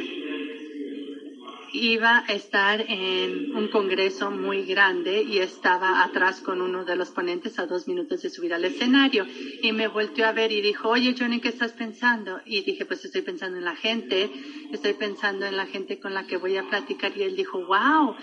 Iba 1.72 2.24
a 2.26 2.32
estar 2.32 2.80
en 2.80 3.54
un 3.54 3.68
congreso 3.68 4.30
muy 4.30 4.64
grande 4.64 5.22
y 5.22 5.38
estaba 5.38 6.02
atrás 6.02 6.40
con 6.40 6.60
uno 6.60 6.84
de 6.84 6.96
los 6.96 7.10
ponentes 7.10 7.58
a 7.58 7.66
dos 7.66 7.88
minutos 7.88 8.22
de 8.22 8.30
subir 8.30 8.54
al 8.54 8.64
escenario. 8.64 9.26
Y 9.62 9.72
me 9.72 9.88
volteó 9.88 10.26
a 10.26 10.32
ver 10.32 10.52
y 10.52 10.60
dijo, 10.60 10.88
oye, 10.88 11.14
Johnny, 11.18 11.40
¿qué 11.40 11.48
estás 11.48 11.72
pensando? 11.72 12.40
Y 12.44 12.62
dije, 12.62 12.86
pues 12.86 13.04
estoy 13.04 13.22
pensando 13.22 13.58
en 13.58 13.64
la 13.64 13.76
gente, 13.76 14.30
estoy 14.72 14.94
pensando 14.94 15.46
en 15.46 15.56
la 15.56 15.66
gente 15.66 15.98
con 15.98 16.14
la 16.14 16.26
que 16.26 16.36
voy 16.36 16.56
a 16.56 16.68
platicar. 16.68 17.16
Y 17.16 17.22
él 17.22 17.36
dijo, 17.36 17.64
wow, 17.66 18.14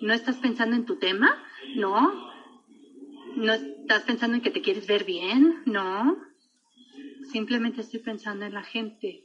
¿no 0.00 0.12
estás 0.12 0.36
pensando 0.36 0.76
en 0.76 0.84
tu 0.84 0.96
tema? 0.96 1.42
No. 1.76 2.32
¿No 3.36 3.52
estás 3.52 4.02
pensando 4.02 4.36
en 4.36 4.42
que 4.42 4.50
te 4.50 4.62
quieres 4.62 4.86
ver 4.86 5.04
bien? 5.04 5.62
No. 5.66 6.16
Simplemente 7.32 7.80
estoy 7.80 8.00
pensando 8.00 8.44
en 8.44 8.54
la 8.54 8.62
gente. 8.62 9.24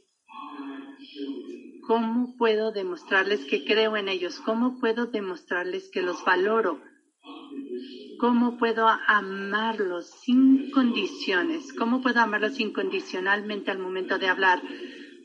¿Cómo 1.90 2.36
puedo 2.36 2.70
demostrarles 2.70 3.44
que 3.46 3.64
creo 3.64 3.96
en 3.96 4.08
ellos? 4.08 4.38
¿Cómo 4.38 4.78
puedo 4.78 5.06
demostrarles 5.06 5.90
que 5.90 6.02
los 6.02 6.24
valoro? 6.24 6.80
¿Cómo 8.20 8.58
puedo 8.58 8.86
amarlos 8.86 10.08
sin 10.08 10.70
condiciones? 10.70 11.72
¿Cómo 11.72 12.00
puedo 12.00 12.20
amarlos 12.20 12.60
incondicionalmente 12.60 13.72
al 13.72 13.80
momento 13.80 14.18
de 14.18 14.28
hablar? 14.28 14.62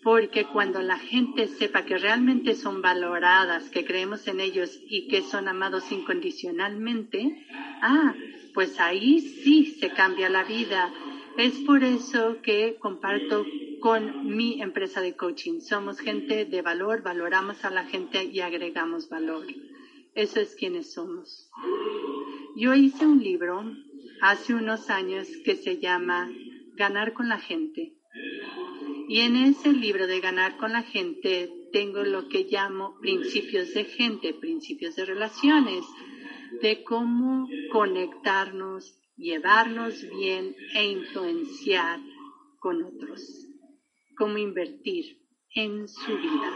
Porque 0.01 0.45
cuando 0.45 0.81
la 0.81 0.97
gente 0.97 1.45
sepa 1.49 1.85
que 1.85 1.99
realmente 1.99 2.55
son 2.55 2.81
valoradas, 2.81 3.69
que 3.69 3.85
creemos 3.85 4.27
en 4.27 4.39
ellos 4.39 4.75
y 4.89 5.07
que 5.07 5.21
son 5.21 5.47
amados 5.47 5.91
incondicionalmente, 5.91 7.45
ah, 7.83 8.15
pues 8.55 8.79
ahí 8.79 9.19
sí 9.19 9.67
se 9.79 9.91
cambia 9.91 10.29
la 10.29 10.43
vida. 10.43 10.91
Es 11.37 11.59
por 11.59 11.83
eso 11.83 12.37
que 12.41 12.77
comparto 12.79 13.45
con 13.85 14.35
mi 14.35 14.63
empresa 14.63 14.99
de 14.99 15.15
coaching. 15.15 15.59
Somos 15.59 15.99
gente 15.99 16.45
de 16.45 16.63
valor, 16.63 17.03
valoramos 17.03 17.63
a 17.65 17.69
la 17.69 17.85
gente 17.85 18.23
y 18.23 18.39
agregamos 18.39 19.09
valor. 19.09 19.45
Eso 20.15 20.39
es 20.39 20.55
quienes 20.55 20.93
somos. 20.93 21.51
Yo 22.55 22.73
hice 22.73 23.05
un 23.05 23.19
libro 23.19 23.63
hace 24.21 24.55
unos 24.55 24.89
años 24.89 25.27
que 25.43 25.55
se 25.55 25.77
llama 25.77 26.31
Ganar 26.73 27.13
con 27.13 27.29
la 27.29 27.37
gente. 27.37 27.93
Y 29.07 29.19
en 29.19 29.35
ese 29.35 29.71
libro 29.71 30.07
de 30.07 30.19
Ganar 30.19 30.57
con 30.57 30.73
la 30.73 30.81
gente 30.81 31.51
tengo 31.71 32.01
lo 32.01 32.27
que 32.27 32.47
llamo 32.49 32.97
principios 33.01 33.71
de 33.75 33.83
gente, 33.83 34.33
principios 34.33 34.95
de 34.95 35.05
relaciones, 35.05 35.85
de 36.59 36.83
cómo 36.83 37.47
conectarnos, 37.71 38.97
llevarnos 39.15 40.09
bien 40.09 40.55
e 40.73 40.87
influenciar 40.87 41.99
con 42.59 42.81
otros 42.81 43.44
cómo 44.15 44.37
invertir 44.37 45.17
en 45.53 45.87
su 45.87 46.17
vida, 46.17 46.51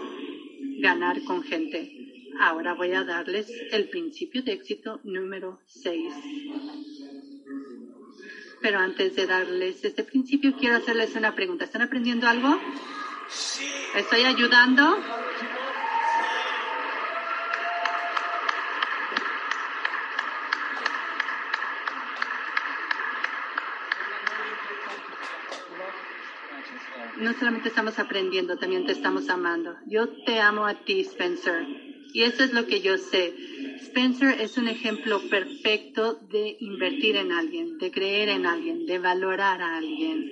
ganar 0.80 1.24
con 1.24 1.43
gente. 1.43 1.91
Ahora 2.39 2.74
voy 2.74 2.93
a 2.93 3.03
darles 3.03 3.51
el 3.72 3.89
principio 3.89 4.43
de 4.43 4.53
éxito 4.53 4.99
número 5.03 5.60
6. 5.66 6.14
Pero 8.62 8.80
antes 8.80 9.16
de 9.16 9.26
darles 9.26 9.84
este 9.84 10.03
principio, 10.03 10.55
quiero 10.57 10.76
hacerles 10.76 11.16
una 11.16 11.34
pregunta. 11.34 11.66
¿Están 11.66 11.82
aprendiendo 11.82 12.28
algo? 12.28 12.60
¿Estoy 13.95 14.22
ayudando? 14.22 14.97
No 27.20 27.34
solamente 27.34 27.70
estamos 27.70 28.00
aprendiendo, 28.00 28.58
también 28.58 28.86
te 28.86 28.92
estamos 28.92 29.30
amando. 29.30 29.76
Yo 29.86 30.10
te 30.26 30.40
amo 30.40 30.66
a 30.66 30.74
ti, 30.74 31.02
Spencer. 31.02 31.68
Y 32.14 32.24
eso 32.24 32.44
es 32.44 32.54
lo 32.54 32.66
que 32.66 32.82
yo 32.82 32.98
sé. 32.98 33.34
Spencer 33.82 34.40
es 34.42 34.58
un 34.58 34.68
ejemplo 34.68 35.22
perfecto 35.30 36.16
de 36.16 36.58
invertir 36.60 37.16
en 37.16 37.32
alguien, 37.32 37.78
de 37.78 37.92
creer 37.92 38.30
en 38.30 38.46
alguien, 38.46 38.86
de 38.86 39.00
valorar 39.00 39.62
a 39.62 39.78
alguien, 39.78 40.32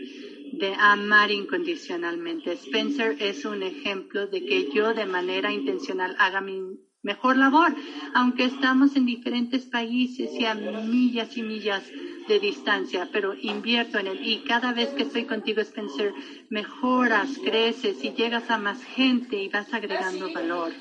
de 0.53 0.73
amar 0.79 1.31
incondicionalmente. 1.31 2.53
Spencer 2.53 3.15
es 3.19 3.45
un 3.45 3.61
ejemplo 3.63 4.27
de 4.27 4.45
que 4.45 4.69
yo 4.73 4.93
de 4.93 5.05
manera 5.05 5.51
intencional 5.51 6.15
haga 6.19 6.41
mi 6.41 6.61
mejor 7.03 7.37
labor, 7.37 7.73
aunque 8.13 8.45
estamos 8.45 8.95
en 8.95 9.05
diferentes 9.05 9.65
países 9.65 10.31
y 10.33 10.45
a 10.45 10.55
millas 10.55 11.37
y 11.37 11.43
millas 11.43 11.83
de 12.27 12.39
distancia, 12.39 13.09
pero 13.11 13.33
invierto 13.33 13.99
en 13.99 14.07
él. 14.07 14.19
Y 14.21 14.39
cada 14.39 14.73
vez 14.73 14.89
que 14.89 15.03
estoy 15.03 15.25
contigo, 15.25 15.61
Spencer, 15.61 16.13
mejoras, 16.49 17.37
creces 17.43 18.03
y 18.03 18.11
llegas 18.11 18.49
a 18.49 18.57
más 18.57 18.83
gente 18.83 19.37
y 19.37 19.49
vas 19.49 19.73
agregando 19.73 20.31
valor. 20.33 20.71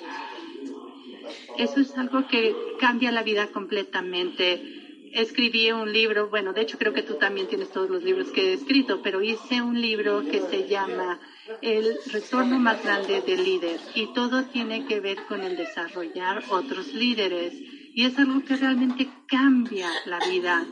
Eso 1.59 1.81
es 1.81 1.97
algo 1.97 2.27
que 2.27 2.55
cambia 2.79 3.11
la 3.11 3.23
vida 3.23 3.49
completamente. 3.49 5.11
Escribí 5.13 5.73
un 5.73 5.93
libro, 5.93 6.29
bueno, 6.29 6.53
de 6.53 6.61
hecho 6.63 6.77
creo 6.77 6.93
que 6.93 7.03
tú 7.03 7.15
también 7.15 7.49
tienes 7.49 7.71
todos 7.71 7.89
los 7.89 8.03
libros 8.03 8.31
que 8.33 8.51
he 8.51 8.53
escrito, 8.53 9.01
pero 9.03 9.23
hice 9.23 9.63
un 9.63 9.81
libro 9.81 10.23
que 10.23 10.41
se 10.41 10.69
llama 10.69 11.19
El 11.63 11.97
retorno 12.13 12.59
más 12.59 12.83
grande 12.85 13.23
del 13.23 13.43
líder 13.43 13.81
y 13.95 14.13
todo 14.13 14.45
tiene 14.45 14.85
que 14.87 15.01
ver 15.01 15.25
con 15.27 15.41
el 15.41 15.57
desarrollar 15.57 16.45
otros 16.51 16.93
líderes 16.93 17.55
y 17.95 18.05
es 18.05 18.19
algo 18.19 18.45
que 18.45 18.57
realmente 18.57 19.09
cambia 19.27 19.89
la 20.05 20.19
vida. 20.29 20.67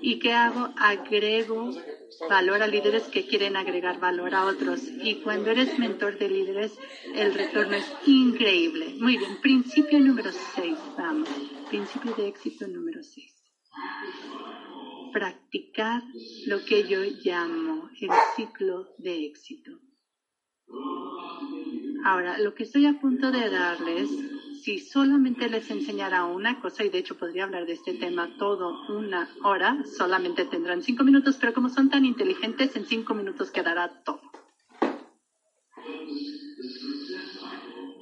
¿Y 0.00 0.18
qué 0.18 0.32
hago? 0.32 0.72
Agrego 0.76 1.70
valor 2.28 2.62
a 2.62 2.66
líderes 2.66 3.04
que 3.04 3.26
quieren 3.26 3.56
agregar 3.56 3.98
valor 3.98 4.34
a 4.34 4.44
otros. 4.44 4.82
Y 5.02 5.16
cuando 5.16 5.50
eres 5.50 5.78
mentor 5.78 6.18
de 6.18 6.28
líderes, 6.28 6.78
el 7.14 7.34
retorno 7.34 7.76
es 7.76 7.92
increíble. 8.06 8.94
Muy 8.98 9.16
bien, 9.16 9.40
principio 9.40 9.98
número 10.00 10.30
6, 10.32 10.76
vamos. 10.96 11.28
Principio 11.68 12.14
de 12.14 12.28
éxito 12.28 12.66
número 12.68 13.02
6. 13.02 13.32
Practicar 15.12 16.02
lo 16.46 16.64
que 16.64 16.86
yo 16.86 17.00
llamo 17.24 17.90
el 18.00 18.10
ciclo 18.36 18.94
de 18.98 19.26
éxito. 19.26 19.72
Ahora, 22.04 22.38
lo 22.38 22.54
que 22.54 22.62
estoy 22.62 22.86
a 22.86 23.00
punto 23.00 23.30
de 23.32 23.50
darles 23.50 24.10
si 24.66 24.80
solamente 24.80 25.48
les 25.48 25.70
enseñara 25.70 26.24
una 26.24 26.60
cosa, 26.60 26.82
y 26.82 26.88
de 26.88 26.98
hecho 26.98 27.16
podría 27.16 27.44
hablar 27.44 27.66
de 27.66 27.74
este 27.74 27.94
tema 27.94 28.36
todo 28.36 28.82
una 28.88 29.30
hora, 29.44 29.84
solamente 29.96 30.44
tendrán 30.44 30.82
cinco 30.82 31.04
minutos, 31.04 31.36
pero 31.40 31.54
como 31.54 31.68
son 31.68 31.88
tan 31.88 32.04
inteligentes, 32.04 32.74
en 32.74 32.84
cinco 32.84 33.14
minutos 33.14 33.52
quedará 33.52 34.02
todo. 34.02 34.20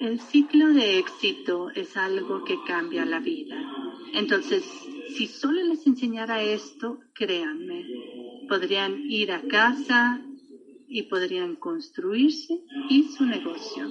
El 0.01 0.19
ciclo 0.21 0.69
de 0.69 0.97
éxito 1.01 1.69
es 1.69 1.99
algo 1.99 2.45
que 2.45 2.57
cambia 2.67 3.05
la 3.05 3.19
vida. 3.19 3.57
Entonces, 4.15 4.65
si 5.15 5.27
solo 5.27 5.63
les 5.65 5.87
enseñara 5.87 6.43
esto, 6.43 6.99
créanme, 7.13 7.85
podrían 8.49 9.03
ir 9.11 9.33
a 9.33 9.43
casa 9.43 10.19
y 10.89 11.03
podrían 11.03 11.57
construirse 11.57 12.63
y 12.89 13.03
su 13.03 13.27
negocio. 13.27 13.91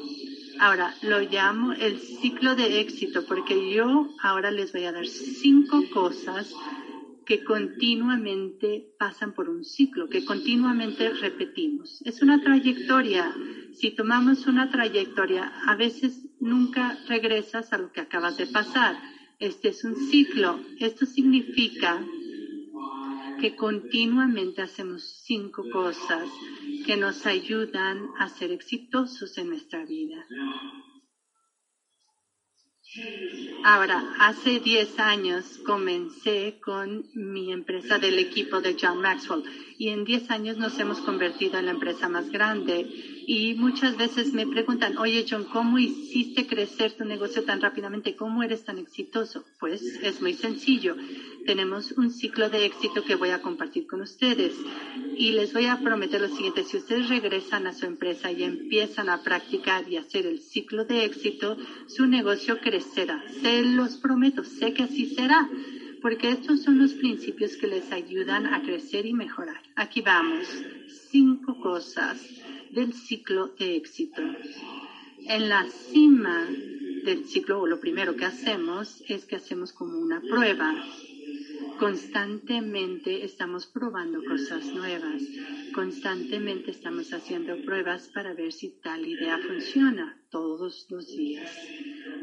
Ahora, 0.59 0.93
lo 1.01 1.19
llamo 1.21 1.73
el 1.73 1.99
ciclo 1.99 2.55
de 2.55 2.79
éxito 2.79 3.25
porque 3.25 3.73
yo 3.73 4.09
ahora 4.21 4.51
les 4.51 4.71
voy 4.71 4.85
a 4.85 4.91
dar 4.91 5.07
cinco 5.07 5.83
cosas 5.91 6.53
que 7.25 7.43
continuamente 7.43 8.93
pasan 8.99 9.33
por 9.33 9.49
un 9.49 9.63
ciclo, 9.63 10.09
que 10.09 10.25
continuamente 10.25 11.09
repetimos. 11.09 12.01
Es 12.05 12.21
una 12.21 12.41
trayectoria. 12.41 13.33
Si 13.73 13.91
tomamos 13.91 14.45
una 14.47 14.69
trayectoria, 14.69 15.51
a 15.65 15.75
veces 15.75 16.27
nunca 16.39 16.97
regresas 17.07 17.71
a 17.73 17.77
lo 17.77 17.91
que 17.91 18.01
acabas 18.01 18.37
de 18.37 18.47
pasar. 18.47 18.97
Este 19.39 19.69
es 19.69 19.83
un 19.83 19.95
ciclo. 19.95 20.59
Esto 20.79 21.05
significa 21.05 22.05
que 23.39 23.55
continuamente 23.55 24.61
hacemos 24.61 25.03
cinco 25.25 25.65
cosas 25.71 26.29
que 26.83 26.97
nos 26.97 27.25
ayudan 27.25 28.09
a 28.19 28.29
ser 28.29 28.51
exitosos 28.51 29.37
en 29.37 29.49
nuestra 29.49 29.85
vida. 29.85 30.25
Ahora, 33.63 34.03
hace 34.19 34.59
10 34.59 34.99
años 34.99 35.59
comencé 35.65 36.59
con 36.63 37.05
mi 37.15 37.51
empresa 37.51 37.97
del 37.97 38.19
equipo 38.19 38.61
de 38.61 38.77
John 38.79 39.01
Maxwell 39.01 39.43
y 39.79 39.89
en 39.89 40.03
10 40.03 40.29
años 40.29 40.57
nos 40.57 40.77
hemos 40.79 40.99
convertido 40.99 41.57
en 41.57 41.65
la 41.65 41.71
empresa 41.71 42.07
más 42.07 42.29
grande. 42.29 42.85
Y 43.25 43.55
muchas 43.55 43.97
veces 43.97 44.33
me 44.33 44.45
preguntan, 44.45 44.97
oye 44.99 45.25
John, 45.27 45.45
¿cómo 45.45 45.79
hiciste 45.79 46.45
crecer 46.45 46.93
tu 46.93 47.03
negocio 47.05 47.43
tan 47.43 47.61
rápidamente? 47.61 48.15
¿Cómo 48.15 48.43
eres 48.43 48.63
tan 48.63 48.77
exitoso? 48.77 49.43
Pues 49.59 49.81
es 50.03 50.21
muy 50.21 50.33
sencillo 50.33 50.95
tenemos 51.45 51.91
un 51.93 52.09
ciclo 52.09 52.49
de 52.49 52.65
éxito 52.65 53.03
que 53.03 53.15
voy 53.15 53.29
a 53.29 53.41
compartir 53.41 53.87
con 53.87 54.01
ustedes. 54.01 54.53
Y 55.15 55.31
les 55.31 55.53
voy 55.53 55.65
a 55.65 55.79
prometer 55.79 56.21
lo 56.21 56.27
siguiente, 56.29 56.63
si 56.63 56.77
ustedes 56.77 57.09
regresan 57.09 57.67
a 57.67 57.73
su 57.73 57.85
empresa 57.85 58.31
y 58.31 58.43
empiezan 58.43 59.09
a 59.09 59.21
practicar 59.21 59.87
y 59.89 59.97
hacer 59.97 60.25
el 60.25 60.39
ciclo 60.39 60.85
de 60.85 61.05
éxito, 61.05 61.57
su 61.87 62.07
negocio 62.07 62.59
crecerá. 62.59 63.23
Se 63.41 63.61
los 63.63 63.97
prometo, 63.97 64.43
sé 64.43 64.73
que 64.73 64.83
así 64.83 65.13
será, 65.15 65.49
porque 66.01 66.31
estos 66.31 66.63
son 66.63 66.79
los 66.79 66.93
principios 66.93 67.55
que 67.55 67.67
les 67.67 67.91
ayudan 67.91 68.47
a 68.47 68.61
crecer 68.61 69.05
y 69.05 69.13
mejorar. 69.13 69.61
Aquí 69.75 70.01
vamos, 70.01 70.47
cinco 71.11 71.59
cosas 71.59 72.19
del 72.71 72.93
ciclo 72.93 73.49
de 73.59 73.75
éxito. 73.75 74.21
En 75.25 75.47
la 75.47 75.65
cima 75.69 76.47
del 77.03 77.25
ciclo, 77.25 77.61
o 77.61 77.67
lo 77.67 77.79
primero 77.79 78.15
que 78.15 78.25
hacemos 78.25 79.03
es 79.07 79.25
que 79.25 79.35
hacemos 79.35 79.71
como 79.71 79.97
una 79.99 80.21
prueba. 80.21 80.73
Constantemente 81.79 83.25
estamos 83.25 83.67
probando 83.67 84.23
cosas 84.23 84.65
nuevas. 84.65 85.21
Constantemente 85.73 86.71
estamos 86.71 87.11
haciendo 87.13 87.57
pruebas 87.65 88.09
para 88.13 88.33
ver 88.33 88.53
si 88.53 88.69
tal 88.81 89.05
idea 89.05 89.37
funciona 89.39 90.17
todos 90.29 90.87
los 90.89 91.07
días. 91.07 91.51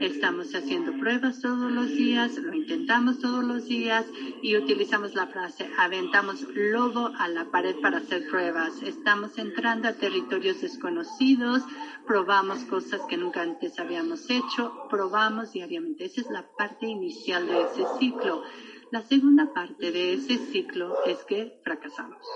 Estamos 0.00 0.54
haciendo 0.54 0.98
pruebas 0.98 1.40
todos 1.40 1.70
los 1.70 1.88
días, 1.88 2.36
lo 2.38 2.54
intentamos 2.54 3.18
todos 3.20 3.44
los 3.44 3.66
días 3.66 4.06
y 4.42 4.56
utilizamos 4.56 5.14
la 5.14 5.26
frase, 5.26 5.70
aventamos 5.78 6.42
lodo 6.54 7.12
a 7.18 7.28
la 7.28 7.50
pared 7.50 7.76
para 7.80 7.98
hacer 7.98 8.26
pruebas. 8.28 8.82
Estamos 8.82 9.36
entrando 9.38 9.88
a 9.88 9.92
territorios 9.92 10.60
desconocidos, 10.60 11.62
probamos 12.06 12.64
cosas 12.64 13.02
que 13.08 13.16
nunca 13.16 13.42
antes 13.42 13.78
habíamos 13.78 14.28
hecho, 14.30 14.72
probamos 14.88 15.52
diariamente. 15.52 16.06
Esa 16.06 16.22
es 16.22 16.30
la 16.30 16.50
parte 16.56 16.86
inicial 16.86 17.46
de 17.46 17.62
ese 17.62 17.84
ciclo. 17.98 18.42
La 18.90 19.02
segunda 19.02 19.52
parte 19.54 19.92
de 19.92 20.14
ese 20.14 20.36
ciclo 20.50 20.96
es 21.06 21.18
que 21.24 21.60
fracasamos. 21.62 22.26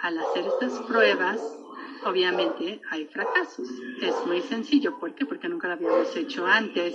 Al 0.00 0.18
hacer 0.18 0.46
estas 0.46 0.80
pruebas, 0.82 1.40
obviamente 2.04 2.80
hay 2.90 3.06
fracasos. 3.06 3.68
Es 4.02 4.14
muy 4.26 4.40
sencillo. 4.42 4.98
¿Por 4.98 5.14
qué? 5.14 5.24
Porque 5.24 5.48
nunca 5.48 5.68
lo 5.68 5.74
habíamos 5.74 6.16
hecho 6.16 6.44
antes. 6.44 6.92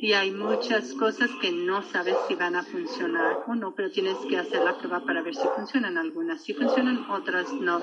Y 0.00 0.14
hay 0.14 0.32
muchas 0.32 0.94
cosas 0.94 1.30
que 1.40 1.52
no 1.52 1.82
sabes 1.82 2.16
si 2.26 2.34
van 2.34 2.56
a 2.56 2.64
funcionar 2.64 3.44
o 3.46 3.54
no, 3.54 3.72
pero 3.72 3.88
tienes 3.88 4.16
que 4.28 4.36
hacer 4.36 4.62
la 4.64 4.76
prueba 4.76 5.04
para 5.04 5.22
ver 5.22 5.36
si 5.36 5.46
funcionan. 5.54 5.96
Algunas 5.96 6.42
si 6.42 6.54
funcionan, 6.54 7.08
otras 7.08 7.52
no. 7.52 7.80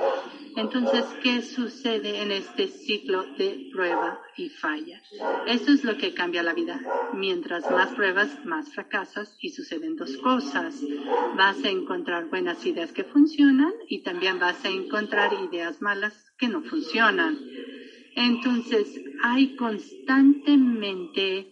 Entonces, 0.57 1.05
¿qué 1.23 1.41
sucede 1.41 2.21
en 2.21 2.31
este 2.31 2.67
ciclo 2.67 3.23
de 3.37 3.69
prueba 3.71 4.19
y 4.37 4.49
falla? 4.49 5.01
Eso 5.47 5.71
es 5.71 5.83
lo 5.83 5.97
que 5.97 6.13
cambia 6.13 6.43
la 6.43 6.53
vida. 6.53 6.79
Mientras 7.13 7.69
más 7.69 7.91
pruebas, 7.93 8.45
más 8.45 8.71
fracasas 8.73 9.35
y 9.39 9.49
suceden 9.49 9.95
dos 9.95 10.17
cosas. 10.17 10.81
Vas 11.37 11.63
a 11.63 11.69
encontrar 11.69 12.29
buenas 12.29 12.65
ideas 12.65 12.91
que 12.91 13.03
funcionan 13.03 13.73
y 13.87 13.99
también 14.03 14.39
vas 14.39 14.63
a 14.65 14.69
encontrar 14.69 15.31
ideas 15.33 15.81
malas 15.81 16.31
que 16.37 16.47
no 16.47 16.61
funcionan. 16.61 17.37
Entonces, 18.15 19.01
hay 19.23 19.55
constantemente 19.55 21.47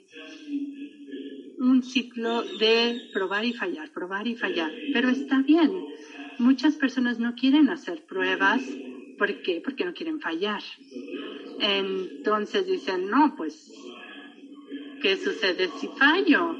un 1.59 1.83
ciclo 1.83 2.43
de 2.57 3.09
probar 3.13 3.45
y 3.45 3.53
fallar, 3.53 3.91
probar 3.91 4.27
y 4.27 4.35
fallar. 4.35 4.71
Pero 4.93 5.09
está 5.09 5.41
bien. 5.41 5.71
Muchas 6.37 6.75
personas 6.75 7.19
no 7.19 7.35
quieren 7.35 7.69
hacer 7.69 8.05
pruebas. 8.05 8.61
¿Por 9.17 9.41
qué? 9.41 9.61
Porque 9.63 9.85
no 9.85 9.93
quieren 9.93 10.21
fallar. 10.21 10.61
Entonces 11.59 12.65
dicen, 12.65 13.09
no, 13.09 13.35
pues, 13.35 13.71
¿qué 15.01 15.17
sucede 15.17 15.69
si 15.79 15.87
fallo? 15.87 16.55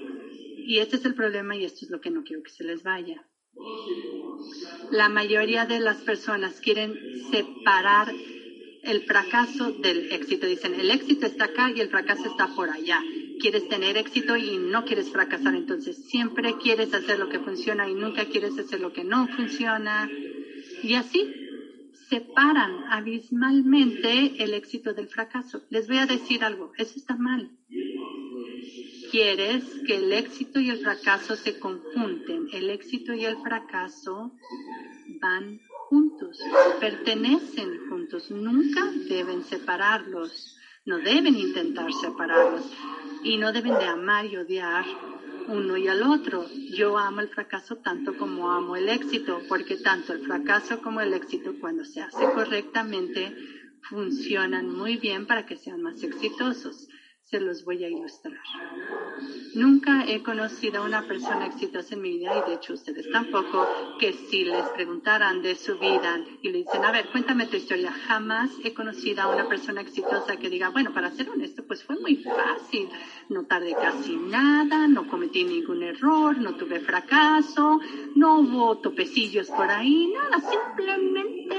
Y 0.58 0.80
este 0.80 0.98
es 0.98 1.06
el 1.06 1.16
problema 1.16 1.56
y 1.56 1.66
esto 1.66 1.86
es 1.86 1.92
lo 1.92 2.02
que 2.02 2.12
no 2.12 2.24
quiero 2.24 2.44
que 2.44 2.52
se 2.52 2.64
les 2.64 2.84
vaya. 2.84 3.26
La 4.92 5.10
mayoría 5.10 5.66
de 5.66 5.80
las 5.80 5.98
personas 5.98 6.60
quieren 6.60 6.96
separar 7.32 8.12
el 8.84 9.02
fracaso 9.04 9.72
del 9.72 10.12
éxito. 10.12 10.48
Dicen, 10.48 10.74
el 10.76 10.92
éxito 10.92 11.26
está 11.26 11.46
acá 11.46 11.72
y 11.76 11.80
el 11.80 11.90
fracaso 11.90 12.26
está 12.26 12.48
por 12.56 12.70
allá. 12.70 13.02
Quieres 13.40 13.68
tener 13.68 13.98
éxito 13.98 14.36
y 14.36 14.58
no 14.58 14.84
quieres 14.84 15.12
fracasar, 15.12 15.56
entonces 15.56 15.96
siempre 16.10 16.56
quieres 16.62 16.94
hacer 16.94 17.20
lo 17.20 17.30
que 17.30 17.40
funciona 17.40 17.88
y 17.88 17.94
nunca 17.94 18.26
quieres 18.26 18.58
hacer 18.58 18.82
lo 18.82 18.92
que 18.92 19.04
no 19.04 19.28
funciona. 19.28 20.10
Y 20.84 20.94
así 20.96 21.49
separan 22.10 22.86
abismalmente 22.90 24.44
el 24.44 24.54
éxito 24.54 24.94
del 24.94 25.08
fracaso. 25.08 25.62
Les 25.70 25.88
voy 25.88 25.98
a 25.98 26.06
decir 26.06 26.44
algo, 26.44 26.72
eso 26.78 26.96
está 26.98 27.16
mal 27.16 27.52
quieres 29.10 29.64
que 29.86 29.98
el 29.98 30.14
éxito 30.14 30.60
y 30.60 30.70
el 30.70 30.80
fracaso 30.80 31.36
se 31.36 31.60
conjunten. 31.60 32.48
El 32.54 32.70
éxito 32.70 33.14
y 33.14 33.26
el 33.26 33.38
fracaso 33.38 34.32
van 35.22 35.60
juntos, 35.90 36.40
pertenecen 36.80 37.90
juntos, 37.90 38.30
nunca 38.30 38.86
deben 39.08 39.44
separarlos, 39.44 40.58
no 40.86 41.00
deben 41.00 41.36
intentar 41.36 41.92
separarlos 41.94 42.72
y 43.24 43.38
no 43.38 43.52
deben 43.52 43.74
de 43.74 43.86
amar 43.86 44.26
y 44.26 44.38
odiar 44.38 44.86
uno 45.50 45.78
y 45.78 45.88
al 45.88 46.04
otro. 46.04 46.46
Yo 46.72 46.98
amo 46.98 47.22
el 47.22 47.30
fracaso 47.30 47.78
tanto 47.78 48.18
como 48.18 48.52
amo 48.52 48.76
el 48.76 48.90
éxito, 48.90 49.42
porque 49.50 49.78
tanto 49.78 50.14
el 50.14 50.26
fracaso 50.26 50.82
como 50.82 51.02
el 51.02 51.14
éxito 51.14 51.54
cuando 51.60 51.84
se 51.84 52.02
hace 52.02 52.24
correctamente 52.34 53.36
funcionan 53.82 54.70
muy 54.70 54.98
bien 54.98 55.26
para 55.26 55.46
que 55.46 55.58
sean 55.58 55.82
más 55.82 56.02
exitosos 56.04 56.88
se 57.30 57.40
los 57.40 57.64
voy 57.64 57.84
a 57.84 57.90
ilustrar. 57.90 58.40
Nunca 59.54 60.04
he 60.08 60.24
conocido 60.24 60.82
a 60.82 60.86
una 60.86 61.08
persona 61.08 61.46
exitosa 61.46 61.94
en 61.94 62.02
mi 62.02 62.18
vida 62.18 62.40
y 62.40 62.50
de 62.50 62.56
hecho 62.56 62.74
ustedes 62.74 63.10
tampoco, 63.12 63.68
que 64.00 64.14
si 64.14 64.46
les 64.46 64.66
preguntaran 64.70 65.42
de 65.42 65.56
su 65.56 65.78
vida 65.78 66.20
y 66.42 66.50
le 66.50 66.60
dicen, 66.60 66.84
a 66.84 66.92
ver, 66.92 67.10
cuéntame 67.12 67.46
tu 67.46 67.58
historia, 67.58 67.92
jamás 67.92 68.50
he 68.64 68.74
conocido 68.74 69.22
a 69.22 69.34
una 69.34 69.48
persona 69.48 69.82
exitosa 69.82 70.38
que 70.38 70.50
diga, 70.50 70.70
bueno, 70.70 70.94
para 70.94 71.12
ser 71.12 71.30
honesto, 71.30 71.64
pues 71.64 71.84
fue 71.84 72.00
muy 72.00 72.16
fácil, 72.18 72.90
no 73.30 73.46
tardé 73.46 73.74
casi 73.74 74.16
nada, 74.16 74.88
no 74.88 75.08
cometí 75.08 75.44
ningún 75.44 75.84
error, 75.84 76.38
no 76.38 76.56
tuve 76.56 76.80
fracaso, 76.80 77.80
no 78.16 78.40
hubo 78.40 78.78
topecillos 78.78 79.50
por 79.50 79.70
ahí, 79.70 80.12
nada, 80.14 80.40
simplemente 80.40 81.56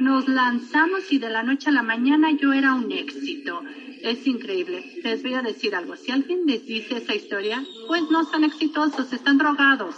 nos 0.00 0.26
lanzamos 0.28 1.12
y 1.12 1.18
de 1.18 1.30
la 1.30 1.42
noche 1.42 1.68
a 1.68 1.72
la 1.72 1.82
mañana 1.82 2.32
yo 2.32 2.52
era 2.52 2.74
un 2.74 2.90
éxito. 2.90 3.62
Es 4.02 4.26
increíble. 4.26 5.00
Les 5.04 5.22
voy 5.22 5.34
a 5.34 5.42
decir 5.42 5.76
algo. 5.76 5.94
Si 5.94 6.10
alguien 6.10 6.46
les 6.46 6.64
dice 6.64 6.96
esa 6.96 7.14
historia, 7.14 7.62
pues 7.86 8.02
no 8.10 8.24
son 8.24 8.44
exitosos, 8.44 9.12
están 9.12 9.36
drogados. 9.36 9.94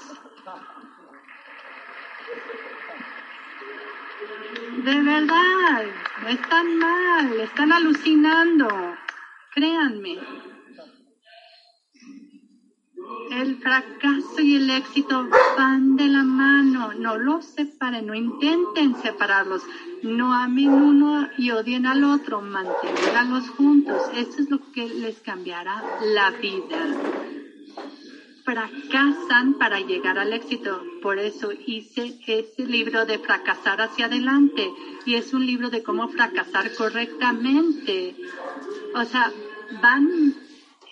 De 4.85 5.03
verdad, 5.03 5.85
están 6.29 6.79
mal, 6.79 7.41
están 7.41 7.73
alucinando. 7.73 8.69
Créanme. 9.55 10.19
El 13.41 13.57
fracaso 13.57 14.43
y 14.43 14.57
el 14.57 14.69
éxito 14.69 15.27
van 15.57 15.97
de 15.97 16.07
la 16.07 16.23
mano. 16.23 16.93
No 16.93 17.17
los 17.17 17.47
separen, 17.47 18.07
no 18.07 18.15
intenten 18.15 18.95
separarlos. 19.01 19.63
No 20.03 20.35
amen 20.35 20.69
uno 20.69 21.31
y 21.39 21.51
odien 21.51 21.87
al 21.87 22.05
otro. 22.05 22.43
Manténganlos 22.43 23.49
juntos. 23.49 24.03
Eso 24.15 24.43
es 24.43 24.51
lo 24.51 24.61
que 24.73 24.87
les 24.87 25.21
cambiará 25.21 25.83
la 26.15 26.31
vida. 26.33 26.95
Fracasan 28.45 29.55
para 29.55 29.81
llegar 29.81 30.19
al 30.19 30.35
éxito. 30.35 30.85
Por 31.01 31.19
eso 31.19 31.53
hice 31.53 32.19
ese 32.27 32.67
libro 32.67 33.07
de 33.07 33.19
fracasar 33.19 33.81
hacia 33.81 34.07
adelante. 34.07 34.71
Y 35.07 35.15
es 35.15 35.33
un 35.33 35.47
libro 35.47 35.71
de 35.71 35.83
cómo 35.83 36.09
fracasar 36.09 36.75
correctamente. 36.75 38.15
O 38.95 39.05
sea, 39.07 39.33
van 39.81 40.35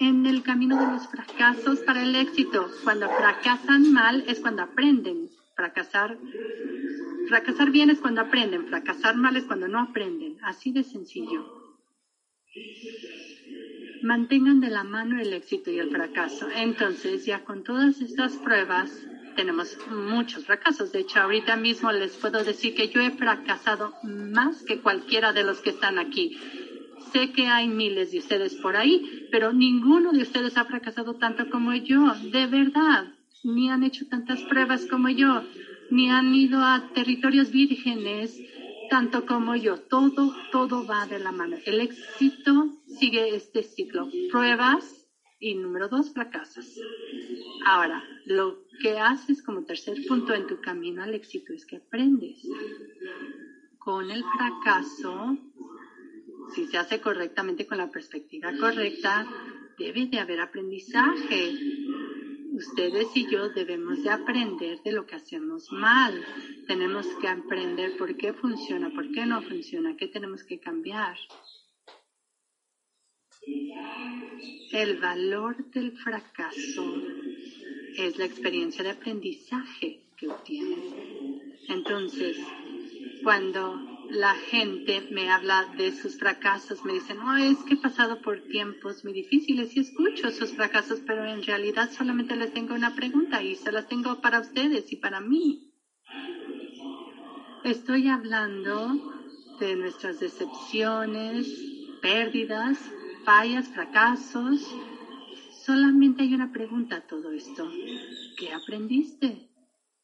en 0.00 0.24
el 0.24 0.42
camino 0.42 0.80
de 0.80 0.92
los 0.92 1.06
fracasos 1.08 1.80
para 1.80 2.02
el 2.02 2.16
éxito. 2.16 2.68
Cuando 2.82 3.08
fracasan 3.08 3.92
mal 3.92 4.24
es 4.26 4.40
cuando 4.40 4.62
aprenden. 4.62 5.28
Fracasar, 5.54 6.18
fracasar 7.28 7.70
bien 7.70 7.90
es 7.90 8.00
cuando 8.00 8.22
aprenden. 8.22 8.66
Fracasar 8.66 9.14
mal 9.16 9.36
es 9.36 9.44
cuando 9.44 9.68
no 9.68 9.78
aprenden. 9.78 10.38
Así 10.42 10.72
de 10.72 10.84
sencillo. 10.84 11.76
Mantengan 14.02 14.60
de 14.60 14.70
la 14.70 14.84
mano 14.84 15.20
el 15.20 15.34
éxito 15.34 15.70
y 15.70 15.78
el 15.78 15.90
fracaso. 15.90 16.48
Entonces, 16.56 17.26
ya 17.26 17.44
con 17.44 17.62
todas 17.62 18.00
estas 18.00 18.36
pruebas, 18.38 19.06
tenemos 19.36 19.76
muchos 19.90 20.46
fracasos. 20.46 20.92
De 20.92 21.00
hecho, 21.00 21.20
ahorita 21.20 21.56
mismo 21.56 21.92
les 21.92 22.16
puedo 22.16 22.42
decir 22.42 22.74
que 22.74 22.88
yo 22.88 23.02
he 23.02 23.10
fracasado 23.10 23.94
más 24.02 24.62
que 24.62 24.80
cualquiera 24.80 25.34
de 25.34 25.44
los 25.44 25.60
que 25.60 25.70
están 25.70 25.98
aquí. 25.98 26.38
Sé 27.12 27.32
que 27.32 27.46
hay 27.46 27.66
miles 27.68 28.12
de 28.12 28.18
ustedes 28.18 28.54
por 28.56 28.76
ahí, 28.76 29.28
pero 29.30 29.52
ninguno 29.52 30.12
de 30.12 30.22
ustedes 30.22 30.56
ha 30.56 30.64
fracasado 30.64 31.14
tanto 31.14 31.50
como 31.50 31.74
yo, 31.74 32.14
de 32.30 32.46
verdad. 32.46 33.12
Ni 33.42 33.70
han 33.70 33.82
hecho 33.82 34.06
tantas 34.08 34.42
pruebas 34.42 34.86
como 34.86 35.08
yo, 35.08 35.42
ni 35.90 36.10
han 36.10 36.34
ido 36.34 36.62
a 36.62 36.90
territorios 36.94 37.50
vírgenes 37.50 38.38
tanto 38.90 39.24
como 39.24 39.56
yo. 39.56 39.78
Todo, 39.78 40.34
todo 40.52 40.86
va 40.86 41.06
de 41.06 41.18
la 41.18 41.32
mano. 41.32 41.56
El 41.64 41.80
éxito 41.80 42.76
sigue 42.86 43.34
este 43.34 43.62
ciclo. 43.62 44.08
Pruebas 44.30 45.08
y 45.38 45.54
número 45.54 45.88
dos, 45.88 46.12
fracasas. 46.12 46.78
Ahora, 47.64 48.04
lo 48.26 48.64
que 48.80 48.98
haces 48.98 49.42
como 49.42 49.64
tercer 49.64 49.96
punto 50.06 50.34
en 50.34 50.46
tu 50.46 50.60
camino 50.60 51.02
al 51.02 51.14
éxito 51.14 51.52
es 51.52 51.64
que 51.64 51.76
aprendes. 51.76 52.46
Con 53.78 54.10
el 54.10 54.22
fracaso 54.22 55.38
si 56.54 56.66
se 56.66 56.78
hace 56.78 57.00
correctamente 57.00 57.66
con 57.66 57.78
la 57.78 57.90
perspectiva 57.90 58.52
correcta, 58.58 59.26
debe 59.78 60.06
de 60.06 60.18
haber 60.18 60.40
aprendizaje. 60.40 61.54
Ustedes 62.52 63.08
y 63.14 63.30
yo 63.30 63.48
debemos 63.50 64.02
de 64.02 64.10
aprender 64.10 64.82
de 64.82 64.92
lo 64.92 65.06
que 65.06 65.16
hacemos 65.16 65.72
mal. 65.72 66.24
Tenemos 66.66 67.06
que 67.20 67.28
aprender 67.28 67.96
por 67.96 68.16
qué 68.16 68.32
funciona, 68.32 68.90
por 68.90 69.10
qué 69.12 69.24
no 69.24 69.40
funciona, 69.42 69.96
qué 69.96 70.08
tenemos 70.08 70.44
que 70.44 70.58
cambiar. 70.58 71.16
El 74.72 74.98
valor 74.98 75.70
del 75.70 75.92
fracaso 75.92 76.94
es 77.96 78.18
la 78.18 78.24
experiencia 78.24 78.84
de 78.84 78.90
aprendizaje 78.90 80.00
que 80.16 80.28
obtienes. 80.28 80.94
Entonces, 81.68 82.36
cuando 83.22 83.89
la 84.10 84.34
gente 84.34 85.06
me 85.10 85.30
habla 85.30 85.66
de 85.76 85.92
sus 85.92 86.18
fracasos, 86.18 86.84
me 86.84 86.92
dicen, 86.92 87.18
no, 87.18 87.36
es 87.36 87.58
que 87.58 87.74
he 87.74 87.76
pasado 87.76 88.20
por 88.20 88.40
tiempos 88.48 89.04
muy 89.04 89.12
difíciles 89.12 89.76
y 89.76 89.80
escucho 89.80 90.30
sus 90.30 90.52
fracasos, 90.52 91.00
pero 91.06 91.24
en 91.26 91.42
realidad 91.42 91.90
solamente 91.90 92.36
les 92.36 92.52
tengo 92.52 92.74
una 92.74 92.94
pregunta 92.94 93.42
y 93.42 93.54
se 93.54 93.72
las 93.72 93.88
tengo 93.88 94.20
para 94.20 94.40
ustedes 94.40 94.90
y 94.92 94.96
para 94.96 95.20
mí. 95.20 95.72
Estoy 97.64 98.08
hablando 98.08 98.96
de 99.60 99.76
nuestras 99.76 100.18
decepciones, 100.18 101.46
pérdidas, 102.00 102.78
fallas, 103.24 103.68
fracasos. 103.68 104.60
Solamente 105.52 106.22
hay 106.22 106.34
una 106.34 106.50
pregunta 106.50 106.96
a 106.96 107.06
todo 107.06 107.30
esto. 107.30 107.70
¿Qué 108.38 108.52
aprendiste? 108.52 109.49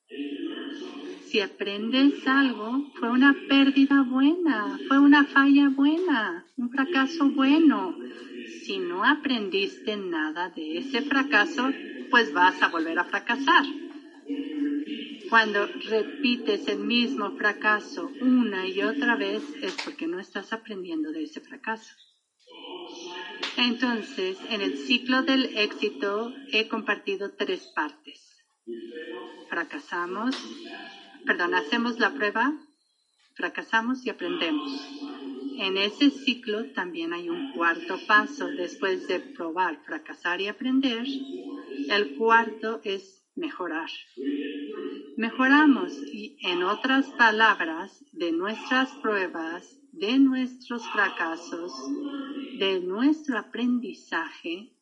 Si 0.09 1.41
aprendes 1.41 2.27
algo, 2.27 2.91
fue 2.95 3.11
una 3.11 3.35
pérdida 3.49 4.03
buena, 4.03 4.79
fue 4.87 4.99
una 4.99 5.25
falla 5.25 5.69
buena, 5.69 6.47
un 6.57 6.71
fracaso 6.71 7.29
bueno. 7.31 7.95
Si 8.63 8.79
no 8.79 9.05
aprendiste 9.05 9.97
nada 9.97 10.51
de 10.51 10.79
ese 10.79 11.03
fracaso, 11.03 11.73
pues 12.11 12.33
vas 12.33 12.63
a 12.63 12.69
volver 12.69 12.99
a 12.99 13.05
fracasar. 13.05 13.65
Cuando 15.29 15.67
repites 15.67 16.69
el 16.69 16.79
mismo 16.79 17.33
fracaso 17.33 18.11
una 18.21 18.69
y 18.69 18.81
otra 18.83 19.17
vez 19.17 19.43
es 19.61 19.77
porque 19.85 20.07
no 20.07 20.21
estás 20.21 20.53
aprendiendo 20.53 21.11
de 21.11 21.25
ese 21.25 21.41
fracaso. 21.41 21.93
Entonces, 23.57 24.39
en 24.51 24.61
el 24.61 24.79
ciclo 24.79 25.23
del 25.23 25.57
éxito 25.57 26.33
he 26.53 26.69
compartido 26.69 27.33
tres 27.33 27.67
partes. 27.75 28.26
Fracasamos, 29.49 30.37
perdón, 31.25 31.55
hacemos 31.55 31.99
la 31.99 32.13
prueba, 32.13 32.53
fracasamos 33.35 34.05
y 34.05 34.11
aprendemos. 34.11 34.71
En 35.59 35.79
ese 35.79 36.11
ciclo 36.11 36.73
también 36.73 37.13
hay 37.13 37.29
un 37.29 37.53
cuarto 37.53 37.99
paso. 38.07 38.49
Después 38.49 39.07
de 39.09 39.21
probar, 39.21 39.83
fracasar 39.85 40.41
y 40.41 40.49
aprender, 40.49 41.07
el 41.89 42.17
cuarto 42.17 42.81
es 42.85 43.25
mejorar. 43.37 43.89
Mejoramos 45.17 45.93
y, 46.13 46.37
en 46.43 46.63
otras 46.63 47.07
palabras, 47.11 48.05
de 48.13 48.33
nuestras 48.33 48.91
pruebas, 48.97 49.79
de 49.93 50.19
nuestros 50.19 50.87
fracasos, 50.91 51.73
de 52.59 52.81
nuestro 52.81 53.39
aprendizaje, 53.39 54.73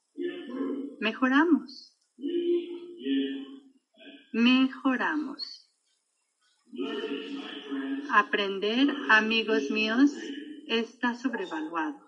mejoramos. 0.99 1.93
Mejoramos. 4.35 5.70
Aprender, 8.11 8.93
amigos 9.09 9.70
míos, 9.70 10.11
está 10.66 11.14
sobrevaluado. 11.14 12.01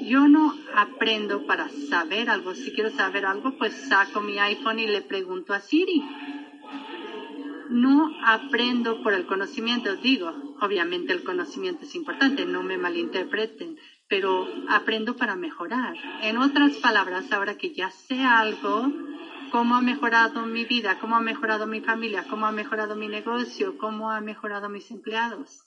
Yo 0.00 0.26
no 0.26 0.52
aprendo 0.74 1.46
para 1.46 1.68
saber 1.68 2.30
algo. 2.30 2.52
Si 2.56 2.72
quiero 2.72 2.90
saber 2.90 3.26
algo, 3.26 3.56
pues 3.58 3.74
saco 3.88 4.22
mi 4.22 4.40
iPhone 4.40 4.80
y 4.80 4.88
le 4.88 5.02
pregunto 5.02 5.54
a 5.54 5.60
Siri. 5.60 6.02
No 7.70 8.10
aprendo 8.24 9.04
por 9.04 9.12
el 9.12 9.26
conocimiento. 9.26 9.94
Digo, 9.94 10.32
obviamente 10.60 11.12
el 11.12 11.22
conocimiento 11.22 11.84
es 11.84 11.94
importante, 11.94 12.44
no 12.44 12.64
me 12.64 12.76
malinterpreten, 12.76 13.78
pero 14.08 14.48
aprendo 14.68 15.14
para 15.14 15.36
mejorar. 15.36 15.94
En 16.22 16.38
otras 16.38 16.76
palabras, 16.78 17.30
ahora 17.30 17.56
que 17.56 17.72
ya 17.72 17.92
sé 17.92 18.24
algo, 18.24 18.90
cómo 19.54 19.76
ha 19.76 19.80
mejorado 19.80 20.44
mi 20.46 20.64
vida, 20.64 20.98
cómo 20.98 21.14
ha 21.14 21.20
mejorado 21.20 21.68
mi 21.68 21.80
familia, 21.80 22.26
cómo 22.28 22.44
ha 22.44 22.50
mejorado 22.50 22.96
mi 22.96 23.06
negocio, 23.06 23.78
cómo 23.78 24.10
ha 24.10 24.20
mejorado 24.20 24.68
mis 24.68 24.90
empleados. 24.90 25.62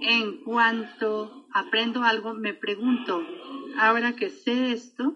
En 0.00 0.38
cuanto 0.38 1.44
aprendo 1.52 2.02
algo, 2.02 2.32
me 2.32 2.54
pregunto, 2.54 3.22
ahora 3.76 4.16
que 4.16 4.30
sé 4.30 4.72
esto, 4.72 5.12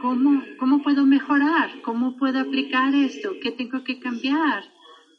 ¿cómo, 0.00 0.42
cómo 0.58 0.82
puedo 0.82 1.06
mejorar? 1.06 1.70
¿Cómo 1.82 2.16
puedo 2.16 2.40
aplicar 2.40 2.92
esto? 2.92 3.34
¿Qué 3.40 3.52
tengo 3.52 3.84
que 3.84 4.00
cambiar? 4.00 4.64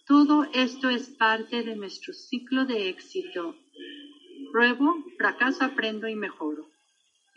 Todo 0.06 0.46
esto 0.52 0.90
es 0.90 1.08
parte 1.08 1.64
de 1.64 1.78
nuestro 1.78 2.14
ciclo 2.14 2.66
de 2.66 2.90
éxito. 2.90 3.56
Pruebo, 4.52 5.06
fracaso, 5.18 5.64
aprendo 5.64 6.10
y 6.10 6.16
mejoro. 6.16 6.68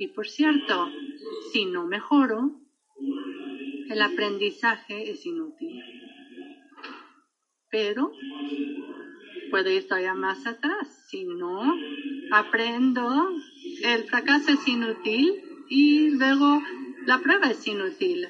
Y 0.00 0.06
por 0.08 0.26
cierto, 0.26 0.88
si 1.52 1.66
no 1.66 1.86
mejoro, 1.86 2.58
el 3.90 4.00
aprendizaje 4.00 5.10
es 5.10 5.26
inútil. 5.26 5.82
Pero 7.70 8.10
puedo 9.50 9.70
ir 9.70 9.86
todavía 9.86 10.14
más 10.14 10.46
atrás. 10.46 11.06
Si 11.10 11.26
no 11.26 11.74
aprendo, 12.32 13.28
el 13.84 14.04
fracaso 14.04 14.52
es 14.52 14.66
inútil 14.66 15.42
y 15.68 16.08
luego 16.12 16.62
la 17.04 17.18
prueba 17.18 17.50
es 17.50 17.66
inútil. 17.66 18.26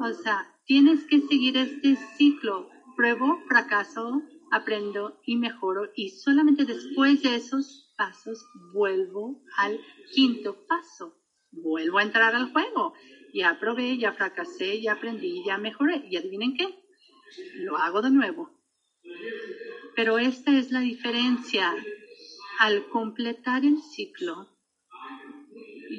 O 0.00 0.12
sea, 0.14 0.52
tienes 0.64 1.04
que 1.04 1.20
seguir 1.20 1.58
este 1.58 1.94
ciclo. 2.16 2.70
Pruebo, 2.96 3.40
fracaso, 3.46 4.20
aprendo 4.50 5.20
y 5.24 5.36
mejoro. 5.36 5.92
Y 5.94 6.08
solamente 6.08 6.64
después 6.64 7.22
de 7.22 7.36
esos 7.36 7.87
pasos, 7.98 8.46
vuelvo 8.72 9.42
al 9.58 9.78
quinto 10.14 10.64
paso. 10.66 11.14
Vuelvo 11.50 11.98
a 11.98 12.02
entrar 12.02 12.34
al 12.34 12.52
juego. 12.52 12.94
Ya 13.34 13.58
probé, 13.60 13.98
ya 13.98 14.12
fracasé, 14.12 14.80
ya 14.80 14.92
aprendí, 14.92 15.42
ya 15.44 15.58
mejoré. 15.58 16.06
¿Y 16.08 16.16
adivinen 16.16 16.54
qué? 16.54 16.66
Lo 17.56 17.76
hago 17.76 18.00
de 18.00 18.10
nuevo. 18.10 18.50
Pero 19.94 20.18
esta 20.18 20.56
es 20.56 20.70
la 20.70 20.80
diferencia. 20.80 21.74
Al 22.60 22.88
completar 22.88 23.64
el 23.64 23.82
ciclo, 23.82 24.48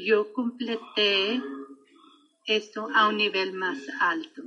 yo 0.05 0.33
completé 0.33 1.41
esto 2.45 2.89
a 2.93 3.07
un 3.09 3.17
nivel 3.17 3.53
más 3.53 3.77
alto. 3.99 4.43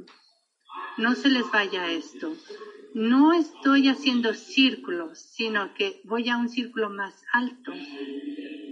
No 0.96 1.14
se 1.14 1.28
les 1.28 1.50
vaya 1.50 1.90
esto 1.92 2.34
no 2.94 3.32
estoy 3.32 3.88
haciendo 3.88 4.34
círculos, 4.34 5.18
sino 5.18 5.72
que 5.74 6.00
voy 6.04 6.28
a 6.28 6.36
un 6.36 6.48
círculo 6.48 6.90
más 6.90 7.24
alto. 7.32 7.72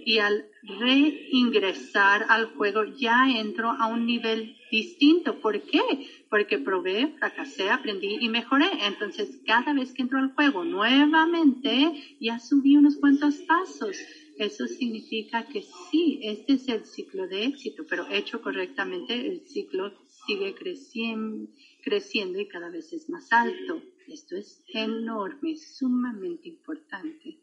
Y 0.04 0.18
al 0.18 0.46
reingresar 0.62 2.26
al 2.28 2.46
juego 2.46 2.84
ya 2.84 3.28
entro 3.30 3.70
a 3.70 3.86
un 3.86 4.06
nivel 4.06 4.56
distinto. 4.70 5.40
¿Por 5.40 5.62
qué? 5.62 5.80
Porque 6.28 6.58
probé, 6.58 7.14
fracasé, 7.18 7.70
aprendí 7.70 8.18
y 8.20 8.28
mejoré. 8.28 8.68
Entonces, 8.86 9.40
cada 9.46 9.72
vez 9.72 9.92
que 9.92 10.02
entro 10.02 10.18
al 10.18 10.32
juego 10.34 10.64
nuevamente, 10.64 11.92
ya 12.20 12.38
subí 12.38 12.76
unos 12.76 12.96
cuantos 12.96 13.36
pasos. 13.38 13.96
Eso 14.38 14.66
significa 14.66 15.44
que 15.44 15.62
sí, 15.90 16.20
este 16.22 16.54
es 16.54 16.68
el 16.68 16.86
ciclo 16.86 17.28
de 17.28 17.44
éxito, 17.44 17.84
pero 17.88 18.06
hecho 18.10 18.40
correctamente, 18.40 19.26
el 19.26 19.42
ciclo 19.46 19.92
sigue 20.26 20.54
creciendo, 20.54 21.50
creciendo 21.82 22.40
y 22.40 22.48
cada 22.48 22.70
vez 22.70 22.92
es 22.92 23.10
más 23.10 23.30
alto. 23.32 23.82
Esto 24.11 24.34
es 24.34 24.64
enorme, 24.66 25.56
sumamente 25.56 26.48
importante. 26.48 27.38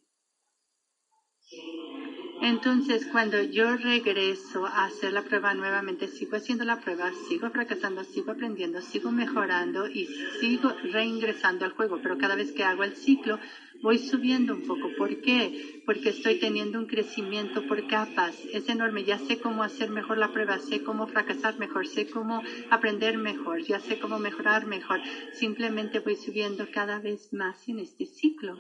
Entonces, 2.42 3.06
cuando 3.06 3.42
yo 3.42 3.78
regreso 3.78 4.66
a 4.66 4.84
hacer 4.84 5.14
la 5.14 5.22
prueba 5.22 5.54
nuevamente, 5.54 6.10
sigo 6.10 6.36
haciendo 6.36 6.66
la 6.66 6.82
prueba, 6.82 7.10
sigo 7.30 7.50
fracasando, 7.52 8.04
sigo 8.04 8.34
aprendiendo, 8.34 8.82
sigo 8.82 9.12
mejorando 9.12 9.88
y 9.88 10.08
sigo 10.42 10.74
reingresando 10.92 11.64
al 11.64 11.72
juego. 11.72 12.00
Pero 12.04 12.18
cada 12.18 12.36
vez 12.36 12.52
que 12.52 12.66
hago 12.66 12.84
el 12.84 12.98
ciclo, 12.98 13.40
voy 13.82 14.00
subiendo 14.00 14.54
un 14.54 14.64
poco. 14.64 14.90
¿Por 14.98 15.22
qué? 15.22 15.82
Porque 15.86 16.10
estoy 16.10 16.40
teniendo 16.40 16.80
un 16.80 16.88
crecimiento 16.88 17.66
por 17.68 17.88
capas. 17.88 18.38
Es 18.54 18.70
enorme. 18.70 19.04
Ya 19.04 19.18
sé 19.20 19.40
cómo 19.40 19.64
hacer 19.64 19.90
mejor 19.90 20.18
la 20.18 20.32
prueba, 20.32 20.60
sé 20.60 20.84
cómo 20.84 21.08
fracasar 21.08 21.58
mejor, 21.60 21.88
sé 21.88 22.10
cómo 22.10 22.42
aprender 22.70 23.18
mejor, 23.18 23.64
ya 23.64 23.80
sé 23.80 24.00
cómo 24.00 24.20
mejorar 24.20 24.66
mejor. 24.66 25.02
Simplemente 25.34 26.00
voy 26.00 26.16
subiendo 26.16 26.68
cada 26.72 27.00
vez 27.00 27.34
más 27.34 27.68
en 27.68 27.80
este 27.80 28.06
ciclo. 28.06 28.58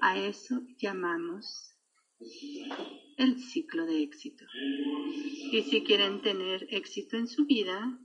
A 0.00 0.18
eso 0.18 0.62
llamamos 0.78 1.74
el 3.16 3.38
ciclo 3.38 3.86
de 3.86 4.02
éxito. 4.02 4.44
Y 5.52 5.62
si 5.62 5.82
quieren 5.82 6.20
tener 6.20 6.66
éxito 6.70 7.16
en 7.16 7.28
su 7.28 7.46
vida, 7.46 7.98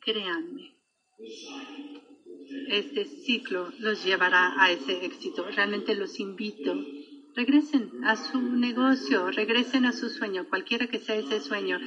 créanme, 0.00 0.74
este 2.68 3.04
ciclo 3.04 3.72
los 3.78 4.04
llevará 4.04 4.62
a 4.62 4.70
ese 4.70 5.04
éxito. 5.04 5.46
Realmente 5.54 5.94
los 5.94 6.18
invito. 6.20 6.74
Regresen 7.34 8.04
a 8.04 8.16
su 8.16 8.40
negocio, 8.40 9.30
regresen 9.30 9.86
a 9.86 9.92
su 9.92 10.08
sueño, 10.08 10.48
cualquiera 10.48 10.86
que 10.86 10.98
sea 10.98 11.16
ese 11.16 11.40
sueño. 11.40 11.78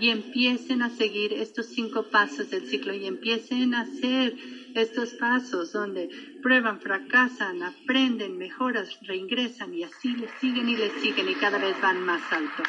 y 0.00 0.08
empiecen 0.08 0.82
a 0.82 0.88
seguir 0.90 1.34
estos 1.34 1.66
cinco 1.66 2.10
pasos 2.10 2.50
del 2.50 2.66
ciclo 2.66 2.94
y 2.94 3.06
empiecen 3.06 3.74
a 3.74 3.82
hacer 3.82 4.34
estos 4.74 5.10
pasos 5.14 5.72
donde 5.72 6.08
prueban, 6.42 6.80
fracasan, 6.80 7.62
aprenden, 7.62 8.38
mejoran, 8.38 8.86
reingresan 9.02 9.74
y 9.74 9.84
así 9.84 10.16
les 10.16 10.30
siguen 10.40 10.68
y 10.68 10.76
les 10.76 10.92
siguen 10.94 11.28
y 11.28 11.34
cada 11.34 11.58
vez 11.58 11.80
van 11.80 12.04
más 12.04 12.22
alto. 12.32 12.62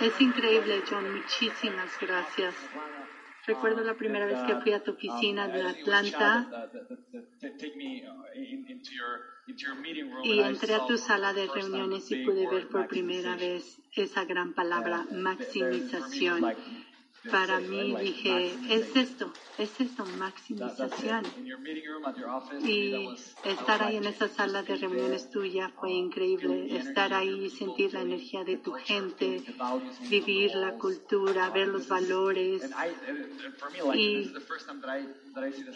Es 0.00 0.20
increíble, 0.20 0.82
John. 0.88 1.14
Muchísimas 1.14 1.90
gracias. 2.00 2.54
Recuerdo 3.46 3.82
la 3.82 3.94
primera 3.94 4.26
vez 4.26 4.38
que 4.46 4.56
fui 4.56 4.72
a 4.72 4.82
tu 4.82 4.92
oficina 4.92 5.48
de 5.48 5.62
Atlanta 5.62 6.70
y 10.22 10.40
entré 10.40 10.74
a 10.74 10.86
tu 10.86 10.96
sala 10.96 11.34
de 11.34 11.46
reuniones 11.46 12.10
y 12.10 12.24
pude 12.24 12.48
ver 12.48 12.68
por 12.68 12.88
primera 12.88 13.36
vez 13.36 13.82
esa 13.92 14.24
gran 14.24 14.54
palabra, 14.54 15.04
maximización 15.12 16.54
para 17.30 17.60
mí 17.60 17.96
dije, 17.96 18.54
es 18.68 18.96
esto, 18.96 19.32
es 19.58 19.80
esto, 19.80 20.04
maximización. 20.18 21.24
Y 22.62 23.08
estar 23.44 23.82
ahí 23.82 23.96
en 23.96 24.04
esa 24.04 24.28
sala 24.28 24.62
de 24.62 24.76
reuniones 24.76 25.30
tuya 25.30 25.70
fue 25.80 25.92
increíble. 25.92 26.76
Estar 26.76 27.14
ahí 27.14 27.50
sentir 27.50 27.94
la 27.94 28.02
energía 28.02 28.44
de 28.44 28.56
tu 28.58 28.72
gente, 28.72 29.42
vivir 30.08 30.54
la 30.54 30.72
cultura, 30.72 31.50
ver 31.50 31.68
los 31.68 31.88
valores. 31.88 32.62
Y 33.94 34.32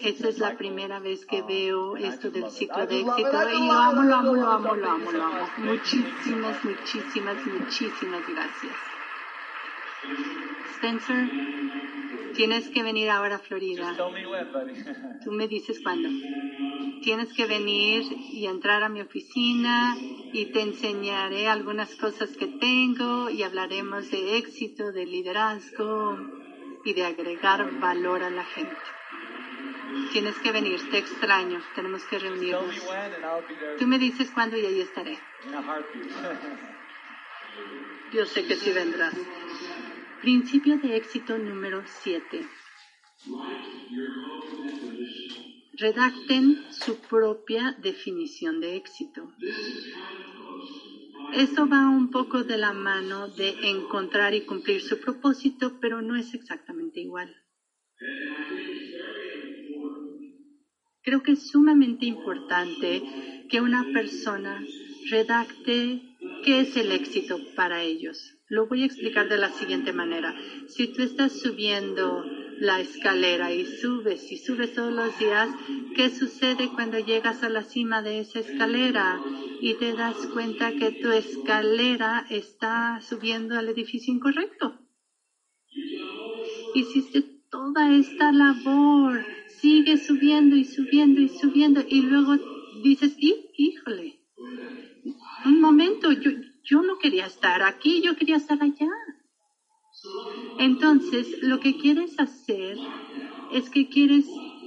esa 0.01 0.29
es 0.29 0.39
la 0.39 0.57
primera 0.57 0.99
vez 1.01 1.25
que 1.25 1.43
veo 1.43 1.97
esto 1.97 2.31
del 2.31 2.51
ciclo 2.51 2.87
de 2.87 3.01
éxito. 3.01 3.51
Y 3.53 3.67
lo 3.67 3.73
amo, 3.73 4.03
lo 4.03 4.15
amo, 4.15 4.35
lo 4.35 4.51
amo, 4.51 4.75
lo 4.75 4.91
amo, 4.91 5.13
lo 5.13 5.23
amo. 5.25 5.49
Muchísimas, 5.59 6.65
muchísimas, 6.65 7.47
muchísimas 7.47 8.29
gracias. 8.29 8.88
Spencer, 10.75 11.29
tienes 12.35 12.69
que 12.69 12.83
venir 12.83 13.11
ahora 13.11 13.37
a 13.37 13.39
Florida. 13.39 13.97
Tú 15.25 15.33
me 15.33 15.49
dices 15.49 15.81
cuándo. 15.83 16.09
Tienes 17.03 17.33
que 17.33 17.47
venir 17.47 18.05
y 18.33 18.47
entrar 18.47 18.83
a 18.83 18.89
mi 18.89 19.01
oficina 19.01 19.97
y 20.33 20.47
te 20.53 20.63
enseñaré 20.63 21.49
algunas 21.49 21.95
cosas 21.97 22.37
que 22.37 22.47
tengo 22.47 23.31
y 23.31 23.43
hablaremos 23.43 24.11
de 24.11 24.37
éxito, 24.37 24.93
de 24.93 25.07
liderazgo 25.07 26.19
y 26.85 26.93
de 26.93 27.05
agregar 27.05 27.79
valor 27.81 28.23
a 28.23 28.31
la 28.31 28.45
gente. 28.45 28.77
Tienes 30.13 30.39
que 30.39 30.53
venir, 30.53 30.81
te 30.91 30.99
extraño, 30.99 31.61
tenemos 31.75 32.05
que 32.05 32.19
reunirnos. 32.19 32.75
Tú 33.79 33.87
me 33.87 33.99
dices 33.99 34.31
cuándo 34.31 34.57
y 34.57 34.67
ahí 34.67 34.81
estaré. 34.81 35.19
Yo 38.13 38.25
sé 38.27 38.47
que 38.47 38.57
sí 38.57 38.73
vendrás. 38.73 39.15
Principio 40.21 40.79
de 40.79 40.97
éxito 40.97 41.39
número 41.39 41.85
7. 41.87 42.45
Redacten 45.75 46.65
su 46.71 46.99
propia 46.99 47.77
definición 47.81 48.61
de 48.61 48.77
éxito. 48.77 49.33
Eso 51.35 51.69
va 51.69 51.89
un 51.89 52.11
poco 52.11 52.43
de 52.43 52.59
la 52.59 52.73
mano 52.73 53.29
de 53.29 53.51
encontrar 53.71 54.35
y 54.35 54.41
cumplir 54.41 54.81
su 54.81 54.99
propósito, 54.99 55.79
pero 55.81 56.03
no 56.03 56.17
es 56.17 56.35
exactamente 56.35 57.01
igual. 57.01 57.33
Creo 61.03 61.23
que 61.23 61.33
es 61.33 61.49
sumamente 61.49 62.07
importante 62.07 63.03
que 63.49 63.61
una 63.61 63.85
persona 63.93 64.65
redacte 65.11 66.03
qué 66.45 66.61
es 66.61 66.77
el 66.77 66.91
éxito 66.91 67.39
para 67.55 67.83
ellos. 67.83 68.38
Lo 68.49 68.67
voy 68.67 68.83
a 68.83 68.87
explicar 68.87 69.29
de 69.29 69.37
la 69.37 69.51
siguiente 69.51 69.93
manera. 69.93 70.35
Si 70.69 70.87
tú 70.89 71.03
estás 71.03 71.39
subiendo 71.39 72.25
la 72.59 72.81
escalera 72.81 73.53
y 73.53 73.67
subes 73.67 74.33
y 74.33 74.39
subes 74.39 74.73
todos 74.73 74.93
los 74.93 75.19
días, 75.19 75.51
¿qué 75.95 76.09
sucede 76.09 76.71
cuando 76.75 76.99
llegas 76.99 77.43
a 77.43 77.51
la 77.51 77.63
cima 77.63 78.01
de 78.01 78.21
esa 78.21 78.39
escalera 78.39 79.21
y 79.61 79.75
te 79.75 79.93
das 79.93 80.17
cuenta 80.33 80.73
que 80.73 80.93
tu 80.93 81.11
escalera 81.11 82.25
está 82.31 83.01
subiendo 83.03 83.59
al 83.59 83.69
edificio 83.69 84.15
incorrecto? 84.15 84.79
Hiciste 86.75 87.23
toda 87.51 87.95
esta 87.95 88.33
labor, 88.33 89.27
sigue 89.61 89.99
subiendo 89.99 90.57
y 90.57 90.65
subiendo 90.65 91.21
y 91.21 91.29
subiendo 91.29 91.85
y 91.87 92.01
luego 92.01 92.37
dices, 92.83 93.15
híjole, 93.19 94.21
un 95.45 95.61
momento, 95.61 96.13
yo, 96.13 96.31
yo 96.69 96.83
no 96.83 96.99
quería 96.99 97.27
estar 97.27 97.63
aquí, 97.63 98.03
yo 98.03 98.15
quería 98.17 98.37
estar 98.37 98.63
allá. 98.63 98.91
Entonces, 100.59 101.43
lo 101.43 101.61
que 101.61 101.77
quieres 101.79 102.19
hacer 102.21 102.77
es 103.53 103.71
que 103.71 103.89
quieres 103.89 104.27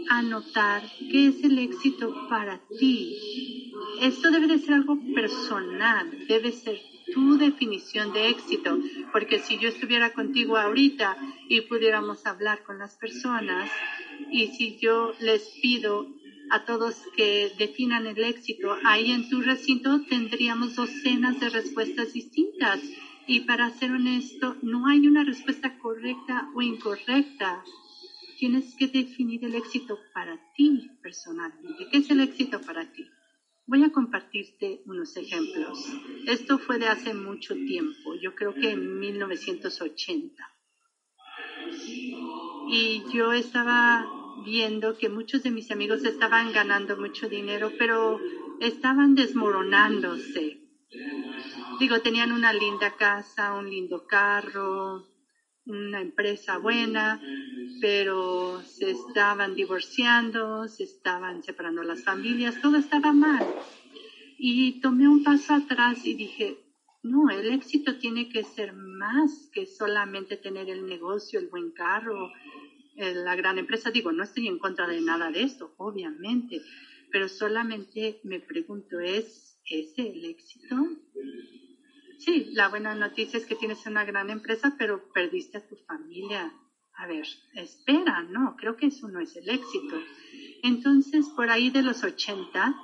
anotar 0.09 0.81
qué 1.11 1.27
es 1.27 1.43
el 1.43 1.59
éxito 1.59 2.27
para 2.27 2.59
ti. 2.79 3.71
Esto 4.01 4.31
debe 4.31 4.47
de 4.47 4.57
ser 4.57 4.73
algo 4.73 4.97
personal, 5.13 6.09
debe 6.27 6.51
ser 6.51 6.79
tu 7.13 7.37
definición 7.37 8.13
de 8.13 8.29
éxito, 8.29 8.79
porque 9.11 9.39
si 9.39 9.57
yo 9.57 9.69
estuviera 9.69 10.13
contigo 10.13 10.57
ahorita 10.57 11.17
y 11.47 11.61
pudiéramos 11.61 12.25
hablar 12.25 12.63
con 12.63 12.79
las 12.79 12.95
personas 12.95 13.69
y 14.31 14.47
si 14.47 14.77
yo 14.79 15.13
les 15.19 15.43
pido 15.61 16.07
a 16.51 16.65
todos 16.65 16.95
que 17.15 17.53
definan 17.57 18.05
el 18.05 18.21
éxito. 18.23 18.75
Ahí 18.83 19.11
en 19.11 19.29
tu 19.29 19.41
recinto 19.41 20.01
tendríamos 20.09 20.75
docenas 20.75 21.39
de 21.39 21.49
respuestas 21.49 22.11
distintas. 22.11 22.81
Y 23.25 23.41
para 23.41 23.69
ser 23.69 23.91
honesto, 23.91 24.57
no 24.61 24.87
hay 24.87 25.07
una 25.07 25.23
respuesta 25.23 25.79
correcta 25.79 26.49
o 26.53 26.61
incorrecta. 26.61 27.63
Tienes 28.37 28.75
que 28.75 28.87
definir 28.87 29.45
el 29.45 29.55
éxito 29.55 29.97
para 30.13 30.37
ti 30.53 30.89
personalmente. 31.01 31.87
¿Qué 31.89 31.99
es 31.99 32.09
el 32.09 32.19
éxito 32.19 32.59
para 32.59 32.91
ti? 32.91 33.05
Voy 33.65 33.85
a 33.85 33.91
compartirte 33.91 34.81
unos 34.87 35.15
ejemplos. 35.15 35.79
Esto 36.27 36.59
fue 36.59 36.79
de 36.79 36.87
hace 36.87 37.13
mucho 37.13 37.53
tiempo, 37.53 38.15
yo 38.21 38.35
creo 38.35 38.53
que 38.53 38.71
en 38.71 38.99
1980. 38.99 40.43
Y 42.67 43.03
yo 43.13 43.31
estaba 43.31 44.20
viendo 44.45 44.97
que 44.97 45.09
muchos 45.09 45.43
de 45.43 45.51
mis 45.51 45.71
amigos 45.71 46.03
estaban 46.03 46.51
ganando 46.51 46.97
mucho 46.97 47.29
dinero, 47.29 47.71
pero 47.77 48.19
estaban 48.59 49.15
desmoronándose. 49.15 50.61
Digo, 51.79 52.01
tenían 52.01 52.31
una 52.31 52.53
linda 52.53 52.95
casa, 52.95 53.53
un 53.53 53.69
lindo 53.69 54.05
carro, 54.05 55.07
una 55.65 56.01
empresa 56.01 56.57
buena, 56.57 57.21
pero 57.79 58.61
se 58.63 58.91
estaban 58.91 59.55
divorciando, 59.55 60.67
se 60.67 60.83
estaban 60.83 61.43
separando 61.43 61.83
las 61.83 62.03
familias, 62.03 62.59
todo 62.61 62.77
estaba 62.77 63.13
mal. 63.13 63.45
Y 64.37 64.81
tomé 64.81 65.07
un 65.07 65.23
paso 65.23 65.53
atrás 65.53 66.05
y 66.05 66.15
dije, 66.15 66.57
no, 67.03 67.29
el 67.29 67.51
éxito 67.51 67.97
tiene 67.97 68.29
que 68.29 68.43
ser 68.43 68.73
más 68.73 69.49
que 69.53 69.65
solamente 69.65 70.37
tener 70.37 70.69
el 70.69 70.85
negocio, 70.85 71.39
el 71.39 71.47
buen 71.47 71.71
carro, 71.71 72.31
la 73.01 73.35
gran 73.35 73.57
empresa. 73.57 73.91
Digo, 73.91 74.11
no 74.11 74.23
estoy 74.23 74.47
en 74.47 74.59
contra 74.59 74.87
de 74.87 75.01
nada 75.01 75.31
de 75.31 75.43
esto, 75.43 75.73
obviamente, 75.77 76.61
pero 77.11 77.27
solamente 77.27 78.19
me 78.23 78.39
pregunto, 78.39 78.99
¿es 78.99 79.59
ese 79.65 80.09
el 80.09 80.25
éxito? 80.25 80.75
Sí, 82.19 82.49
la 82.51 82.69
buena 82.69 82.93
noticia 82.95 83.37
es 83.39 83.45
que 83.45 83.55
tienes 83.55 83.85
una 83.85 84.05
gran 84.05 84.29
empresa, 84.29 84.75
pero 84.77 85.11
perdiste 85.13 85.57
a 85.57 85.67
tu 85.67 85.75
familia. 85.87 86.53
A 86.93 87.07
ver, 87.07 87.25
espera, 87.55 88.21
no, 88.23 88.55
creo 88.57 88.77
que 88.77 88.87
eso 88.87 89.07
no 89.07 89.19
es 89.19 89.35
el 89.35 89.49
éxito. 89.49 89.99
Entonces, 90.61 91.25
por 91.35 91.49
ahí 91.49 91.71
de 91.71 91.81
los 91.81 92.03
80, 92.03 92.75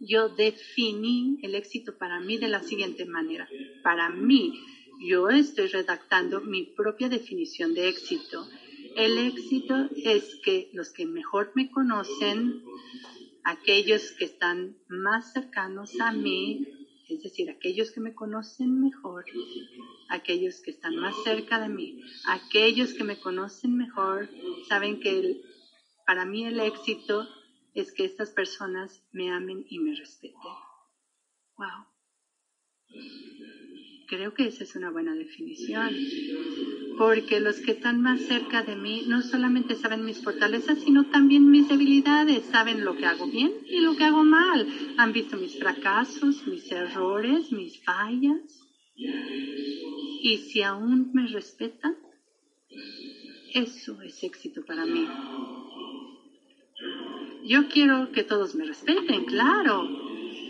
yo 0.00 0.28
definí 0.28 1.38
el 1.42 1.54
éxito 1.54 1.96
para 1.96 2.20
mí 2.20 2.36
de 2.36 2.48
la 2.48 2.62
siguiente 2.62 3.06
manera. 3.06 3.48
Para 3.82 4.10
mí, 4.10 4.60
yo 5.00 5.30
estoy 5.30 5.68
redactando 5.68 6.40
mi 6.42 6.64
propia 6.64 7.08
definición 7.08 7.74
de 7.74 7.88
éxito 7.88 8.46
el 8.96 9.18
éxito 9.18 9.88
es 9.96 10.36
que 10.44 10.70
los 10.72 10.90
que 10.90 11.06
mejor 11.06 11.52
me 11.54 11.70
conocen, 11.70 12.62
aquellos 13.44 14.12
que 14.12 14.24
están 14.24 14.76
más 14.88 15.32
cercanos 15.32 16.00
a 16.00 16.12
mí, 16.12 16.66
es 17.08 17.22
decir, 17.22 17.50
aquellos 17.50 17.92
que 17.92 18.00
me 18.00 18.14
conocen 18.14 18.80
mejor, 18.80 19.24
aquellos 20.08 20.60
que 20.60 20.70
están 20.70 20.96
más 20.96 21.14
cerca 21.22 21.58
de 21.58 21.68
mí, 21.68 22.02
aquellos 22.26 22.94
que 22.94 23.04
me 23.04 23.18
conocen 23.18 23.76
mejor, 23.76 24.28
saben 24.68 25.00
que 25.00 25.42
para 26.06 26.24
mí 26.24 26.44
el 26.46 26.60
éxito 26.60 27.28
es 27.74 27.92
que 27.92 28.04
estas 28.04 28.30
personas 28.30 29.02
me 29.12 29.30
amen 29.30 29.66
y 29.68 29.78
me 29.80 29.94
respeten. 29.94 30.40
Wow. 31.56 31.86
Creo 34.06 34.34
que 34.34 34.46
esa 34.46 34.64
es 34.64 34.76
una 34.76 34.90
buena 34.90 35.14
definición. 35.14 35.90
Porque 36.98 37.40
los 37.40 37.60
que 37.60 37.72
están 37.72 38.00
más 38.00 38.20
cerca 38.20 38.62
de 38.62 38.76
mí 38.76 39.04
no 39.08 39.22
solamente 39.22 39.74
saben 39.74 40.04
mis 40.04 40.22
fortalezas, 40.22 40.78
sino 40.78 41.06
también 41.06 41.50
mis 41.50 41.68
debilidades. 41.68 42.44
Saben 42.46 42.84
lo 42.84 42.96
que 42.96 43.06
hago 43.06 43.26
bien 43.26 43.52
y 43.66 43.80
lo 43.80 43.96
que 43.96 44.04
hago 44.04 44.22
mal. 44.22 44.66
Han 44.96 45.12
visto 45.12 45.36
mis 45.36 45.58
fracasos, 45.58 46.46
mis 46.46 46.70
errores, 46.70 47.50
mis 47.52 47.82
fallas. 47.82 48.60
Y 48.96 50.38
si 50.38 50.62
aún 50.62 51.10
me 51.12 51.26
respetan, 51.26 51.96
eso 53.52 54.00
es 54.02 54.22
éxito 54.22 54.64
para 54.64 54.84
mí. 54.86 55.06
Yo 57.46 57.68
quiero 57.68 58.10
que 58.10 58.24
todos 58.24 58.54
me 58.54 58.64
respeten, 58.64 59.26
claro, 59.26 59.86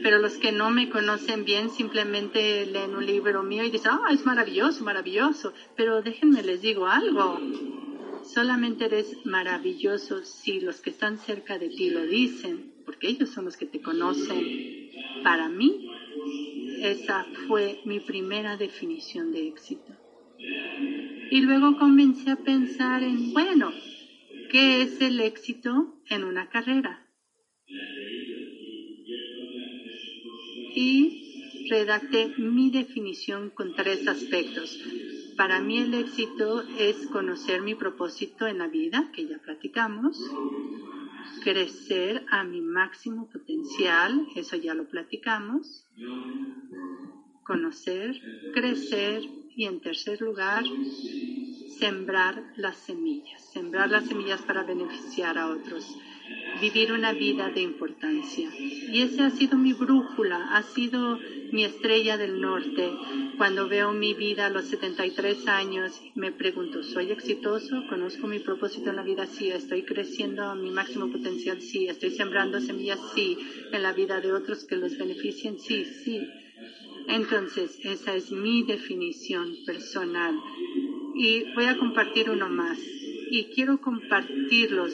pero 0.04 0.18
los 0.18 0.36
que 0.36 0.52
no 0.52 0.68
me 0.68 0.90
conocen 0.90 1.46
bien 1.46 1.70
simplemente 1.70 2.66
leen 2.66 2.94
un 2.94 3.06
libro 3.06 3.42
mío 3.42 3.64
y 3.64 3.70
dicen, 3.70 3.92
ah, 3.94 4.12
es 4.12 4.26
maravilloso, 4.26 4.84
maravilloso, 4.84 5.54
pero 5.76 6.02
déjenme 6.02 6.42
les 6.42 6.60
digo 6.60 6.86
algo. 6.86 7.40
Solamente 8.22 8.84
eres 8.84 9.16
maravilloso 9.24 10.22
si 10.22 10.60
los 10.60 10.82
que 10.82 10.90
están 10.90 11.16
cerca 11.16 11.58
de 11.58 11.70
ti 11.70 11.88
lo 11.88 12.02
dicen, 12.04 12.74
porque 12.84 13.08
ellos 13.08 13.30
son 13.30 13.46
los 13.46 13.56
que 13.56 13.64
te 13.64 13.80
conocen. 13.80 14.90
Para 15.22 15.48
mí, 15.48 15.90
esa 16.82 17.24
fue 17.48 17.80
mi 17.86 17.98
primera 17.98 18.58
definición 18.58 19.32
de 19.32 19.48
éxito. 19.48 19.90
Y 21.30 21.40
luego 21.40 21.78
comencé 21.78 22.30
a 22.30 22.36
pensar 22.36 23.02
en, 23.02 23.32
bueno, 23.32 23.72
¿qué 24.50 24.82
es 24.82 25.00
el 25.00 25.18
éxito 25.20 25.94
en 26.10 26.24
una 26.24 26.50
carrera? 26.50 27.08
Y 30.74 31.68
redacté 31.70 32.34
mi 32.38 32.70
definición 32.70 33.50
con 33.50 33.74
tres 33.74 34.06
aspectos. 34.06 34.78
Para 35.36 35.60
mí 35.60 35.78
el 35.78 35.94
éxito 35.94 36.62
es 36.78 37.06
conocer 37.08 37.62
mi 37.62 37.74
propósito 37.74 38.46
en 38.46 38.58
la 38.58 38.68
vida, 38.68 39.10
que 39.12 39.26
ya 39.26 39.38
platicamos, 39.38 40.18
crecer 41.42 42.24
a 42.30 42.44
mi 42.44 42.60
máximo 42.60 43.28
potencial, 43.30 44.26
eso 44.36 44.56
ya 44.56 44.74
lo 44.74 44.88
platicamos, 44.88 45.86
conocer, 47.42 48.20
crecer 48.52 49.22
y 49.56 49.66
en 49.66 49.80
tercer 49.80 50.20
lugar, 50.20 50.64
sembrar 51.78 52.52
las 52.56 52.76
semillas, 52.76 53.42
sembrar 53.52 53.90
las 53.90 54.06
semillas 54.06 54.42
para 54.42 54.62
beneficiar 54.62 55.38
a 55.38 55.48
otros, 55.48 55.96
vivir 56.60 56.92
una 56.92 57.12
vida 57.12 57.50
de 57.50 57.60
importancia. 57.60 58.48
Y 58.56 59.00
esa 59.00 59.26
ha 59.26 59.30
sido 59.30 59.56
mi 59.58 59.72
brújula, 59.72 60.56
ha 60.56 60.62
sido 60.62 61.18
mi 61.52 61.64
estrella 61.64 62.16
del 62.16 62.40
norte. 62.40 62.90
Cuando 63.36 63.68
veo 63.68 63.92
mi 63.92 64.14
vida 64.14 64.46
a 64.46 64.50
los 64.50 64.64
73 64.66 65.46
años, 65.48 66.00
me 66.14 66.32
pregunto, 66.32 66.82
¿soy 66.82 67.10
exitoso? 67.10 67.84
¿Conozco 67.88 68.26
mi 68.26 68.38
propósito 68.38 68.90
en 68.90 68.96
la 68.96 69.02
vida? 69.02 69.26
Sí, 69.26 69.50
estoy 69.50 69.82
creciendo 69.82 70.44
a 70.44 70.54
mi 70.54 70.70
máximo 70.70 71.10
potencial, 71.10 71.60
sí, 71.60 71.86
estoy 71.86 72.10
sembrando 72.10 72.60
semillas, 72.60 73.00
sí, 73.14 73.36
en 73.72 73.82
la 73.82 73.92
vida 73.92 74.20
de 74.20 74.32
otros 74.32 74.64
que 74.64 74.76
los 74.76 74.96
beneficien, 74.96 75.58
sí, 75.58 75.84
sí. 75.84 76.26
Entonces, 77.08 77.78
esa 77.84 78.14
es 78.14 78.30
mi 78.30 78.62
definición 78.62 79.56
personal. 79.66 80.34
Y 81.14 81.44
voy 81.54 81.64
a 81.64 81.76
compartir 81.76 82.30
uno 82.30 82.48
más. 82.48 82.78
Y 83.30 83.44
quiero 83.54 83.80
compartirlos 83.80 84.92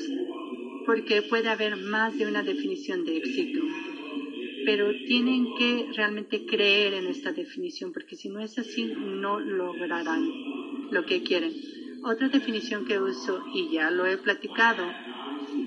porque 0.90 1.22
puede 1.22 1.48
haber 1.48 1.76
más 1.76 2.18
de 2.18 2.26
una 2.26 2.42
definición 2.42 3.04
de 3.04 3.18
éxito. 3.18 3.60
Pero 4.66 4.90
tienen 5.06 5.54
que 5.56 5.86
realmente 5.94 6.44
creer 6.46 6.94
en 6.94 7.06
esta 7.06 7.30
definición, 7.30 7.92
porque 7.92 8.16
si 8.16 8.28
no 8.28 8.40
es 8.40 8.58
así, 8.58 8.92
no 8.96 9.38
lograrán 9.38 10.28
lo 10.90 11.06
que 11.06 11.22
quieren. 11.22 11.52
Otra 12.02 12.28
definición 12.28 12.86
que 12.86 12.98
uso, 12.98 13.40
y 13.54 13.70
ya 13.70 13.92
lo 13.92 14.04
he 14.04 14.16
platicado, 14.16 14.84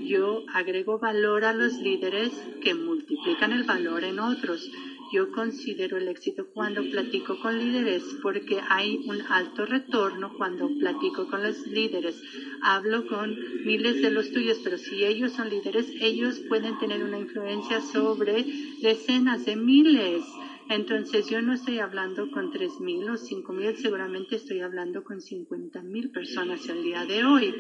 yo 0.03 0.43
agrego 0.53 0.99
valor 0.99 1.45
a 1.45 1.53
los 1.53 1.79
líderes 1.79 2.33
que 2.61 2.73
multiplican 2.73 3.53
el 3.53 3.63
valor 3.63 4.03
en 4.03 4.19
otros. 4.19 4.69
Yo 5.13 5.31
considero 5.31 5.97
el 5.97 6.07
éxito 6.07 6.47
cuando 6.55 6.81
platico 6.89 7.39
con 7.39 7.59
líderes 7.59 8.03
porque 8.23 8.59
hay 8.67 8.97
un 9.05 9.21
alto 9.29 9.63
retorno 9.63 10.33
cuando 10.35 10.67
platico 10.79 11.27
con 11.27 11.43
los 11.43 11.67
líderes. 11.67 12.19
Hablo 12.63 13.05
con 13.05 13.37
miles 13.63 14.01
de 14.01 14.09
los 14.09 14.31
tuyos, 14.31 14.59
pero 14.63 14.79
si 14.79 15.05
ellos 15.05 15.33
son 15.33 15.51
líderes, 15.51 15.85
ellos 16.01 16.39
pueden 16.49 16.79
tener 16.79 17.03
una 17.03 17.19
influencia 17.19 17.79
sobre 17.79 18.43
decenas 18.81 19.45
de 19.45 19.55
miles. 19.55 20.23
Entonces 20.67 21.29
yo 21.29 21.43
no 21.43 21.53
estoy 21.53 21.77
hablando 21.77 22.31
con 22.31 22.49
tres 22.49 22.79
mil 22.79 23.07
o 23.07 23.15
cinco 23.15 23.53
mil, 23.53 23.77
seguramente 23.77 24.37
estoy 24.37 24.61
hablando 24.61 25.03
con 25.03 25.21
cincuenta 25.21 25.83
mil 25.83 26.09
personas 26.09 26.67
el 26.67 26.81
día 26.81 27.05
de 27.05 27.23
hoy. 27.23 27.53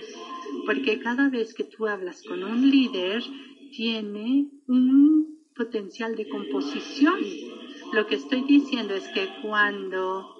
Porque 0.65 0.97
cada 0.97 1.29
vez 1.29 1.53
que 1.53 1.65
tú 1.65 1.85
hablas 1.85 2.23
con 2.23 2.43
un 2.43 2.71
líder, 2.71 3.21
tiene 3.71 4.49
un 4.65 5.42
potencial 5.53 6.15
de 6.15 6.27
composición. 6.27 7.19
Lo 7.93 8.07
que 8.07 8.15
estoy 8.15 8.43
diciendo 8.43 8.93
es 8.93 9.07
que 9.09 9.27
cuando 9.41 10.35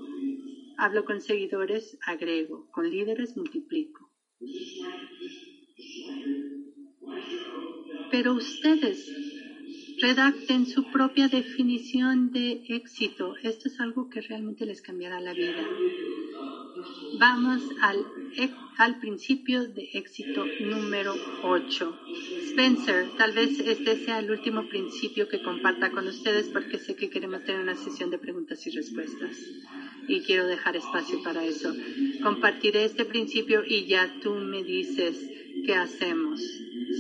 hablo 0.78 1.06
con 1.06 1.22
seguidores, 1.22 1.98
agrego, 2.06 2.68
con 2.72 2.90
líderes 2.90 3.38
multiplico. 3.38 4.10
Pero 8.12 8.34
ustedes 8.34 9.33
redacten 10.04 10.66
su 10.66 10.92
propia 10.92 11.30
definición 11.30 12.34
de 12.34 12.62
éxito. 12.68 13.36
Esto 13.42 13.70
es 13.70 13.80
algo 13.80 14.10
que 14.10 14.20
realmente 14.20 14.66
les 14.66 14.82
cambiará 14.82 15.22
la 15.22 15.32
vida. 15.32 15.66
Vamos 17.18 17.62
al, 17.82 18.00
al 18.78 19.00
principio 19.00 19.66
de 19.66 19.90
éxito 19.94 20.46
número 20.60 21.16
8. 21.44 22.00
Spencer, 22.50 23.12
tal 23.18 23.32
vez 23.32 23.58
este 23.62 23.96
sea 24.04 24.20
el 24.20 24.30
último 24.30 24.68
principio 24.68 25.30
que 25.30 25.42
comparta 25.42 25.90
con 25.92 26.06
ustedes 26.06 26.50
porque 26.50 26.80
sé 26.80 26.98
que 26.98 27.10
queremos 27.10 27.46
tener 27.46 27.62
una 27.62 27.76
sesión 27.76 28.10
de 28.10 28.18
preguntas 28.18 28.68
y 28.68 28.72
respuestas 28.72 29.38
y 30.10 30.20
quiero 30.20 30.48
dejar 30.48 30.76
espacio 30.76 31.24
para 31.24 31.46
eso. 31.46 31.74
Compartiré 32.22 32.84
este 32.84 33.06
principio 33.06 33.64
y 33.66 33.86
ya 33.86 34.14
tú 34.22 34.34
me 34.36 34.64
dices 34.66 35.16
qué 35.66 35.76
hacemos. 35.76 36.42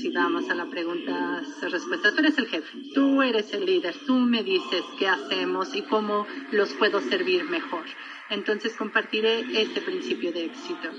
Si 0.01 0.09
vamos 0.09 0.49
a 0.49 0.55
la 0.55 0.69
pregunta 0.69 1.41
respuesta, 1.61 2.11
tú 2.11 2.19
eres 2.19 2.37
el 2.37 2.47
jefe, 2.47 2.77
tú 2.93 3.21
eres 3.21 3.53
el 3.53 3.65
líder, 3.65 3.95
tú 4.05 4.15
me 4.15 4.43
dices 4.43 4.83
qué 4.97 5.07
hacemos 5.07 5.75
y 5.75 5.81
cómo 5.83 6.25
los 6.51 6.73
puedo 6.73 6.99
servir 7.01 7.43
mejor. 7.43 7.85
Entonces 8.29 8.75
compartiré 8.75 9.45
este 9.61 9.81
principio 9.81 10.31
de 10.31 10.45
éxito. 10.45 10.89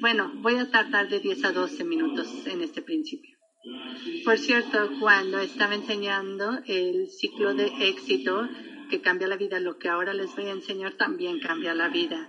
Bueno, 0.00 0.32
voy 0.36 0.56
a 0.56 0.70
tardar 0.70 1.08
de 1.08 1.20
10 1.20 1.44
a 1.44 1.52
12 1.52 1.84
minutos 1.84 2.28
en 2.46 2.60
este 2.60 2.82
principio. 2.82 3.36
Por 4.24 4.38
cierto, 4.38 4.90
cuando 5.00 5.38
estaba 5.38 5.74
enseñando 5.74 6.60
el 6.66 7.08
ciclo 7.08 7.54
de 7.54 7.72
éxito 7.88 8.48
que 8.90 9.00
cambia 9.00 9.28
la 9.28 9.36
vida, 9.36 9.60
lo 9.60 9.78
que 9.78 9.88
ahora 9.88 10.12
les 10.12 10.34
voy 10.36 10.46
a 10.46 10.52
enseñar 10.52 10.94
también 10.94 11.40
cambia 11.40 11.74
la 11.74 11.88
vida. 11.88 12.28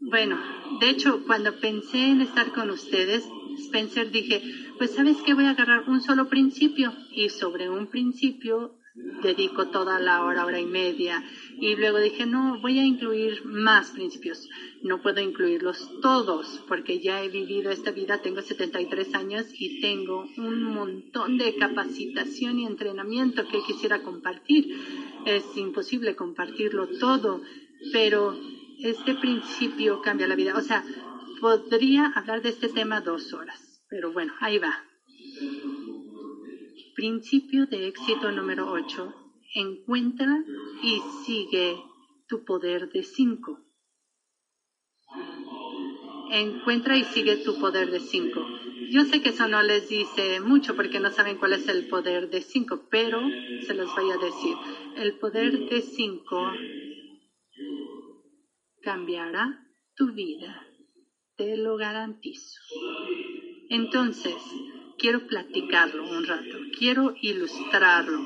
Bueno, 0.00 0.40
de 0.80 0.90
hecho, 0.90 1.22
cuando 1.26 1.60
pensé 1.60 2.06
en 2.06 2.22
estar 2.22 2.52
con 2.52 2.70
ustedes, 2.70 3.24
Spencer 3.60 4.10
dije, 4.10 4.42
pues 4.78 4.92
sabes 4.92 5.16
que 5.18 5.34
voy 5.34 5.44
a 5.44 5.50
agarrar 5.50 5.88
un 5.88 6.00
solo 6.00 6.28
principio 6.28 6.92
y 7.12 7.28
sobre 7.28 7.68
un 7.68 7.86
principio 7.88 8.80
dedico 9.22 9.68
toda 9.68 10.00
la 10.00 10.24
hora, 10.24 10.44
hora 10.44 10.60
y 10.60 10.66
media. 10.66 11.22
Y 11.60 11.76
luego 11.76 11.98
dije, 11.98 12.26
no, 12.26 12.60
voy 12.60 12.78
a 12.78 12.84
incluir 12.84 13.44
más 13.44 13.90
principios. 13.90 14.48
No 14.82 15.02
puedo 15.02 15.20
incluirlos 15.20 16.00
todos 16.00 16.62
porque 16.68 17.00
ya 17.00 17.22
he 17.22 17.28
vivido 17.28 17.70
esta 17.70 17.90
vida, 17.90 18.22
tengo 18.22 18.40
73 18.40 19.14
años 19.14 19.46
y 19.52 19.80
tengo 19.80 20.26
un 20.36 20.62
montón 20.64 21.38
de 21.38 21.54
capacitación 21.56 22.58
y 22.58 22.66
entrenamiento 22.66 23.46
que 23.46 23.62
quisiera 23.66 24.02
compartir. 24.02 24.74
Es 25.26 25.44
imposible 25.56 26.16
compartirlo 26.16 26.88
todo, 26.98 27.42
pero 27.92 28.36
este 28.78 29.14
principio 29.14 30.00
cambia 30.00 30.26
la 30.26 30.34
vida. 30.34 30.56
O 30.56 30.62
sea, 30.62 30.82
podría 31.40 32.06
hablar 32.14 32.42
de 32.42 32.50
este 32.50 32.68
tema 32.68 33.00
dos 33.00 33.32
horas, 33.32 33.82
pero 33.88 34.12
bueno, 34.12 34.32
ahí 34.40 34.58
va. 34.58 34.84
Principio 36.94 37.66
de 37.66 37.88
éxito 37.88 38.30
número 38.30 38.70
8. 38.70 39.14
Encuentra 39.54 40.44
y 40.82 41.00
sigue 41.24 41.76
tu 42.28 42.44
poder 42.44 42.90
de 42.90 43.02
5. 43.02 43.58
Encuentra 46.32 46.96
y 46.96 47.04
sigue 47.04 47.36
tu 47.38 47.58
poder 47.58 47.90
de 47.90 48.00
5. 48.00 48.46
Yo 48.90 49.04
sé 49.04 49.22
que 49.22 49.30
eso 49.30 49.48
no 49.48 49.62
les 49.62 49.88
dice 49.88 50.40
mucho 50.40 50.76
porque 50.76 51.00
no 51.00 51.10
saben 51.10 51.38
cuál 51.38 51.54
es 51.54 51.66
el 51.68 51.88
poder 51.88 52.28
de 52.30 52.42
5, 52.42 52.88
pero 52.90 53.20
se 53.66 53.74
los 53.74 53.94
voy 53.94 54.10
a 54.10 54.16
decir. 54.16 54.56
El 54.96 55.18
poder 55.18 55.68
de 55.68 55.80
5 55.80 56.52
cambiará 58.82 59.66
tu 59.96 60.12
vida. 60.12 60.69
Te 61.40 61.56
lo 61.56 61.78
garantizo. 61.78 62.60
Entonces, 63.70 64.34
quiero 64.98 65.26
platicarlo 65.26 66.06
un 66.06 66.26
rato, 66.26 66.58
quiero 66.78 67.14
ilustrarlo. 67.22 68.22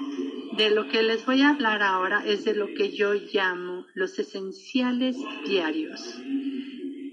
De 0.56 0.70
lo 0.70 0.88
que 0.88 1.04
les 1.04 1.24
voy 1.24 1.42
a 1.42 1.50
hablar 1.50 1.80
ahora 1.80 2.24
es 2.26 2.44
de 2.44 2.56
lo 2.56 2.66
que 2.74 2.90
yo 2.90 3.14
llamo 3.14 3.86
los 3.94 4.18
esenciales 4.18 5.16
diarios. 5.46 6.00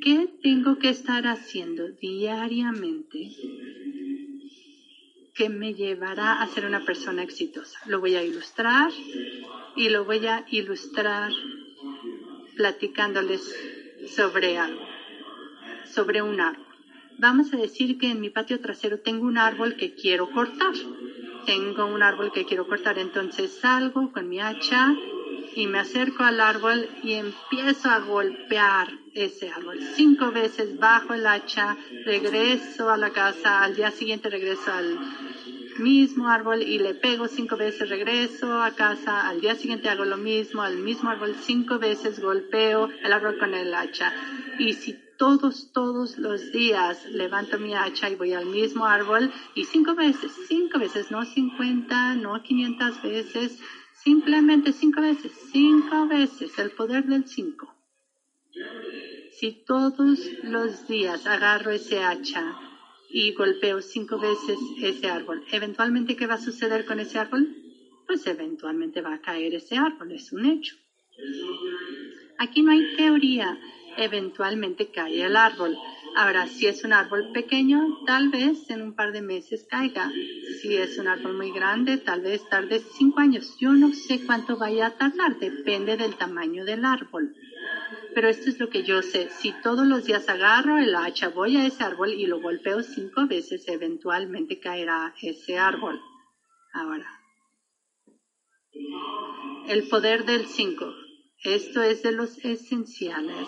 ¿Qué 0.01 0.27
tengo 0.41 0.79
que 0.79 0.89
estar 0.89 1.27
haciendo 1.27 1.87
diariamente 1.89 3.29
que 5.35 5.49
me 5.49 5.75
llevará 5.75 6.41
a 6.41 6.47
ser 6.47 6.65
una 6.65 6.83
persona 6.83 7.21
exitosa? 7.21 7.77
Lo 7.85 7.99
voy 7.99 8.15
a 8.15 8.23
ilustrar 8.23 8.91
y 9.75 9.89
lo 9.89 10.03
voy 10.05 10.25
a 10.25 10.47
ilustrar 10.49 11.31
platicándoles 12.55 13.55
sobre 14.15 14.57
algo, 14.57 14.90
sobre 15.91 16.21
un 16.21 16.39
árbol. 16.39 16.65
Vamos 17.17 17.53
a 17.53 17.57
decir 17.57 17.97
que 17.97 18.09
en 18.09 18.19
mi 18.19 18.29
patio 18.29 18.59
trasero 18.59 18.99
tengo 18.99 19.25
un 19.25 19.37
árbol 19.37 19.75
que 19.75 19.93
quiero 19.93 20.31
cortar. 20.31 20.73
Tengo 21.45 21.85
un 21.85 22.01
árbol 22.01 22.31
que 22.31 22.45
quiero 22.45 22.67
cortar, 22.67 22.97
entonces 22.97 23.59
salgo 23.59 24.11
con 24.11 24.29
mi 24.29 24.39
hacha 24.39 24.95
y 25.55 25.67
me 25.67 25.79
acerco 25.79 26.23
al 26.23 26.39
árbol 26.39 26.87
y 27.03 27.13
empiezo 27.13 27.89
a 27.89 27.99
golpear 27.99 28.89
ese 29.13 29.49
árbol. 29.49 29.79
Cinco 29.95 30.31
veces 30.31 30.79
bajo 30.79 31.13
el 31.13 31.27
hacha, 31.27 31.77
regreso 32.05 32.89
a 32.89 32.97
la 32.97 33.09
casa, 33.09 33.63
al 33.63 33.75
día 33.75 33.91
siguiente 33.91 34.29
regreso 34.29 34.71
al 34.71 34.99
mismo 35.79 36.27
árbol 36.27 36.61
y 36.61 36.79
le 36.79 36.93
pego 36.93 37.27
cinco 37.27 37.57
veces, 37.57 37.89
regreso 37.89 38.61
a 38.61 38.71
casa, 38.71 39.27
al 39.27 39.41
día 39.41 39.55
siguiente 39.55 39.89
hago 39.89 40.05
lo 40.05 40.17
mismo, 40.17 40.61
al 40.61 40.77
mismo 40.77 41.09
árbol 41.09 41.35
cinco 41.41 41.79
veces, 41.79 42.21
golpeo 42.21 42.89
el 43.03 43.11
árbol 43.11 43.37
con 43.37 43.53
el 43.53 43.73
hacha. 43.73 44.13
Y 44.59 44.73
si 44.73 44.93
todos, 45.21 45.71
todos 45.71 46.17
los 46.17 46.51
días 46.51 47.05
levanto 47.05 47.59
mi 47.59 47.75
hacha 47.75 48.09
y 48.09 48.15
voy 48.15 48.33
al 48.33 48.47
mismo 48.47 48.87
árbol 48.87 49.31
y 49.53 49.65
cinco 49.65 49.93
veces, 49.93 50.31
cinco 50.47 50.79
veces, 50.79 51.11
no 51.11 51.23
cincuenta, 51.25 52.15
no 52.15 52.41
quinientas 52.41 52.99
veces, 53.03 53.59
simplemente 54.03 54.73
cinco 54.73 54.99
veces, 54.99 55.31
cinco 55.51 56.07
veces, 56.07 56.57
el 56.57 56.71
poder 56.71 57.05
del 57.05 57.27
cinco. 57.27 57.71
Si 59.33 59.63
todos 59.63 60.17
los 60.41 60.87
días 60.87 61.27
agarro 61.27 61.69
ese 61.69 62.01
hacha 62.01 62.55
y 63.07 63.33
golpeo 63.33 63.79
cinco 63.79 64.17
veces 64.17 64.57
ese 64.81 65.07
árbol. 65.07 65.43
¿Eventualmente 65.51 66.15
qué 66.15 66.25
va 66.25 66.33
a 66.33 66.41
suceder 66.41 66.83
con 66.83 66.99
ese 66.99 67.19
árbol? 67.19 67.47
Pues 68.07 68.25
eventualmente 68.25 69.01
va 69.01 69.13
a 69.13 69.21
caer 69.21 69.53
ese 69.53 69.77
árbol, 69.77 70.13
es 70.13 70.31
un 70.31 70.47
hecho. 70.47 70.75
Aquí 72.39 72.63
no 72.63 72.71
hay 72.71 72.95
teoría, 72.95 73.55
eventualmente 74.03 74.91
cae 74.91 75.23
el 75.23 75.35
árbol. 75.35 75.77
Ahora, 76.15 76.47
si 76.47 76.67
es 76.67 76.83
un 76.83 76.91
árbol 76.91 77.31
pequeño, 77.31 78.03
tal 78.05 78.29
vez 78.29 78.69
en 78.69 78.81
un 78.81 78.93
par 78.93 79.13
de 79.13 79.21
meses 79.21 79.65
caiga. 79.69 80.11
Si 80.61 80.75
es 80.75 80.97
un 80.97 81.07
árbol 81.07 81.37
muy 81.37 81.51
grande, 81.51 81.97
tal 81.97 82.21
vez 82.21 82.47
tarde 82.49 82.81
cinco 82.97 83.21
años. 83.21 83.55
Yo 83.59 83.71
no 83.71 83.93
sé 83.93 84.25
cuánto 84.25 84.57
vaya 84.57 84.87
a 84.87 84.97
tardar, 84.97 85.39
depende 85.39 85.95
del 85.95 86.17
tamaño 86.17 86.65
del 86.65 86.83
árbol. 86.83 87.33
Pero 88.13 88.27
esto 88.27 88.49
es 88.49 88.59
lo 88.59 88.69
que 88.69 88.83
yo 88.83 89.01
sé. 89.01 89.29
Si 89.29 89.53
todos 89.63 89.87
los 89.87 90.05
días 90.05 90.27
agarro 90.27 90.77
el 90.77 90.95
hacha, 90.95 91.29
voy 91.29 91.55
a 91.55 91.65
ese 91.65 91.83
árbol 91.83 92.13
y 92.13 92.25
lo 92.25 92.41
golpeo 92.41 92.83
cinco 92.83 93.25
veces, 93.27 93.65
eventualmente 93.69 94.59
caerá 94.59 95.13
ese 95.21 95.57
árbol. 95.57 95.99
Ahora, 96.73 97.07
el 99.67 99.87
poder 99.87 100.25
del 100.25 100.47
cinco. 100.47 100.93
Esto 101.43 101.81
es 101.81 102.03
de 102.03 102.11
los 102.11 102.37
esenciales. 102.43 103.47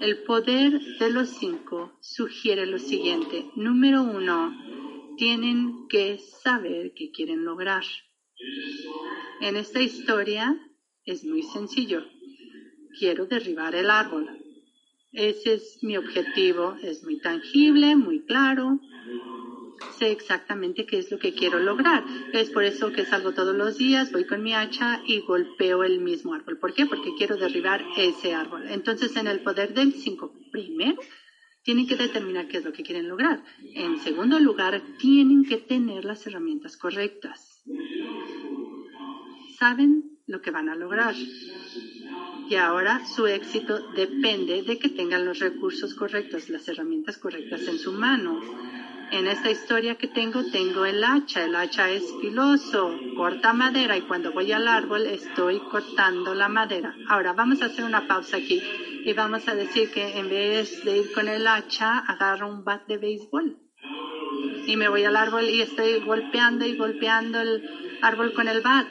El 0.00 0.22
poder 0.24 0.80
de 0.98 1.10
los 1.10 1.28
cinco 1.28 1.92
sugiere 2.00 2.66
lo 2.66 2.78
siguiente. 2.78 3.46
Número 3.54 4.02
uno, 4.02 4.56
tienen 5.16 5.86
que 5.88 6.18
saber 6.18 6.92
qué 6.94 7.10
quieren 7.10 7.44
lograr. 7.44 7.84
En 9.40 9.56
esta 9.56 9.80
historia 9.80 10.58
es 11.04 11.24
muy 11.24 11.42
sencillo 11.42 12.02
quiero 12.98 13.26
derribar 13.26 13.74
el 13.74 13.90
árbol. 13.90 14.28
Ese 15.12 15.54
es 15.54 15.78
mi 15.82 15.96
objetivo, 15.96 16.76
es 16.82 17.02
muy 17.02 17.18
tangible, 17.18 17.96
muy 17.96 18.20
claro. 18.20 18.78
Sé 19.98 20.10
exactamente 20.10 20.86
qué 20.86 20.98
es 20.98 21.10
lo 21.10 21.18
que 21.18 21.34
quiero 21.34 21.58
lograr. 21.58 22.04
Es 22.32 22.50
por 22.50 22.64
eso 22.64 22.92
que 22.92 23.04
salgo 23.04 23.32
todos 23.32 23.54
los 23.54 23.78
días, 23.78 24.12
voy 24.12 24.24
con 24.26 24.42
mi 24.42 24.54
hacha 24.54 25.02
y 25.06 25.20
golpeo 25.20 25.84
el 25.84 26.00
mismo 26.00 26.34
árbol. 26.34 26.58
¿Por 26.58 26.74
qué? 26.74 26.86
Porque 26.86 27.14
quiero 27.16 27.36
derribar 27.36 27.84
ese 27.96 28.34
árbol. 28.34 28.64
Entonces, 28.68 29.16
en 29.16 29.26
el 29.26 29.40
poder 29.40 29.74
del 29.74 29.92
5, 29.92 30.32
primero, 30.50 31.00
tienen 31.62 31.86
que 31.86 31.96
determinar 31.96 32.48
qué 32.48 32.58
es 32.58 32.64
lo 32.64 32.72
que 32.72 32.82
quieren 32.82 33.08
lograr. 33.08 33.42
En 33.74 34.00
segundo 34.00 34.38
lugar, 34.38 34.82
tienen 34.98 35.44
que 35.44 35.58
tener 35.58 36.04
las 36.04 36.26
herramientas 36.26 36.76
correctas. 36.76 37.62
Saben 39.58 40.18
lo 40.26 40.40
que 40.40 40.50
van 40.50 40.68
a 40.68 40.76
lograr 40.76 41.14
y 42.48 42.56
ahora 42.56 43.06
su 43.06 43.26
éxito 43.28 43.92
depende 43.94 44.62
de 44.62 44.78
que 44.78 44.88
tengan 44.88 45.24
los 45.24 45.38
recursos 45.38 45.94
correctos, 45.94 46.48
las 46.48 46.66
herramientas 46.68 47.16
correctas 47.18 47.66
en 47.68 47.78
su 47.78 47.92
mano. 47.92 48.40
En 49.12 49.26
esta 49.26 49.50
historia 49.50 49.96
que 49.96 50.06
tengo, 50.06 50.44
tengo 50.52 50.84
el 50.84 51.02
hacha. 51.02 51.44
El 51.44 51.56
hacha 51.56 51.90
es 51.90 52.04
filoso, 52.20 52.94
corta 53.16 53.52
madera 53.52 53.96
y 53.96 54.02
cuando 54.02 54.32
voy 54.32 54.52
al 54.52 54.68
árbol 54.68 55.04
estoy 55.06 55.58
cortando 55.58 56.32
la 56.32 56.48
madera. 56.48 56.94
Ahora 57.08 57.32
vamos 57.32 57.60
a 57.60 57.66
hacer 57.66 57.84
una 57.84 58.06
pausa 58.06 58.36
aquí 58.36 58.62
y 59.04 59.12
vamos 59.12 59.48
a 59.48 59.56
decir 59.56 59.90
que 59.90 60.16
en 60.16 60.28
vez 60.28 60.84
de 60.84 60.98
ir 60.98 61.12
con 61.12 61.26
el 61.26 61.46
hacha, 61.48 61.98
agarro 61.98 62.48
un 62.48 62.62
bat 62.62 62.86
de 62.86 62.98
béisbol. 62.98 63.58
Y 64.66 64.76
me 64.76 64.88
voy 64.88 65.02
al 65.02 65.16
árbol 65.16 65.48
y 65.48 65.60
estoy 65.60 65.98
golpeando 66.00 66.64
y 66.64 66.76
golpeando 66.76 67.40
el 67.40 67.68
árbol 68.02 68.32
con 68.32 68.46
el 68.46 68.60
bat 68.60 68.86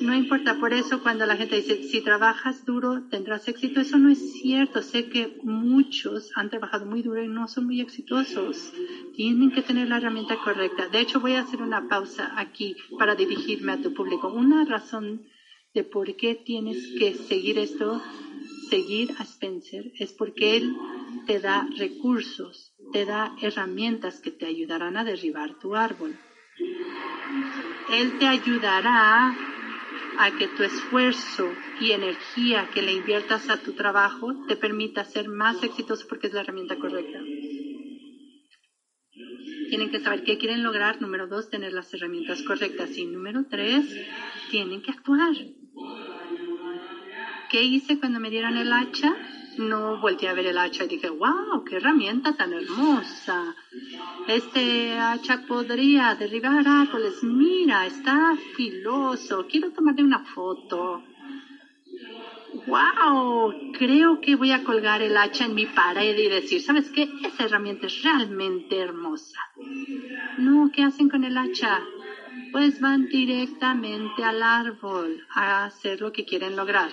no 0.00 0.14
importa, 0.14 0.58
por 0.58 0.72
eso 0.72 1.02
cuando 1.02 1.26
la 1.26 1.36
gente 1.36 1.56
dice, 1.56 1.82
si 1.82 2.00
trabajas 2.00 2.64
duro, 2.64 3.08
tendrás 3.10 3.48
éxito, 3.48 3.80
eso 3.80 3.98
no 3.98 4.10
es 4.10 4.32
cierto. 4.40 4.82
Sé 4.82 5.08
que 5.08 5.38
muchos 5.42 6.30
han 6.34 6.50
trabajado 6.50 6.86
muy 6.86 7.02
duro 7.02 7.22
y 7.22 7.28
no 7.28 7.48
son 7.48 7.66
muy 7.66 7.80
exitosos. 7.80 8.72
Tienen 9.14 9.50
que 9.50 9.62
tener 9.62 9.88
la 9.88 9.96
herramienta 9.96 10.36
correcta. 10.36 10.88
De 10.88 11.00
hecho, 11.00 11.20
voy 11.20 11.32
a 11.32 11.40
hacer 11.40 11.62
una 11.62 11.88
pausa 11.88 12.32
aquí 12.36 12.76
para 12.98 13.14
dirigirme 13.14 13.72
a 13.72 13.82
tu 13.82 13.94
público. 13.94 14.28
Una 14.28 14.64
razón 14.64 15.26
de 15.74 15.84
por 15.84 16.14
qué 16.16 16.34
tienes 16.34 16.78
que 16.98 17.14
seguir 17.14 17.58
esto, 17.58 18.00
seguir 18.70 19.14
a 19.18 19.24
Spencer, 19.24 19.92
es 19.98 20.12
porque 20.12 20.56
él 20.56 20.76
te 21.26 21.40
da 21.40 21.68
recursos, 21.76 22.74
te 22.92 23.04
da 23.04 23.34
herramientas 23.40 24.20
que 24.20 24.30
te 24.30 24.46
ayudarán 24.46 24.96
a 24.96 25.04
derribar 25.04 25.58
tu 25.58 25.74
árbol. 25.74 26.16
Él 27.90 28.18
te 28.18 28.26
ayudará 28.26 29.36
a 30.18 30.32
que 30.36 30.48
tu 30.48 30.62
esfuerzo 30.62 31.48
y 31.80 31.92
energía 31.92 32.68
que 32.74 32.82
le 32.82 32.92
inviertas 32.92 33.48
a 33.48 33.58
tu 33.58 33.72
trabajo 33.72 34.34
te 34.48 34.56
permita 34.56 35.04
ser 35.04 35.28
más 35.28 35.62
exitoso 35.62 36.06
porque 36.08 36.26
es 36.26 36.32
la 36.32 36.40
herramienta 36.40 36.76
correcta. 36.76 37.20
Tienen 39.68 39.90
que 39.90 40.00
saber 40.00 40.24
qué 40.24 40.38
quieren 40.38 40.62
lograr. 40.62 41.00
Número 41.00 41.26
dos, 41.26 41.50
tener 41.50 41.72
las 41.72 41.92
herramientas 41.92 42.42
correctas. 42.42 42.96
Y 42.96 43.04
número 43.04 43.44
tres, 43.48 43.84
tienen 44.50 44.80
que 44.80 44.90
actuar. 44.90 45.34
¿Qué 47.50 47.62
hice 47.62 47.98
cuando 47.98 48.18
me 48.18 48.30
dieron 48.30 48.56
el 48.56 48.72
hacha? 48.72 49.14
no 49.58 50.00
volteé 50.00 50.28
a 50.28 50.34
ver 50.34 50.46
el 50.46 50.58
hacha 50.58 50.84
y 50.84 50.88
dije, 50.88 51.10
wow, 51.10 51.64
qué 51.64 51.76
herramienta 51.76 52.32
tan 52.34 52.52
hermosa. 52.52 53.54
Este 54.26 54.98
hacha 54.98 55.42
podría 55.46 56.14
derribar 56.14 56.66
árboles. 56.66 57.22
Mira, 57.22 57.86
está 57.86 58.36
filoso. 58.56 59.46
Quiero 59.48 59.70
tomarle 59.70 60.02
una 60.04 60.20
foto. 60.20 61.02
Wow, 62.66 63.72
creo 63.78 64.20
que 64.20 64.36
voy 64.36 64.52
a 64.52 64.64
colgar 64.64 65.00
el 65.00 65.16
hacha 65.16 65.46
en 65.46 65.54
mi 65.54 65.66
pared 65.66 66.16
y 66.16 66.28
decir, 66.28 66.60
¿sabes 66.60 66.90
qué? 66.90 67.08
Esa 67.24 67.44
herramienta 67.44 67.86
es 67.86 68.02
realmente 68.02 68.78
hermosa. 68.78 69.40
No, 70.38 70.70
¿qué 70.72 70.82
hacen 70.82 71.08
con 71.08 71.24
el 71.24 71.36
hacha? 71.36 71.80
Pues 72.52 72.80
van 72.80 73.06
directamente 73.06 74.24
al 74.24 74.42
árbol 74.42 75.26
a 75.34 75.64
hacer 75.64 76.00
lo 76.00 76.12
que 76.12 76.24
quieren 76.24 76.56
lograr 76.56 76.90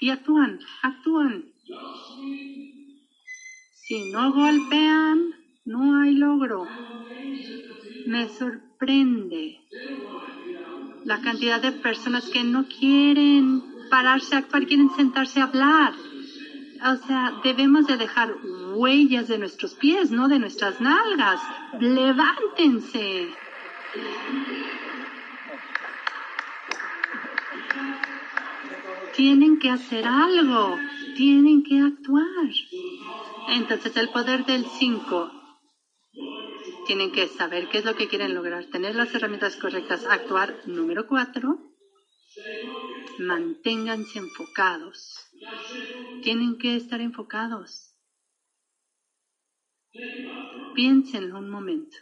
y 0.00 0.08
actúan, 0.08 0.58
actúan. 0.82 1.44
Si 3.74 4.10
no 4.10 4.32
golpean, 4.32 5.34
no 5.64 6.00
hay 6.00 6.14
logro. 6.14 6.66
Me 8.06 8.28
sorprende 8.28 9.60
la 11.04 11.20
cantidad 11.20 11.60
de 11.60 11.72
personas 11.72 12.28
que 12.28 12.44
no 12.44 12.66
quieren 12.66 13.62
pararse 13.90 14.34
a 14.34 14.38
actuar, 14.38 14.66
quieren 14.66 14.90
sentarse 14.90 15.40
a 15.40 15.44
hablar. 15.44 15.92
O 16.82 16.96
sea, 17.06 17.32
debemos 17.44 17.86
de 17.86 17.96
dejar 17.96 18.34
huellas 18.74 19.28
de 19.28 19.38
nuestros 19.38 19.74
pies, 19.74 20.10
no 20.10 20.28
de 20.28 20.38
nuestras 20.38 20.80
nalgas. 20.80 21.40
Levántense. 21.78 23.28
tienen 29.20 29.58
que 29.58 29.68
hacer 29.68 30.06
algo, 30.06 30.78
tienen 31.14 31.62
que 31.62 31.78
actuar. 31.78 32.48
Entonces 33.50 33.94
el 33.98 34.08
poder 34.08 34.46
del 34.46 34.64
5, 34.64 35.39
tienen 36.86 37.12
que 37.12 37.28
saber 37.28 37.68
qué 37.68 37.78
es 37.78 37.84
lo 37.84 37.94
que 37.94 38.08
quieren 38.08 38.34
lograr, 38.34 38.64
tener 38.66 38.94
las 38.94 39.14
herramientas 39.14 39.56
correctas, 39.56 40.04
actuar. 40.06 40.56
Número 40.66 41.06
4, 41.06 41.70
Manténganse 43.18 44.18
enfocados. 44.18 45.14
Tienen 46.22 46.58
que 46.58 46.76
estar 46.76 47.00
enfocados. 47.00 47.94
Piénsenlo 50.74 51.38
un 51.38 51.50
momento. 51.50 51.96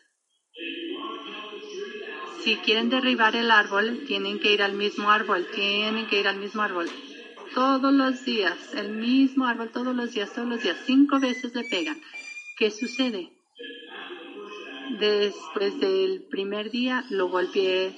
Si 2.43 2.57
quieren 2.57 2.89
derribar 2.89 3.37
el 3.37 3.51
árbol, 3.51 4.05
tienen 4.07 4.39
que 4.39 4.53
ir 4.53 4.63
al 4.63 4.75
mismo 4.75 5.11
árbol, 5.11 5.47
tienen 5.55 6.07
que 6.07 6.21
ir 6.21 6.29
al 6.29 6.39
mismo 6.39 6.63
árbol. 6.63 6.89
Todos 7.55 7.93
los 7.93 8.25
días, 8.25 8.75
el 8.75 8.91
mismo 8.91 9.47
árbol, 9.47 9.71
todos 9.71 9.97
los 9.97 10.13
días, 10.13 10.33
todos 10.33 10.49
los 10.49 10.63
días, 10.63 10.79
cinco 10.87 11.19
veces 11.19 11.55
le 11.55 11.65
pegan. 11.65 12.01
¿Qué 12.57 12.71
sucede? 12.71 13.33
Después 14.91 15.79
del 15.81 16.23
primer 16.31 16.71
día 16.71 17.05
lo 17.11 17.29
golpeé 17.29 17.93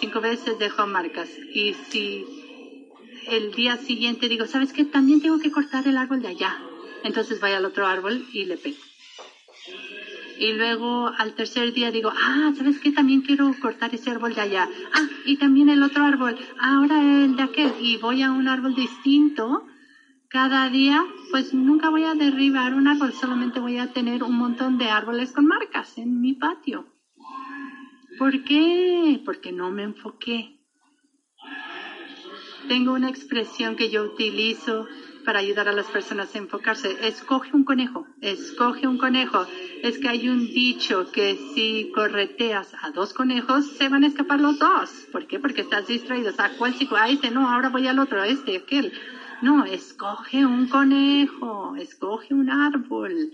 cinco 0.00 0.20
veces, 0.20 0.58
dejó 0.58 0.86
marcas. 0.86 1.28
Y 1.52 1.74
si 1.88 2.24
el 3.28 3.52
día 3.52 3.76
siguiente 3.76 4.28
digo, 4.28 4.46
¿sabes 4.46 4.72
qué? 4.72 4.84
También 4.84 5.20
tengo 5.20 5.38
que 5.38 5.50
cortar 5.50 5.86
el 5.86 5.96
árbol 5.96 6.20
de 6.22 6.28
allá. 6.28 6.58
Entonces 7.02 7.40
voy 7.40 7.52
al 7.52 7.64
otro 7.64 7.86
árbol 7.86 8.26
y 8.32 8.44
le 8.44 8.56
pego. 8.56 8.76
Y 10.38 10.52
luego 10.52 11.08
al 11.16 11.34
tercer 11.34 11.72
día 11.72 11.90
digo, 11.90 12.12
ah, 12.14 12.52
¿sabes 12.56 12.78
qué? 12.80 12.90
También 12.90 13.22
quiero 13.22 13.54
cortar 13.60 13.94
ese 13.94 14.10
árbol 14.10 14.34
de 14.34 14.40
allá. 14.40 14.68
Ah, 14.92 15.08
y 15.24 15.36
también 15.36 15.68
el 15.68 15.82
otro 15.82 16.04
árbol. 16.04 16.36
Ahora 16.58 17.00
el 17.00 17.36
de 17.36 17.42
aquel. 17.42 17.72
Y 17.80 17.96
voy 17.98 18.22
a 18.22 18.32
un 18.32 18.48
árbol 18.48 18.74
distinto 18.74 19.64
cada 20.34 20.68
día, 20.68 21.06
pues 21.30 21.54
nunca 21.54 21.90
voy 21.90 22.02
a 22.02 22.16
derribar 22.16 22.74
un 22.74 22.88
árbol, 22.88 23.12
solamente 23.12 23.60
voy 23.60 23.78
a 23.78 23.92
tener 23.92 24.24
un 24.24 24.36
montón 24.36 24.78
de 24.78 24.90
árboles 24.90 25.30
con 25.30 25.46
marcas 25.46 25.96
en 25.96 26.20
mi 26.20 26.32
patio. 26.32 26.88
¿Por 28.18 28.42
qué? 28.42 29.22
Porque 29.24 29.52
no 29.52 29.70
me 29.70 29.84
enfoqué. 29.84 30.58
Tengo 32.66 32.94
una 32.94 33.10
expresión 33.10 33.76
que 33.76 33.90
yo 33.90 34.02
utilizo 34.02 34.88
para 35.24 35.38
ayudar 35.38 35.68
a 35.68 35.72
las 35.72 35.86
personas 35.86 36.34
a 36.34 36.38
enfocarse. 36.38 37.06
Escoge 37.06 37.54
un 37.54 37.62
conejo, 37.62 38.04
escoge 38.20 38.88
un 38.88 38.98
conejo. 38.98 39.46
Es 39.84 39.98
que 39.98 40.08
hay 40.08 40.28
un 40.28 40.48
dicho 40.48 41.12
que 41.12 41.38
si 41.54 41.92
correteas 41.94 42.74
a 42.82 42.90
dos 42.90 43.14
conejos, 43.14 43.66
se 43.78 43.88
van 43.88 44.02
a 44.02 44.08
escapar 44.08 44.40
los 44.40 44.58
dos. 44.58 44.90
¿Por 45.12 45.28
qué? 45.28 45.38
Porque 45.38 45.60
estás 45.60 45.86
distraído. 45.86 46.32
¿A 46.38 46.48
cuál 46.58 46.76
chico? 46.76 46.96
A 46.96 47.08
este, 47.08 47.30
no, 47.30 47.48
ahora 47.48 47.68
voy 47.68 47.86
al 47.86 48.00
otro, 48.00 48.20
a 48.20 48.26
este, 48.26 48.56
aquel. 48.56 48.92
No, 49.42 49.64
escoge 49.64 50.46
un 50.46 50.68
conejo, 50.68 51.76
escoge 51.76 52.34
un 52.34 52.50
árbol. 52.50 53.32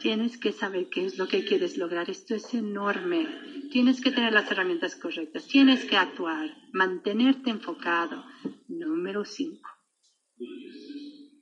Tienes 0.00 0.36
que 0.36 0.52
saber 0.52 0.88
qué 0.88 1.06
es 1.06 1.18
lo 1.18 1.28
que 1.28 1.44
quieres 1.44 1.76
lograr. 1.76 2.10
Esto 2.10 2.34
es 2.34 2.52
enorme. 2.54 3.28
Tienes 3.70 4.00
que 4.00 4.10
tener 4.10 4.32
las 4.32 4.50
herramientas 4.50 4.96
correctas. 4.96 5.46
Tienes 5.46 5.84
que 5.84 5.96
actuar. 5.96 6.50
Mantenerte 6.72 7.50
enfocado. 7.50 8.24
Número 8.68 9.24
cinco. 9.24 9.70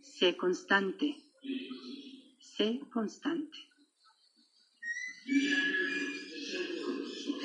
Sé 0.02 0.36
constante. 0.36 1.16
Sé 2.39 2.81
constante. 2.93 3.59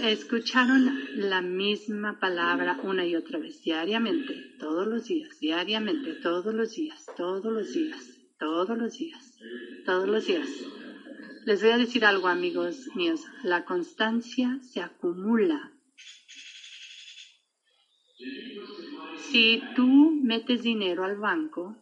Escucharon 0.04 0.92
la 1.16 1.42
misma 1.42 2.20
palabra 2.20 2.78
una 2.84 3.06
y 3.06 3.16
otra 3.16 3.40
vez, 3.40 3.62
diariamente, 3.62 4.55
todos 4.66 4.88
los 4.88 5.06
días, 5.06 5.40
diariamente, 5.40 6.14
todos 6.24 6.52
los 6.52 6.76
días, 6.76 7.06
todos 7.16 7.46
los 7.46 7.72
días, 7.72 8.02
todos 8.40 8.76
los 8.76 8.98
días, 8.98 9.38
todos 9.86 10.10
los 10.10 10.26
días. 10.26 10.50
Les 11.46 11.62
voy 11.62 11.70
a 11.70 11.78
decir 11.78 12.04
algo, 12.04 12.28
amigos 12.28 12.90
míos. 12.96 13.22
La 13.44 13.64
constancia 13.64 14.58
se 14.64 14.82
acumula. 14.82 15.72
Si 19.30 19.62
tú 19.76 20.20
metes 20.24 20.64
dinero 20.64 21.04
al 21.04 21.18
banco, 21.18 21.78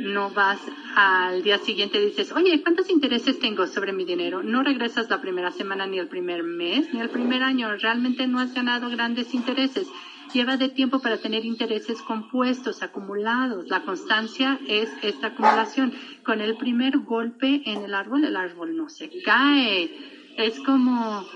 no 0.00 0.28
vas 0.28 0.60
al 0.94 1.42
día 1.42 1.56
siguiente 1.56 2.02
y 2.02 2.06
dices, 2.06 2.32
oye, 2.32 2.62
¿cuántos 2.62 2.90
intereses 2.90 3.38
tengo 3.38 3.66
sobre 3.66 3.94
mi 3.94 4.04
dinero? 4.04 4.42
No 4.42 4.62
regresas 4.62 5.08
la 5.08 5.22
primera 5.22 5.52
semana, 5.52 5.86
ni 5.86 5.98
el 5.98 6.08
primer 6.08 6.42
mes, 6.42 6.92
ni 6.92 7.00
el 7.00 7.08
primer 7.08 7.42
año. 7.42 7.74
Realmente 7.78 8.26
no 8.26 8.40
has 8.40 8.52
ganado 8.52 8.90
grandes 8.90 9.32
intereses. 9.32 9.88
Lleva 10.36 10.58
de 10.58 10.68
tiempo 10.68 10.98
para 10.98 11.16
tener 11.16 11.46
intereses 11.46 12.02
compuestos, 12.02 12.82
acumulados. 12.82 13.68
La 13.68 13.80
constancia 13.80 14.60
es 14.68 14.90
esta 15.02 15.28
acumulación. 15.28 15.94
Con 16.26 16.42
el 16.42 16.58
primer 16.58 16.98
golpe 16.98 17.62
en 17.64 17.82
el 17.82 17.94
árbol, 17.94 18.22
el 18.22 18.36
árbol 18.36 18.76
no 18.76 18.90
se 18.90 19.10
cae. 19.22 19.90
Es 20.36 20.60
como 20.60 21.26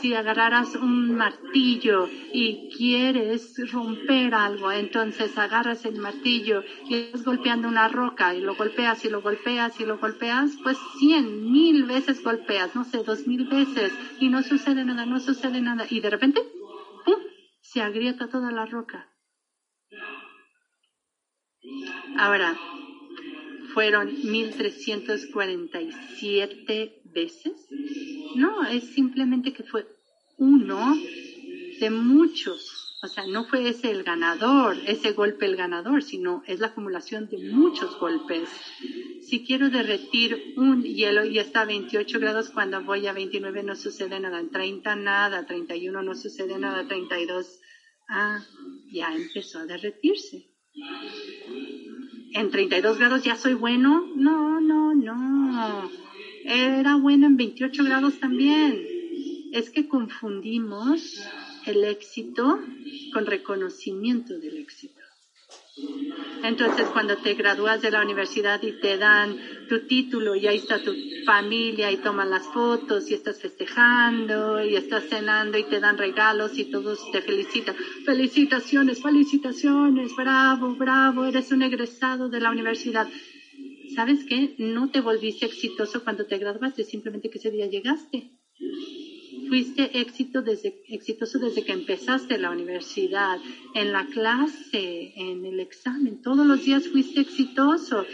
si 0.00 0.14
agarraras 0.14 0.74
un 0.74 1.14
martillo 1.14 2.08
y 2.32 2.70
quieres 2.76 3.54
romper 3.70 4.34
algo, 4.34 4.72
entonces 4.72 5.38
agarras 5.38 5.84
el 5.84 6.00
martillo 6.00 6.64
y 6.88 6.94
estás 6.94 7.22
golpeando 7.22 7.68
una 7.68 7.86
roca 7.86 8.34
y 8.34 8.40
lo 8.40 8.56
golpeas 8.56 9.04
y 9.04 9.10
lo 9.10 9.22
golpeas 9.22 9.78
y 9.78 9.84
lo 9.84 9.98
golpeas, 9.98 10.58
pues 10.64 10.76
cien, 10.98 11.52
mil 11.52 11.84
veces 11.84 12.20
golpeas, 12.24 12.74
no 12.74 12.82
sé, 12.82 13.04
dos 13.04 13.28
mil 13.28 13.44
veces 13.44 13.92
y 14.18 14.28
no 14.28 14.42
sucede 14.42 14.84
nada, 14.84 15.06
no 15.06 15.20
sucede 15.20 15.60
nada 15.60 15.86
y 15.88 16.00
de 16.00 16.10
repente, 16.10 16.40
¡pum!, 17.04 17.29
se 17.72 17.82
agrieta 17.82 18.28
toda 18.28 18.50
la 18.50 18.66
roca. 18.66 19.08
Ahora, 22.16 22.58
fueron 23.74 24.06
1347 24.06 27.02
veces 27.04 27.68
no, 28.34 28.64
es 28.64 28.84
simplemente 28.94 29.52
que 29.52 29.64
fue 29.64 29.86
uno 30.38 30.96
de 31.80 31.90
muchos. 31.90 32.98
O 33.02 33.08
sea, 33.08 33.26
no 33.26 33.46
fue 33.46 33.68
ese 33.68 33.90
el 33.90 34.02
ganador, 34.02 34.76
ese 34.86 35.12
golpe 35.12 35.46
el 35.46 35.56
ganador, 35.56 36.02
sino 36.02 36.42
es 36.46 36.60
la 36.60 36.68
acumulación 36.68 37.28
de 37.28 37.38
muchos 37.50 37.98
golpes. 37.98 38.48
Si 39.22 39.44
quiero 39.44 39.70
derretir 39.70 40.54
un 40.56 40.82
hielo 40.82 41.24
y 41.24 41.38
está 41.38 41.62
a 41.62 41.64
28 41.64 42.20
grados, 42.20 42.50
cuando 42.50 42.82
voy 42.82 43.06
a 43.06 43.12
29 43.12 43.62
no 43.62 43.74
sucede 43.74 44.20
nada, 44.20 44.38
en 44.38 44.50
30 44.50 44.96
nada, 44.96 45.46
31 45.46 46.02
no 46.02 46.14
sucede 46.14 46.58
nada, 46.58 46.86
32, 46.86 47.59
ah, 48.10 48.44
ya 48.92 49.14
empezó 49.14 49.60
a 49.60 49.66
derretirse. 49.66 50.46
En 52.32 52.50
32 52.50 52.98
grados 52.98 53.24
ya 53.24 53.36
soy 53.36 53.54
bueno. 53.54 54.06
No, 54.14 54.60
no, 54.60 54.94
no 54.94 55.90
era 56.44 56.96
bueno 56.96 57.26
en 57.26 57.36
28 57.36 57.84
grados 57.84 58.18
también. 58.18 58.86
Es 59.52 59.70
que 59.70 59.88
confundimos 59.88 61.22
el 61.66 61.84
éxito 61.84 62.60
con 63.12 63.26
reconocimiento 63.26 64.38
del 64.38 64.58
éxito. 64.58 65.00
Entonces, 66.42 66.86
cuando 66.88 67.16
te 67.16 67.34
gradúas 67.34 67.82
de 67.82 67.90
la 67.90 68.02
universidad 68.02 68.62
y 68.62 68.72
te 68.80 68.96
dan 68.96 69.36
tu 69.68 69.80
título 69.86 70.34
y 70.34 70.46
ahí 70.46 70.56
está 70.56 70.82
tu 70.82 70.94
familia 71.26 71.92
y 71.92 71.98
toman 71.98 72.30
las 72.30 72.46
fotos 72.46 73.10
y 73.10 73.14
estás 73.14 73.40
festejando 73.40 74.64
y 74.64 74.74
estás 74.74 75.04
cenando 75.04 75.58
y 75.58 75.64
te 75.64 75.80
dan 75.80 75.98
regalos 75.98 76.58
y 76.58 76.64
todos 76.64 77.10
te 77.12 77.20
felicitan. 77.20 77.76
Felicitaciones, 78.04 79.02
felicitaciones, 79.02 80.16
bravo, 80.16 80.74
bravo, 80.74 81.26
eres 81.26 81.52
un 81.52 81.62
egresado 81.62 82.28
de 82.28 82.40
la 82.40 82.50
universidad. 82.50 83.06
¿sabes 83.94 84.24
qué? 84.24 84.54
No 84.58 84.90
te 84.90 85.00
volviste 85.00 85.46
exitoso 85.46 86.02
cuando 86.02 86.24
te 86.24 86.38
graduaste, 86.38 86.84
simplemente 86.84 87.28
que 87.28 87.38
ese 87.38 87.50
día 87.50 87.66
llegaste. 87.66 88.30
Fuiste 89.50 89.98
éxito 89.98 90.42
desde, 90.42 90.80
exitoso 90.86 91.40
desde 91.40 91.64
que 91.64 91.72
empezaste 91.72 92.38
la 92.38 92.52
universidad, 92.52 93.36
en 93.74 93.90
la 93.90 94.06
clase, 94.06 95.12
en 95.16 95.44
el 95.44 95.58
examen, 95.58 96.22
todos 96.22 96.46
los 96.46 96.64
días 96.64 96.86
fuiste 96.86 97.20
exitoso. 97.20 98.06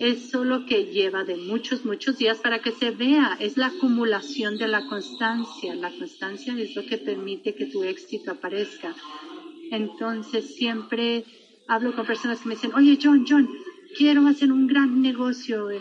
Es 0.00 0.30
solo 0.30 0.66
que 0.66 0.86
lleva 0.86 1.22
de 1.22 1.36
muchos, 1.36 1.84
muchos 1.84 2.18
días 2.18 2.38
para 2.38 2.58
que 2.58 2.72
se 2.72 2.90
vea. 2.90 3.36
Es 3.38 3.56
la 3.56 3.68
acumulación 3.68 4.58
de 4.58 4.66
la 4.66 4.84
constancia. 4.88 5.76
La 5.76 5.92
constancia 5.92 6.52
es 6.58 6.74
lo 6.74 6.84
que 6.84 6.98
permite 6.98 7.54
que 7.54 7.66
tu 7.66 7.84
éxito 7.84 8.32
aparezca. 8.32 8.96
Entonces 9.70 10.56
siempre 10.56 11.24
hablo 11.68 11.94
con 11.94 12.04
personas 12.04 12.40
que 12.40 12.48
me 12.48 12.56
dicen, 12.56 12.74
oye 12.74 12.98
John, 13.00 13.24
John, 13.28 13.48
quiero 13.96 14.26
hacer 14.26 14.50
un 14.50 14.66
gran 14.66 15.02
negocio 15.02 15.70
eh, 15.70 15.80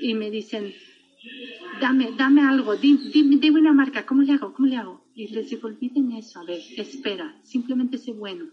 y 0.00 0.14
me 0.14 0.30
dicen, 0.30 0.72
dame, 1.80 2.12
dame 2.16 2.42
algo, 2.42 2.76
dime, 2.76 3.10
dime 3.12 3.60
una 3.60 3.72
marca, 3.72 4.04
¿cómo 4.04 4.22
le 4.22 4.32
hago? 4.32 4.52
¿Cómo 4.52 4.68
le 4.68 4.76
hago? 4.76 5.04
Y 5.14 5.28
les 5.28 5.50
digo, 5.50 5.68
olviden 5.68 6.12
eso, 6.12 6.40
a 6.40 6.44
ver, 6.44 6.60
espera, 6.76 7.40
simplemente 7.44 7.98
sé 7.98 8.12
bueno. 8.12 8.50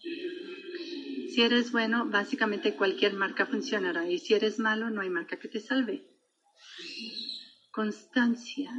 Si 0.00 1.42
eres 1.42 1.70
bueno, 1.72 2.06
básicamente 2.06 2.74
cualquier 2.74 3.14
marca 3.14 3.46
funcionará 3.46 4.10
y 4.10 4.18
si 4.18 4.34
eres 4.34 4.58
malo, 4.58 4.90
no 4.90 5.00
hay 5.00 5.10
marca 5.10 5.38
que 5.38 5.48
te 5.48 5.60
salve. 5.60 6.04
Constancia 7.70 8.72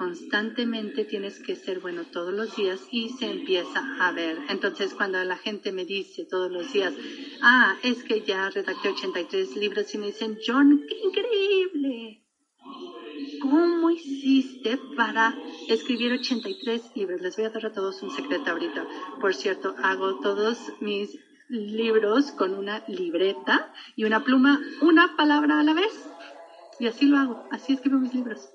constantemente 0.00 1.04
tienes 1.04 1.40
que 1.40 1.54
ser 1.54 1.80
bueno 1.80 2.04
todos 2.10 2.32
los 2.32 2.56
días 2.56 2.80
y 2.90 3.10
se 3.10 3.30
empieza 3.30 3.82
a 4.00 4.10
ver. 4.12 4.38
Entonces, 4.48 4.94
cuando 4.94 5.22
la 5.24 5.36
gente 5.36 5.72
me 5.72 5.84
dice 5.84 6.24
todos 6.24 6.50
los 6.50 6.72
días, 6.72 6.94
ah, 7.42 7.76
es 7.82 8.02
que 8.04 8.22
ya 8.22 8.48
redacté 8.48 8.88
83 8.88 9.56
libros 9.56 9.94
y 9.94 9.98
me 9.98 10.06
dicen, 10.06 10.38
John, 10.42 10.86
qué 10.88 10.96
increíble. 11.04 12.24
¿Cómo 13.42 13.90
hiciste 13.90 14.78
para 14.96 15.36
escribir 15.68 16.14
83 16.14 16.96
libros? 16.96 17.20
Les 17.20 17.36
voy 17.36 17.44
a 17.44 17.50
dar 17.50 17.66
a 17.66 17.72
todos 17.72 18.02
un 18.02 18.10
secreto 18.10 18.52
ahorita. 18.52 18.86
Por 19.20 19.34
cierto, 19.34 19.74
hago 19.82 20.18
todos 20.20 20.72
mis 20.80 21.18
libros 21.50 22.32
con 22.32 22.54
una 22.54 22.82
libreta 22.88 23.70
y 23.96 24.04
una 24.04 24.24
pluma, 24.24 24.62
una 24.80 25.14
palabra 25.14 25.60
a 25.60 25.62
la 25.62 25.74
vez. 25.74 25.92
Y 26.78 26.86
así 26.86 27.04
lo 27.04 27.18
hago, 27.18 27.44
así 27.50 27.74
escribo 27.74 27.98
mis 27.98 28.14
libros. 28.14 28.50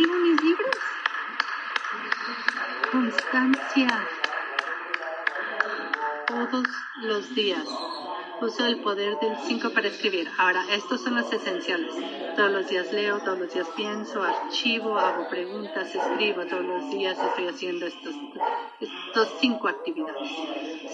Escribo 0.00 0.18
mis 0.20 0.42
libros. 0.42 0.76
Constancia. 2.90 4.08
Todos 6.26 6.66
los 7.02 7.34
días. 7.34 7.64
Uso 8.40 8.64
el 8.64 8.80
poder 8.80 9.18
del 9.20 9.36
5 9.36 9.70
para 9.70 9.88
escribir. 9.88 10.26
Ahora, 10.38 10.64
estos 10.72 11.02
son 11.02 11.14
los 11.14 11.30
esenciales. 11.30 11.92
Todos 12.36 12.50
los 12.50 12.68
días 12.68 12.90
leo, 12.90 13.18
todos 13.18 13.38
los 13.38 13.52
días 13.52 13.68
pienso, 13.76 14.22
archivo, 14.22 14.98
hago 14.98 15.28
preguntas, 15.28 15.94
escribo. 15.94 16.46
Todos 16.46 16.64
los 16.64 16.90
días 16.90 17.18
estoy 17.18 17.48
haciendo 17.48 17.86
estos, 17.86 18.14
estos 18.80 19.28
cinco 19.40 19.68
actividades. 19.68 20.30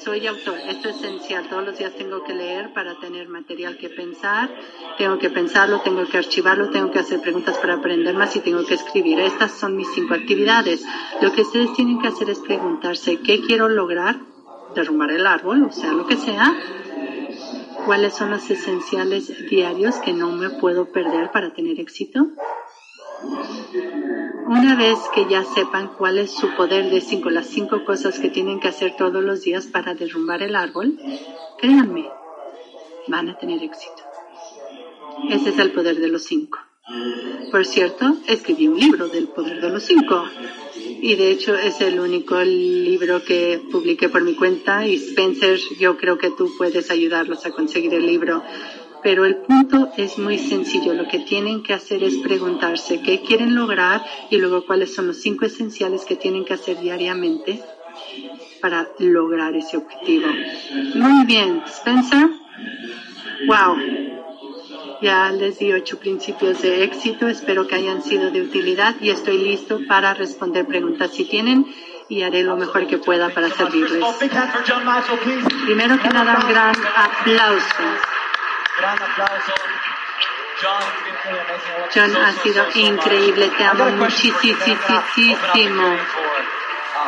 Soy 0.02 0.27
autor, 0.27 0.59
esto 0.66 0.89
es 0.89 0.97
esencial. 0.97 1.48
Todos 1.48 1.64
los 1.64 1.78
días 1.78 1.94
tengo 1.94 2.24
que 2.24 2.35
leer 2.35 2.73
para 2.73 2.98
tener 2.98 3.28
material 3.28 3.78
que 3.78 3.90
pensar. 3.90 4.51
Tengo 4.98 5.18
que 5.18 5.31
pensarlo, 5.31 5.81
tengo 5.82 6.05
que 6.05 6.18
archivarlo, 6.18 6.70
tengo 6.70 6.90
que 6.90 6.98
hacer 6.98 7.20
preguntas 7.20 7.59
para 7.59 7.74
aprender 7.74 8.14
más 8.16 8.35
y 8.35 8.40
tengo 8.40 8.64
que 8.64 8.74
escribir. 8.74 9.20
Estas 9.20 9.52
son 9.52 9.77
mis 9.77 9.89
cinco 9.94 10.14
actividades. 10.14 10.85
Lo 11.20 11.32
que 11.32 11.43
ustedes 11.43 11.73
tienen 11.74 12.01
que 12.01 12.09
hacer 12.09 12.28
es 12.28 12.40
preguntarse 12.40 13.20
qué 13.20 13.40
quiero 13.40 13.68
lograr 13.68 14.16
derrumbar 14.77 15.10
el 15.10 15.27
árbol, 15.27 15.64
o 15.64 15.73
sea, 15.73 15.93
lo 15.93 16.06
que 16.06 16.16
sea, 16.16 16.55
cuáles 17.85 18.15
son 18.15 18.31
los 18.31 18.51
esenciales 18.51 19.49
diarios 19.49 19.97
que 19.97 20.13
no 20.13 20.33
me 20.33 20.51
puedo 20.51 20.87
perder 20.93 21.31
para 21.31 21.53
tener 21.53 21.79
éxito. 21.81 22.27
Una 24.47 24.77
vez 24.77 24.99
que 25.15 25.27
ya 25.29 25.43
sepan 25.45 25.89
cuál 25.97 26.19
es 26.19 26.31
su 26.31 26.55
poder 26.55 26.91
de 26.91 27.01
cinco, 27.01 27.31
las 27.31 27.47
cinco 27.47 27.85
cosas 27.85 28.19
que 28.19 28.29
tienen 28.29 28.61
que 28.61 28.69
hacer 28.69 28.97
todos 28.97 29.23
los 29.23 29.43
días 29.43 29.67
para 29.67 29.95
derrumbar 29.95 30.43
el 30.43 30.55
árbol, 30.55 30.99
créanme, 31.59 32.09
van 33.09 33.29
a 33.29 33.39
tener 33.39 33.63
éxito. 33.63 34.03
Ese 35.31 35.51
es 35.51 35.59
el 35.59 35.73
poder 35.73 35.97
de 35.97 36.09
los 36.09 36.25
cinco. 36.25 36.59
Por 37.51 37.67
cierto, 37.67 38.17
escribí 38.29 38.69
un 38.69 38.79
libro 38.79 39.09
del 39.09 39.29
poder 39.29 39.61
de 39.61 39.71
los 39.71 39.83
cinco 39.83 40.25
y 41.01 41.17
de 41.17 41.31
hecho 41.31 41.57
es 41.57 41.81
el 41.81 41.99
único 41.99 42.41
libro 42.41 43.25
que 43.25 43.61
publiqué 43.71 44.09
por 44.09 44.23
mi 44.23 44.35
cuenta 44.35 44.87
y 44.87 44.95
Spencer, 44.95 45.59
yo 45.79 45.97
creo 45.97 46.17
que 46.17 46.31
tú 46.31 46.51
puedes 46.57 46.91
ayudarlos 46.91 47.45
a 47.45 47.51
conseguir 47.51 47.95
el 47.95 48.07
libro. 48.07 48.43
Pero 49.03 49.25
el 49.25 49.37
punto 49.37 49.91
es 49.97 50.19
muy 50.19 50.39
sencillo. 50.39 50.95
Lo 50.95 51.07
que 51.07 51.21
tienen 51.21 51.63
que 51.63 51.75
hacer 51.75 52.03
es 52.03 52.17
preguntarse 52.17 53.03
qué 53.03 53.21
quieren 53.21 53.55
lograr 53.55 54.05
y 54.31 54.39
luego 54.39 54.65
cuáles 54.67 54.95
son 54.95 55.07
los 55.07 55.19
cinco 55.19 55.45
esenciales 55.45 56.05
que 56.05 56.17
tienen 56.17 56.45
que 56.45 56.55
hacer 56.55 56.81
diariamente 56.81 57.63
para 58.61 58.89
lograr 58.99 59.55
ese 59.55 59.77
objetivo. 59.77 60.27
Muy 60.95 61.25
bien, 61.25 61.63
Spencer. 61.67 62.29
Wow. 63.47 63.77
Ya 65.01 65.31
les 65.31 65.59
di 65.59 65.73
ocho 65.73 65.99
principios 65.99 66.63
de 66.63 66.85
éxito, 66.85 67.29
espero 67.29 67.67
que 67.67 67.75
hayan 67.75 68.03
sido 68.03 68.31
de 68.31 68.41
utilidad 68.43 68.95
y 69.01 69.11
estoy 69.11 69.39
listo 69.39 69.81
para 69.89 70.15
responder 70.15 70.67
preguntas 70.67 71.11
si 71.13 71.25
tienen 71.25 71.67
y 72.09 72.23
haré 72.23 72.43
lo 72.43 72.57
mejor 72.57 72.87
que 72.87 72.99
pueda 72.99 73.29
para 73.31 73.51
servirles. 73.51 74.05
Primero 75.65 76.01
que 76.01 76.09
nada, 76.09 76.39
un 76.43 76.49
gran 76.49 76.75
aplauso. 76.97 77.85
John 81.95 82.17
ha 82.17 82.33
sido 82.33 82.65
increíble, 82.75 83.51
te 83.57 83.65
amo 83.65 83.91
muchísimo. 83.91 84.55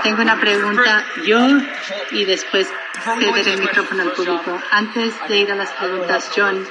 Tengo 0.02 0.22
una 0.22 0.38
pregunta 0.38 1.04
yo 1.24 1.40
y 2.10 2.24
después 2.24 2.70
ceder 2.98 3.48
el 3.48 3.60
micrófono 3.60 4.02
al 4.02 4.12
público. 4.12 4.58
Antes 4.70 5.14
de 5.28 5.38
ir 5.38 5.52
a 5.52 5.54
las 5.54 5.70
preguntas, 5.72 6.30
John, 6.34 6.66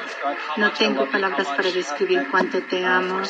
no 0.58 0.72
tengo 0.74 1.06
palabras 1.10 1.48
para 1.48 1.72
describir 1.72 2.28
cuánto 2.30 2.62
te 2.64 2.86
amo 2.86 3.22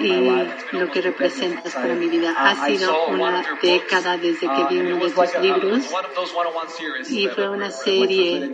y 0.00 0.76
lo 0.76 0.90
que 0.90 1.00
representas 1.00 1.74
para 1.74 1.94
mi 1.94 2.08
vida. 2.08 2.34
Ha 2.36 2.66
sido 2.66 3.06
una 3.08 3.44
década 3.62 4.16
desde 4.16 4.48
que 4.48 4.64
vi 4.68 4.78
uno 4.80 5.04
de 5.04 5.10
tus 5.10 5.40
libros 5.40 5.84
y 7.08 7.28
fue 7.28 7.48
una 7.48 7.70
serie 7.70 8.52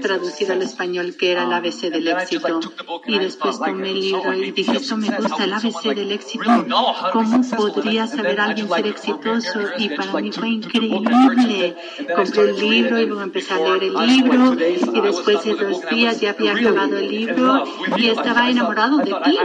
traducida 0.00 0.54
al 0.54 0.62
español 0.62 1.16
que 1.18 1.32
era 1.32 1.44
el 1.44 1.52
ABC 1.52 1.90
del 1.90 2.08
éxito. 2.08 2.60
Y 3.06 3.18
después 3.18 3.58
tomé 3.58 3.90
el 3.90 4.00
libro 4.00 4.32
y 4.34 4.50
dije, 4.52 4.72
esto 4.76 4.96
me 4.96 5.08
gusta, 5.08 5.44
el 5.44 5.52
ABC 5.52 5.82
del 5.94 6.12
éxito. 6.12 6.66
¿Cómo 7.12 7.42
podría 7.56 8.06
saber 8.06 8.40
alguien 8.40 8.68
ser 8.68 8.86
exitoso? 8.86 9.60
Y 9.78 9.88
para 9.90 10.12
mí 10.12 10.32
fue 10.32 10.48
increíble. 10.48 11.76
Compré 12.14 12.42
el 12.42 12.56
libro 12.56 12.99
luego 13.06 13.22
empecé 13.22 13.54
a 13.54 13.58
leer 13.58 13.84
el 13.84 14.06
libro 14.06 14.54
y 14.54 15.00
después 15.00 15.44
de 15.44 15.54
dos 15.54 15.82
días 15.90 16.20
ya 16.20 16.30
había 16.30 16.54
acabado 16.54 16.96
el 16.96 17.08
libro 17.08 17.64
y 17.96 18.08
estaba 18.08 18.50
enamorado 18.50 18.98
de 18.98 19.12
ti. 19.24 19.38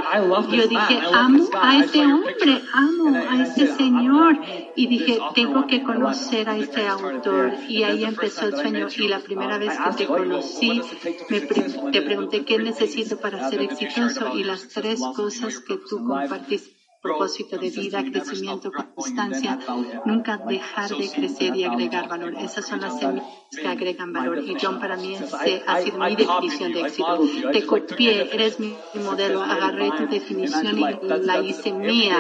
Yo 0.52 0.68
dije, 0.68 1.00
amo 1.14 1.50
a 1.54 1.78
ese 1.78 2.06
hombre, 2.06 2.62
amo 2.74 3.18
a 3.18 3.44
ese 3.44 3.68
señor. 3.76 4.40
y 4.76 4.88
dije, 4.88 5.20
tengo 5.34 5.68
que 5.68 5.84
conocer 5.84 6.50
a 6.50 6.58
este 6.58 6.88
autor. 6.88 7.54
y 7.68 7.84
ahí 7.84 8.04
empezó 8.04 8.48
el 8.48 8.56
sueño 8.56 8.88
y 8.98 9.08
la 9.08 9.20
primera 9.20 9.58
vez 9.58 9.74
que 9.78 9.92
te 9.98 10.06
conocí 10.06 10.82
me 11.30 11.42
te 11.42 12.02
pregunté 12.02 12.46
qué 12.46 12.58
necesito 12.58 13.18
para 13.18 13.50
ser 13.50 13.62
exitoso 13.62 14.36
y 14.36 14.44
las 14.44 14.68
tres 14.70 15.00
cosas 15.16 15.60
que 15.60 15.78
tú 15.78 16.04
compartiste 16.06 16.75
propósito 17.06 17.58
de 17.58 17.70
vida, 17.70 18.04
crecimiento, 18.04 18.72
constancia, 18.72 19.60
nunca 20.06 20.38
dejar 20.38 20.90
de 20.90 21.10
crecer 21.10 21.56
y 21.56 21.64
agregar 21.64 22.10
valor. 22.10 22.34
Esas 22.40 22.66
son 22.68 22.82
las 22.82 23.00
semillas 23.00 23.26
que 23.52 23.68
agregan 23.68 24.12
valor. 24.12 24.40
Y 24.40 24.56
John, 24.60 24.80
para 24.80 24.98
mí, 24.98 25.14
ese 25.14 25.64
ha 25.68 25.82
sido 25.82 26.00
mi 26.00 26.16
definición 26.16 26.74
de 26.74 26.82
éxito. 26.82 27.20
Te 27.52 27.66
copié, 27.66 28.34
eres 28.34 28.60
mi 28.60 28.76
modelo, 29.04 29.42
agarré 29.42 29.92
tu 29.92 30.08
definición 30.08 30.80
y 30.80 31.26
la 31.30 31.42
hice 31.42 31.72
mía. 31.74 32.18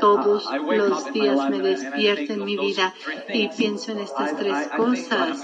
Todos 0.00 0.48
los 0.80 1.12
días 1.12 1.50
me 1.50 1.58
despierto 1.58 2.32
en 2.32 2.44
mi 2.44 2.56
vida 2.56 2.94
y 3.28 3.48
pienso 3.48 3.92
en 3.92 4.00
estas 4.00 4.36
tres 4.36 4.68
cosas. 4.76 5.42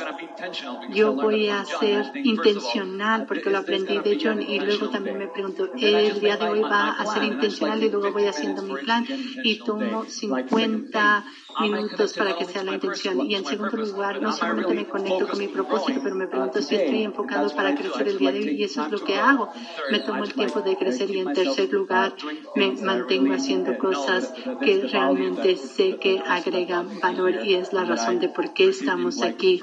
Yo 0.91 1.15
voy 1.15 1.49
a 1.49 1.65
ser 1.65 2.13
intencional 2.15 3.27
porque 3.27 3.51
lo 3.51 3.59
aprendí 3.59 3.99
de 3.99 4.19
John 4.23 4.41
y 4.41 4.59
luego 4.61 4.89
también 4.89 5.19
me 5.19 5.29
pregunto, 5.29 5.69
el 5.77 6.21
día 6.21 6.37
de 6.37 6.49
hoy 6.49 6.63
va 6.63 6.91
a 6.93 7.07
ser 7.07 7.25
intencional 7.25 7.83
y 7.83 7.91
luego 7.91 8.13
voy 8.13 8.27
haciendo 8.27 8.62
mi 8.63 8.75
plan 8.75 9.07
y 9.43 9.59
tomo 9.59 10.05
50 10.05 11.25
minutos 11.61 12.13
para 12.15 12.37
que 12.37 12.45
sea 12.45 12.65
la 12.65 12.75
intención. 12.75 13.21
Y 13.31 13.35
en 13.35 13.45
segundo 13.45 13.77
lugar, 13.77 14.21
no 14.21 14.33
solamente 14.33 14.75
me 14.75 14.87
conecto 14.87 15.29
con 15.29 15.39
mi 15.39 15.49
propósito, 15.49 16.01
pero 16.03 16.15
me 16.15 16.27
pregunto 16.27 16.61
si 16.63 16.77
estoy 16.77 17.03
enfocado 17.03 17.49
para 17.55 17.75
crecer 17.75 18.09
el 18.09 18.19
día 18.19 18.33
de 18.33 18.39
hoy 18.41 18.49
y 18.51 18.65
eso 18.65 18.85
es 18.85 18.91
lo 18.91 19.05
que 19.05 19.17
hago. 19.17 19.51
Me 19.91 20.01
tomo 20.01 20.25
el 20.25 20.33
tiempo 20.33 20.61
de 20.61 20.77
crecer 20.77 21.11
y 21.11 21.21
en 21.21 21.33
tercer 21.33 21.73
lugar, 21.73 22.15
me 22.57 22.73
mantengo 22.73 23.35
haciendo 23.35 23.77
cosas 23.79 24.33
que 24.61 24.87
realmente 24.91 25.57
sé 25.57 25.99
que 25.99 26.21
agregan 26.21 27.01
valor 27.01 27.45
y 27.45 27.55
es 27.55 27.73
la 27.73 27.85
razón 27.85 28.19
de 28.19 28.29
por 28.29 28.53
qué 28.55 28.69
estamos 28.69 29.23
aquí. 29.23 29.61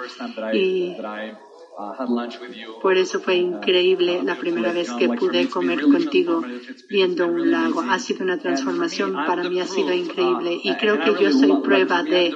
Y 0.54 0.96
por 2.81 2.97
eso 2.97 3.19
fue 3.19 3.35
increíble 3.35 4.22
la 4.23 4.35
primera 4.35 4.72
vez 4.73 4.91
que 4.91 5.07
pude 5.07 5.47
comer 5.47 5.81
contigo 5.81 6.41
viendo 6.89 7.27
un 7.27 7.51
lago. 7.51 7.81
Ha 7.81 7.99
sido 7.99 8.23
una 8.23 8.38
transformación, 8.38 9.14
para 9.14 9.47
mí 9.47 9.60
ha 9.60 9.65
sido 9.65 9.93
increíble. 9.93 10.60
Y 10.64 10.73
creo 10.76 10.99
que 10.99 11.23
yo 11.23 11.31
soy 11.31 11.53
prueba 11.64 12.03
de 12.03 12.35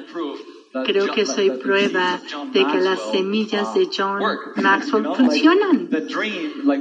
Creo 0.86 1.08
que 1.14 1.26
soy 1.26 1.52
prueba 1.52 2.20
de 2.52 2.66
que 2.66 2.80
las 2.80 3.12
semillas 3.12 3.74
de 3.76 3.88
John 3.96 4.22
Maxwell 4.56 5.06
funcionan. 5.16 5.90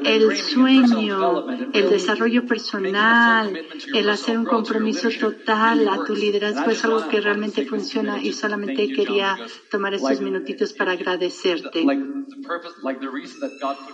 El 0.05 0.35
sueño, 0.36 1.47
el 1.73 1.90
desarrollo 1.90 2.47
personal, 2.47 3.55
el 3.93 4.09
hacer 4.09 4.39
un 4.39 4.47
compromiso 4.47 5.10
total 5.10 5.89
a 5.89 6.05
tu 6.05 6.14
liderazgo 6.14 6.70
es 6.70 6.82
algo 6.85 7.06
que 7.09 7.20
realmente 7.20 7.66
funciona 7.66 8.23
y 8.23 8.32
solamente 8.32 8.89
quería 8.89 9.36
tomar 9.70 9.93
estos 9.94 10.20
minutitos 10.20 10.73
para 10.73 10.93
agradecerte. 10.93 11.85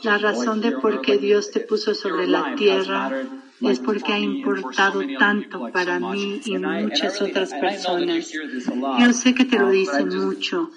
La 0.03 0.19
razón 0.19 0.61
de 0.61 0.73
por 0.73 1.01
qué 1.01 1.19
Dios 1.19 1.51
te 1.51 1.61
puso 1.61 1.95
sobre 1.95 2.27
la 2.27 2.55
tierra 2.55 3.11
es 3.61 3.81
porque 3.81 4.13
ha 4.13 4.19
importado 4.19 5.03
tanto 5.19 5.71
para 5.73 5.99
mí 5.99 6.41
y 6.45 6.59
muchas 6.59 7.21
otras 7.21 7.53
personas. 7.55 8.33
Yo 9.01 9.13
sé 9.13 9.35
que 9.35 9.45
te 9.45 9.59
lo 9.59 9.71
dicen 9.71 10.09
mucho, 10.09 10.71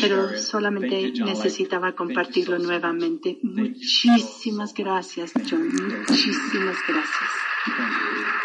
pero 0.00 0.36
solamente 0.38 1.12
necesitaba 1.24 1.92
compartirlo 1.92 2.58
nuevamente. 2.58 3.38
Muchísimas 3.42 4.74
gracias, 4.74 5.32
John. 5.48 5.68
Muchísimas 5.68 6.76
gracias. 6.86 8.38